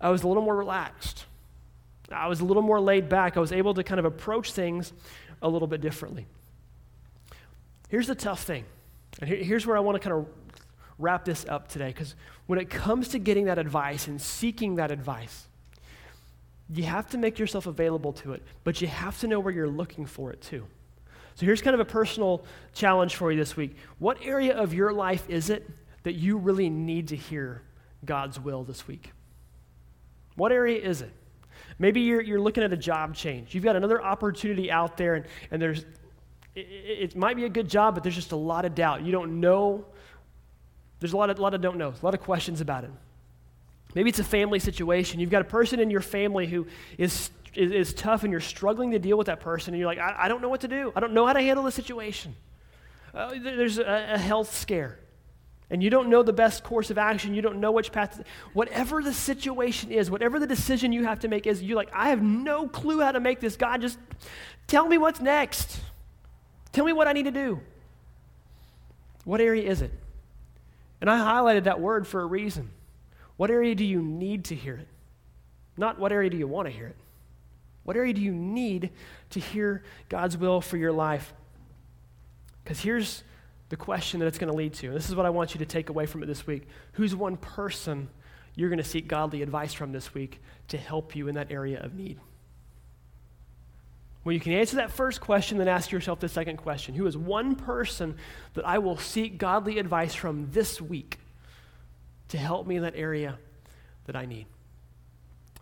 I 0.00 0.10
was 0.10 0.22
a 0.22 0.28
little 0.28 0.42
more 0.42 0.56
relaxed. 0.56 1.24
I 2.12 2.28
was 2.28 2.40
a 2.40 2.44
little 2.44 2.62
more 2.62 2.80
laid 2.80 3.08
back. 3.08 3.36
I 3.36 3.40
was 3.40 3.52
able 3.52 3.74
to 3.74 3.82
kind 3.82 3.98
of 3.98 4.04
approach 4.04 4.52
things 4.52 4.92
a 5.42 5.48
little 5.48 5.68
bit 5.68 5.80
differently. 5.80 6.26
Here's 7.88 8.06
the 8.06 8.14
tough 8.14 8.42
thing. 8.42 8.64
And 9.20 9.28
here's 9.28 9.66
where 9.66 9.76
I 9.76 9.80
want 9.80 9.96
to 9.96 10.00
kind 10.00 10.16
of 10.16 10.26
wrap 10.98 11.24
this 11.24 11.44
up 11.48 11.68
today. 11.68 11.88
Because 11.88 12.14
when 12.46 12.58
it 12.58 12.70
comes 12.70 13.08
to 13.08 13.18
getting 13.18 13.46
that 13.46 13.58
advice 13.58 14.06
and 14.06 14.20
seeking 14.20 14.76
that 14.76 14.90
advice, 14.90 15.48
you 16.70 16.84
have 16.84 17.08
to 17.10 17.18
make 17.18 17.38
yourself 17.38 17.66
available 17.66 18.12
to 18.12 18.32
it, 18.32 18.42
but 18.64 18.80
you 18.80 18.86
have 18.86 19.18
to 19.20 19.26
know 19.26 19.38
where 19.38 19.52
you're 19.52 19.68
looking 19.68 20.06
for 20.06 20.30
it 20.30 20.40
too. 20.40 20.66
So 21.34 21.46
here's 21.46 21.60
kind 21.60 21.74
of 21.74 21.80
a 21.80 21.84
personal 21.84 22.44
challenge 22.74 23.16
for 23.16 23.32
you 23.32 23.38
this 23.38 23.56
week. 23.56 23.76
What 23.98 24.18
area 24.22 24.56
of 24.56 24.72
your 24.72 24.92
life 24.92 25.28
is 25.28 25.50
it 25.50 25.68
that 26.04 26.14
you 26.14 26.38
really 26.38 26.70
need 26.70 27.08
to 27.08 27.16
hear 27.16 27.62
God's 28.04 28.38
will 28.38 28.62
this 28.62 28.86
week? 28.86 29.10
What 30.36 30.52
area 30.52 30.80
is 30.80 31.02
it? 31.02 31.12
Maybe 31.78 32.02
you're, 32.02 32.20
you're 32.20 32.40
looking 32.40 32.62
at 32.62 32.72
a 32.72 32.76
job 32.76 33.14
change. 33.14 33.54
You've 33.54 33.64
got 33.64 33.74
another 33.74 34.02
opportunity 34.02 34.70
out 34.70 34.96
there, 34.96 35.14
and, 35.14 35.26
and 35.50 35.60
there's, 35.60 35.84
it, 36.54 36.60
it 36.60 37.16
might 37.16 37.36
be 37.36 37.44
a 37.44 37.48
good 37.48 37.68
job, 37.68 37.94
but 37.94 38.04
there's 38.04 38.14
just 38.14 38.32
a 38.32 38.36
lot 38.36 38.64
of 38.64 38.74
doubt. 38.74 39.02
You 39.02 39.10
don't 39.10 39.40
know. 39.40 39.86
There's 41.00 41.14
a 41.14 41.16
lot 41.16 41.30
of, 41.30 41.38
lot 41.38 41.54
of 41.54 41.60
don't 41.60 41.76
know, 41.76 41.88
a 41.88 42.04
lot 42.04 42.14
of 42.14 42.20
questions 42.20 42.60
about 42.60 42.84
it. 42.84 42.90
Maybe 43.94 44.08
it's 44.10 44.18
a 44.18 44.24
family 44.24 44.58
situation. 44.58 45.20
You've 45.20 45.30
got 45.30 45.42
a 45.42 45.46
person 45.46 45.80
in 45.80 45.90
your 45.90 46.00
family 46.00 46.46
who 46.46 46.66
is, 46.98 47.30
is, 47.56 47.70
is 47.70 47.94
tough 47.94 48.22
and 48.22 48.30
you're 48.30 48.40
struggling 48.40 48.92
to 48.92 48.98
deal 48.98 49.16
with 49.16 49.26
that 49.26 49.40
person, 49.40 49.74
and 49.74 49.78
you're 49.80 49.86
like, 49.86 49.98
I, 49.98 50.14
I, 50.24 50.28
don't 50.28 50.42
know 50.42 50.48
what 50.48 50.62
to 50.62 50.68
do. 50.68 50.92
I 50.94 51.00
don't 51.00 51.12
know 51.12 51.26
how 51.26 51.32
to 51.32 51.40
handle 51.40 51.64
the 51.64 51.72
situation. 51.72 52.34
Uh, 53.12 53.34
there's 53.40 53.78
a, 53.78 54.14
a, 54.14 54.18
health 54.18 54.54
scare, 54.54 54.98
and 55.70 55.82
you 55.82 55.90
don't 55.90 56.08
know 56.08 56.22
the 56.22 56.32
best 56.32 56.64
course 56.64 56.90
of 56.90 56.98
action. 56.98 57.34
You 57.34 57.42
don't 57.42 57.60
know 57.60 57.72
which 57.72 57.92
path. 57.92 58.16
To, 58.16 58.24
whatever 58.52 59.02
the 59.02 59.12
situation 59.12 59.90
is, 59.90 60.10
whatever 60.10 60.38
the 60.38 60.46
decision 60.46 60.92
you 60.92 61.04
have 61.04 61.20
to 61.20 61.28
make 61.28 61.46
is, 61.46 61.62
you're 61.62 61.76
like, 61.76 61.90
I 61.92 62.10
have 62.10 62.22
no 62.22 62.68
clue 62.68 63.00
how 63.00 63.12
to 63.12 63.20
make 63.20 63.40
this. 63.40 63.56
God, 63.56 63.80
just 63.80 63.98
tell 64.66 64.86
me 64.86 64.98
what's 64.98 65.20
next. 65.20 65.80
Tell 66.72 66.84
me 66.84 66.92
what 66.92 67.06
I 67.06 67.12
need 67.12 67.24
to 67.24 67.30
do. 67.30 67.60
What 69.24 69.40
area 69.40 69.68
is 69.68 69.80
it? 69.80 69.92
And 71.00 71.10
I 71.10 71.18
highlighted 71.18 71.64
that 71.64 71.80
word 71.80 72.06
for 72.06 72.20
a 72.20 72.26
reason. 72.26 72.70
What 73.36 73.50
area 73.50 73.74
do 73.74 73.84
you 73.84 74.00
need 74.02 74.46
to 74.46 74.54
hear 74.54 74.76
it? 74.76 74.88
Not 75.76 75.98
what 75.98 76.12
area 76.12 76.30
do 76.30 76.36
you 76.36 76.46
want 76.46 76.66
to 76.66 76.72
hear 76.72 76.88
it? 76.88 76.96
What 77.84 77.96
area 77.96 78.12
do 78.12 78.20
you 78.20 78.32
need 78.32 78.90
to 79.30 79.40
hear 79.40 79.82
God's 80.08 80.36
will 80.36 80.60
for 80.60 80.76
your 80.76 80.92
life? 80.92 81.32
Because 82.62 82.80
here's 82.80 83.22
the 83.68 83.76
question 83.76 84.20
that 84.20 84.26
it's 84.26 84.38
going 84.38 84.50
to 84.50 84.56
lead 84.56 84.74
to. 84.74 84.90
This 84.90 85.08
is 85.08 85.14
what 85.14 85.26
I 85.26 85.30
want 85.30 85.54
you 85.54 85.58
to 85.58 85.66
take 85.66 85.90
away 85.90 86.06
from 86.06 86.22
it 86.22 86.26
this 86.26 86.46
week. 86.46 86.66
Who's 86.92 87.14
one 87.14 87.36
person 87.36 88.08
you're 88.54 88.68
going 88.68 88.78
to 88.78 88.84
seek 88.84 89.08
godly 89.08 89.42
advice 89.42 89.72
from 89.72 89.92
this 89.92 90.14
week 90.14 90.40
to 90.68 90.78
help 90.78 91.14
you 91.14 91.28
in 91.28 91.34
that 91.34 91.50
area 91.50 91.80
of 91.82 91.94
need? 91.94 92.18
When 94.22 94.34
you 94.34 94.40
can 94.40 94.52
answer 94.52 94.76
that 94.76 94.90
first 94.90 95.20
question, 95.20 95.58
then 95.58 95.68
ask 95.68 95.90
yourself 95.92 96.18
the 96.20 96.28
second 96.28 96.56
question 96.56 96.94
Who 96.94 97.06
is 97.06 97.16
one 97.16 97.56
person 97.56 98.16
that 98.54 98.66
I 98.66 98.78
will 98.78 98.96
seek 98.96 99.38
godly 99.38 99.78
advice 99.78 100.14
from 100.14 100.50
this 100.50 100.80
week 100.80 101.18
to 102.28 102.38
help 102.38 102.66
me 102.66 102.76
in 102.76 102.82
that 102.82 102.96
area 102.96 103.38
that 104.06 104.16
I 104.16 104.26
need. 104.26 104.46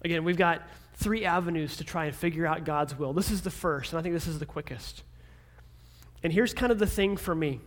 Again, 0.04 0.24
we've 0.24 0.36
got 0.36 0.62
three 0.94 1.24
avenues 1.24 1.76
to 1.78 1.84
try 1.84 2.06
and 2.06 2.14
figure 2.14 2.46
out 2.46 2.64
God's 2.64 2.98
will. 2.98 3.12
This 3.12 3.30
is 3.30 3.42
the 3.42 3.50
first, 3.50 3.92
and 3.92 3.98
I 3.98 4.02
think 4.02 4.14
this 4.14 4.26
is 4.26 4.38
the 4.38 4.46
quickest. 4.46 5.02
And 6.22 6.32
here's 6.32 6.54
kind 6.54 6.70
of 6.70 6.78
the 6.78 6.86
thing 6.86 7.16
for 7.16 7.34
me. 7.34 7.60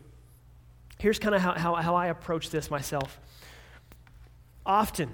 Here's 0.99 1.19
kind 1.19 1.35
of 1.35 1.41
how, 1.41 1.53
how, 1.53 1.75
how 1.75 1.95
I 1.95 2.07
approach 2.07 2.49
this 2.49 2.71
myself. 2.71 3.19
Often, 4.65 5.11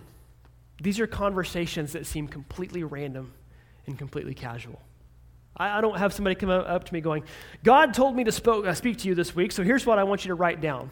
these 0.79 0.99
are 0.99 1.07
conversations 1.07 1.93
that 1.93 2.05
seem 2.05 2.27
completely 2.27 2.83
random 2.83 3.33
and 3.87 3.97
completely 3.97 4.33
casual. 4.33 4.81
I, 5.57 5.79
I 5.79 5.81
don't 5.81 5.97
have 5.97 6.13
somebody 6.13 6.35
come 6.35 6.49
up 6.49 6.83
to 6.85 6.93
me 6.93 7.01
going, 7.01 7.23
God 7.63 7.93
told 7.93 8.15
me 8.15 8.23
to 8.23 8.31
spoke, 8.31 8.65
uh, 8.65 8.73
speak 8.73 8.97
to 8.99 9.07
you 9.07 9.15
this 9.15 9.35
week, 9.35 9.51
so 9.51 9.63
here's 9.63 9.85
what 9.85 9.99
I 9.99 10.03
want 10.03 10.23
you 10.23 10.29
to 10.29 10.35
write 10.35 10.61
down. 10.61 10.91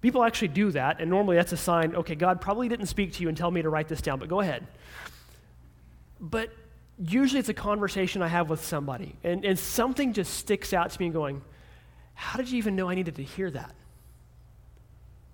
People 0.00 0.24
actually 0.24 0.48
do 0.48 0.70
that, 0.70 1.00
and 1.00 1.10
normally 1.10 1.36
that's 1.36 1.52
a 1.52 1.58
sign, 1.58 1.94
okay, 1.94 2.14
God 2.14 2.40
probably 2.40 2.68
didn't 2.68 2.86
speak 2.86 3.12
to 3.14 3.22
you 3.22 3.28
and 3.28 3.36
tell 3.36 3.50
me 3.50 3.60
to 3.60 3.68
write 3.68 3.88
this 3.88 4.00
down, 4.00 4.18
but 4.18 4.28
go 4.28 4.40
ahead. 4.40 4.66
But 6.20 6.50
usually 6.98 7.40
it's 7.40 7.48
a 7.48 7.54
conversation 7.54 8.22
I 8.22 8.28
have 8.28 8.50
with 8.50 8.64
somebody, 8.64 9.16
and, 9.24 9.44
and 9.44 9.58
something 9.58 10.12
just 10.12 10.34
sticks 10.34 10.72
out 10.72 10.90
to 10.90 11.00
me 11.00 11.08
going, 11.08 11.42
how 12.14 12.36
did 12.36 12.50
you 12.50 12.58
even 12.58 12.76
know 12.76 12.90
I 12.90 12.94
needed 12.94 13.16
to 13.16 13.22
hear 13.22 13.50
that? 13.50 13.74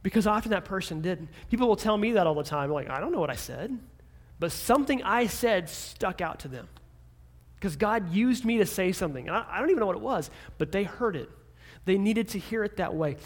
Because 0.05 0.29
often 0.29 0.53
that 0.53 0.64
person 0.64 1.01
didn't. 1.01 1.29
People 1.51 1.66
will 1.66 1.75
tell 1.75 1.96
me 1.96 2.12
that 2.12 2.29
all 2.29 2.35
the 2.37 2.44
time. 2.44 2.70
Like, 2.70 2.88
I 2.88 3.01
don't 3.01 3.11
know 3.11 3.18
what 3.18 3.31
I 3.31 3.35
said. 3.35 3.77
But 4.38 4.53
something 4.53 5.03
I 5.03 5.27
said 5.27 5.68
stuck 5.68 6.20
out 6.20 6.38
to 6.40 6.49
them. 6.49 6.68
Because 7.57 7.75
God 7.75 8.12
used 8.12 8.44
me 8.44 8.59
to 8.59 8.66
say 8.66 8.92
something. 8.92 9.29
I, 9.29 9.44
I 9.51 9.59
don't 9.59 9.70
even 9.70 9.81
know 9.81 9.87
what 9.87 9.96
it 9.96 10.03
was, 10.03 10.31
but 10.59 10.70
they 10.70 10.85
heard 10.85 11.16
it. 11.16 11.29
They 11.87 11.99
needed 11.99 12.29
to 12.29 12.38
hear 12.38 12.62
it 12.62 12.77
that 12.77 12.94
way. 12.94 13.16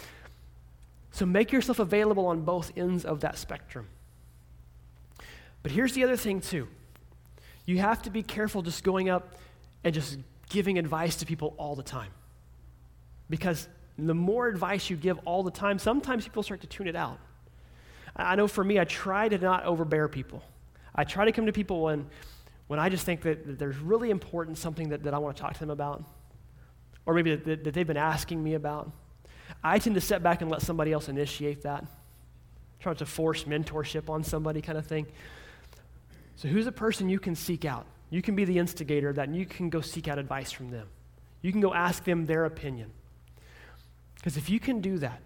So 1.11 1.27
make 1.27 1.51
yourself 1.51 1.77
available 1.77 2.25
on 2.25 2.41
both 2.41 2.71
ends 2.75 3.05
of 3.05 3.19
that 3.19 3.37
spectrum. 3.37 3.87
But 5.61 5.71
here's 5.71 5.93
the 5.93 6.03
other 6.03 6.17
thing, 6.17 6.41
too. 6.41 6.67
You 7.71 7.77
have 7.77 8.01
to 8.01 8.09
be 8.09 8.21
careful 8.21 8.61
just 8.61 8.83
going 8.83 9.09
up 9.09 9.35
and 9.85 9.93
just 9.93 10.17
giving 10.49 10.77
advice 10.77 11.15
to 11.17 11.25
people 11.25 11.55
all 11.57 11.73
the 11.73 11.83
time. 11.83 12.11
Because 13.29 13.65
the 13.97 14.13
more 14.13 14.49
advice 14.49 14.89
you 14.89 14.97
give 14.97 15.17
all 15.23 15.41
the 15.41 15.51
time, 15.51 15.79
sometimes 15.79 16.25
people 16.25 16.43
start 16.43 16.59
to 16.61 16.67
tune 16.67 16.85
it 16.89 16.97
out. 16.97 17.17
I 18.13 18.35
know 18.35 18.49
for 18.49 18.61
me, 18.61 18.77
I 18.77 18.83
try 18.83 19.29
to 19.29 19.37
not 19.37 19.63
overbear 19.63 20.09
people. 20.09 20.43
I 20.93 21.05
try 21.05 21.23
to 21.23 21.31
come 21.31 21.45
to 21.45 21.53
people 21.53 21.81
when, 21.81 22.07
when 22.67 22.77
I 22.77 22.89
just 22.89 23.05
think 23.05 23.21
that, 23.21 23.47
that 23.47 23.57
there's 23.57 23.77
really 23.77 24.09
important 24.09 24.57
something 24.57 24.89
that, 24.89 25.03
that 25.03 25.13
I 25.13 25.17
want 25.19 25.37
to 25.37 25.41
talk 25.41 25.53
to 25.53 25.59
them 25.61 25.69
about, 25.69 26.03
or 27.05 27.13
maybe 27.13 27.37
that, 27.37 27.63
that 27.63 27.73
they've 27.73 27.87
been 27.87 27.95
asking 27.95 28.43
me 28.43 28.55
about. 28.55 28.91
I 29.63 29.79
tend 29.79 29.95
to 29.95 30.01
step 30.01 30.21
back 30.21 30.41
and 30.41 30.51
let 30.51 30.61
somebody 30.61 30.91
else 30.91 31.07
initiate 31.07 31.61
that, 31.61 31.85
try 32.81 32.93
to 32.95 33.05
force 33.05 33.45
mentorship 33.45 34.09
on 34.09 34.25
somebody 34.25 34.59
kind 34.59 34.77
of 34.77 34.85
thing. 34.85 35.07
So, 36.41 36.47
who's 36.47 36.65
a 36.65 36.71
person 36.71 37.07
you 37.07 37.19
can 37.19 37.35
seek 37.35 37.65
out? 37.65 37.85
You 38.09 38.23
can 38.23 38.35
be 38.35 38.45
the 38.45 38.57
instigator 38.57 39.09
of 39.09 39.17
that, 39.17 39.27
and 39.27 39.37
you 39.37 39.45
can 39.45 39.69
go 39.69 39.79
seek 39.79 40.07
out 40.07 40.17
advice 40.17 40.51
from 40.51 40.71
them. 40.71 40.87
You 41.43 41.51
can 41.51 41.61
go 41.61 41.71
ask 41.71 42.03
them 42.03 42.25
their 42.25 42.45
opinion. 42.45 42.89
Because 44.15 44.37
if 44.37 44.49
you 44.49 44.59
can 44.59 44.81
do 44.81 44.97
that, 44.97 45.21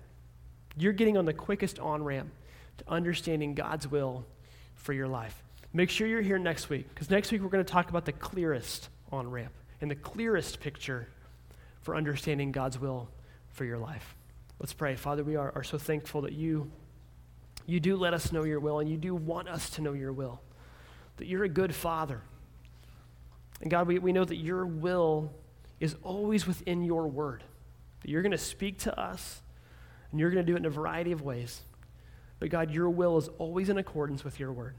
you're 0.76 0.92
getting 0.92 1.16
on 1.16 1.24
the 1.24 1.34
quickest 1.34 1.80
on 1.80 2.04
ramp 2.04 2.34
to 2.80 2.84
understanding 2.90 3.56
God's 3.56 3.90
will 3.90 4.26
for 4.74 4.92
your 4.92 5.08
life. 5.08 5.42
Make 5.72 5.90
sure 5.90 6.06
you're 6.06 6.22
here 6.22 6.38
next 6.38 6.70
week, 6.70 6.90
because 6.90 7.10
next 7.10 7.32
week 7.32 7.42
we're 7.42 7.48
going 7.48 7.64
to 7.64 7.72
talk 7.72 7.90
about 7.90 8.04
the 8.04 8.12
clearest 8.12 8.90
on 9.10 9.32
ramp 9.32 9.54
and 9.80 9.90
the 9.90 9.96
clearest 9.96 10.60
picture 10.60 11.08
for 11.80 11.96
understanding 11.96 12.52
God's 12.52 12.78
will 12.78 13.08
for 13.52 13.64
your 13.64 13.78
life. 13.78 14.18
Let's 14.60 14.74
pray. 14.74 14.98
Father, 14.98 15.24
we 15.24 15.38
are, 15.38 15.54
are 15.56 15.64
so 15.64 15.78
thankful 15.78 16.24
that 16.24 16.34
you, 16.34 16.70
you 17.66 17.80
do 17.80 17.96
let 17.96 18.14
us 18.14 18.34
know 18.34 18.44
your 18.44 18.60
will 18.60 18.80
and 18.80 18.90
you 18.90 18.98
do 18.98 19.16
want 19.16 19.48
us 19.48 19.70
to 19.70 19.82
know 19.82 19.94
your 19.94 20.12
will, 20.12 20.42
that 21.18 21.28
you're 21.28 21.44
a 21.44 21.50
good 21.50 21.74
father. 21.74 22.22
And 23.62 23.72
God, 23.72 23.88
we, 23.88 24.00
we 24.00 24.12
know 24.12 24.26
that 24.26 24.36
your 24.36 24.66
will 24.66 25.32
is 25.80 25.96
always 26.04 26.46
within 26.46 26.84
your 26.84 27.08
word 27.08 27.44
that 28.06 28.12
you're 28.12 28.22
going 28.22 28.32
to 28.32 28.38
speak 28.38 28.78
to 28.78 29.00
us 29.00 29.42
and 30.12 30.20
you're 30.20 30.30
going 30.30 30.46
to 30.46 30.52
do 30.52 30.56
it 30.56 30.60
in 30.60 30.66
a 30.66 30.70
variety 30.70 31.12
of 31.12 31.24
ways. 31.24 31.62
But 32.38 32.50
God, 32.50 32.70
your 32.70 32.88
will 32.88 33.18
is 33.18 33.30
always 33.40 33.68
in 33.68 33.80
accordance 33.80 34.24
with 34.24 34.40
your 34.40 34.54
word. 34.54 34.76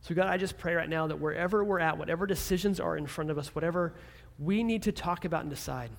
So, 0.00 0.12
God, 0.16 0.26
I 0.26 0.38
just 0.38 0.58
pray 0.58 0.74
right 0.74 0.88
now 0.88 1.06
that 1.06 1.20
wherever 1.20 1.62
we're 1.62 1.78
at, 1.78 1.98
whatever 1.98 2.26
decisions 2.26 2.80
are 2.80 2.96
in 2.96 3.06
front 3.06 3.30
of 3.30 3.38
us, 3.38 3.54
whatever 3.54 3.94
we 4.40 4.64
need 4.64 4.82
to 4.82 4.92
talk 4.92 5.24
about 5.24 5.42
and 5.42 5.50
decide, 5.50 5.90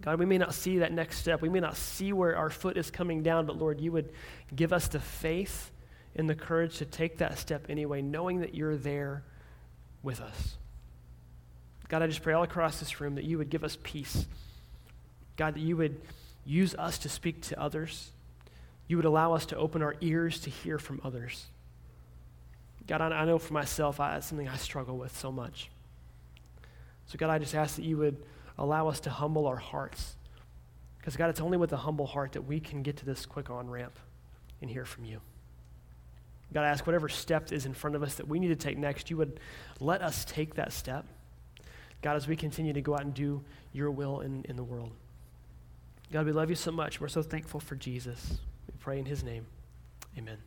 God, 0.00 0.18
we 0.18 0.24
may 0.24 0.38
not 0.38 0.54
see 0.54 0.78
that 0.78 0.92
next 0.92 1.18
step. 1.18 1.42
We 1.42 1.50
may 1.50 1.60
not 1.60 1.76
see 1.76 2.14
where 2.14 2.34
our 2.34 2.48
foot 2.48 2.78
is 2.78 2.90
coming 2.90 3.22
down, 3.22 3.44
but 3.44 3.58
Lord, 3.58 3.82
you 3.82 3.92
would 3.92 4.10
give 4.54 4.72
us 4.72 4.88
the 4.88 5.00
faith 5.00 5.70
and 6.16 6.28
the 6.28 6.34
courage 6.34 6.78
to 6.78 6.84
take 6.84 7.18
that 7.18 7.38
step 7.38 7.66
anyway, 7.68 8.00
knowing 8.02 8.40
that 8.40 8.54
you're 8.54 8.76
there 8.76 9.22
with 10.02 10.20
us. 10.20 10.56
God, 11.88 12.02
I 12.02 12.06
just 12.06 12.22
pray 12.22 12.32
all 12.32 12.42
across 12.42 12.80
this 12.80 13.00
room 13.00 13.14
that 13.14 13.24
you 13.24 13.38
would 13.38 13.50
give 13.50 13.62
us 13.62 13.78
peace. 13.82 14.26
God, 15.36 15.54
that 15.54 15.60
you 15.60 15.76
would 15.76 16.00
use 16.44 16.74
us 16.74 16.98
to 16.98 17.08
speak 17.08 17.42
to 17.42 17.60
others. 17.60 18.10
You 18.88 18.96
would 18.96 19.04
allow 19.04 19.34
us 19.34 19.46
to 19.46 19.56
open 19.56 19.82
our 19.82 19.94
ears 20.00 20.40
to 20.40 20.50
hear 20.50 20.78
from 20.78 21.00
others. 21.04 21.46
God, 22.86 23.00
I, 23.00 23.24
know 23.24 23.38
for 23.38 23.52
myself, 23.52 24.00
I, 24.00 24.18
something 24.20 24.48
I 24.48 24.56
struggle 24.56 24.96
with 24.96 25.16
so 25.16 25.30
much. 25.30 25.70
So, 27.06 27.18
God, 27.18 27.30
I 27.30 27.38
just 27.38 27.54
ask 27.54 27.76
that 27.76 27.84
you 27.84 27.96
would 27.98 28.16
allow 28.58 28.88
us 28.88 29.00
to 29.00 29.10
humble 29.10 29.46
our 29.46 29.56
hearts. 29.56 30.16
Because, 30.98 31.16
God, 31.16 31.30
it's 31.30 31.40
only 31.40 31.58
with 31.58 31.72
a 31.72 31.76
humble 31.76 32.06
heart 32.06 32.32
that 32.32 32.42
we 32.42 32.58
can 32.58 32.82
get 32.82 32.96
to 32.98 33.04
this 33.04 33.26
quick 33.26 33.50
on 33.50 33.68
ramp 33.68 33.98
and 34.62 34.70
hear 34.70 34.84
from 34.84 35.04
you. 35.04 35.20
God, 36.52 36.64
I 36.64 36.68
ask 36.68 36.86
whatever 36.86 37.08
step 37.08 37.52
is 37.52 37.66
in 37.66 37.74
front 37.74 37.96
of 37.96 38.02
us 38.02 38.14
that 38.14 38.28
we 38.28 38.38
need 38.38 38.48
to 38.48 38.56
take 38.56 38.78
next, 38.78 39.10
you 39.10 39.16
would 39.16 39.40
let 39.80 40.02
us 40.02 40.24
take 40.24 40.54
that 40.54 40.72
step. 40.72 41.04
God, 42.02 42.16
as 42.16 42.28
we 42.28 42.36
continue 42.36 42.72
to 42.72 42.80
go 42.80 42.94
out 42.94 43.02
and 43.02 43.12
do 43.12 43.42
your 43.72 43.90
will 43.90 44.20
in, 44.20 44.44
in 44.48 44.56
the 44.56 44.64
world. 44.64 44.90
God, 46.12 46.24
we 46.24 46.32
love 46.32 46.50
you 46.50 46.56
so 46.56 46.70
much. 46.70 47.00
We're 47.00 47.08
so 47.08 47.22
thankful 47.22 47.60
for 47.60 47.74
Jesus. 47.74 48.38
We 48.68 48.74
pray 48.78 48.98
in 48.98 49.06
his 49.06 49.24
name. 49.24 49.46
Amen. 50.16 50.38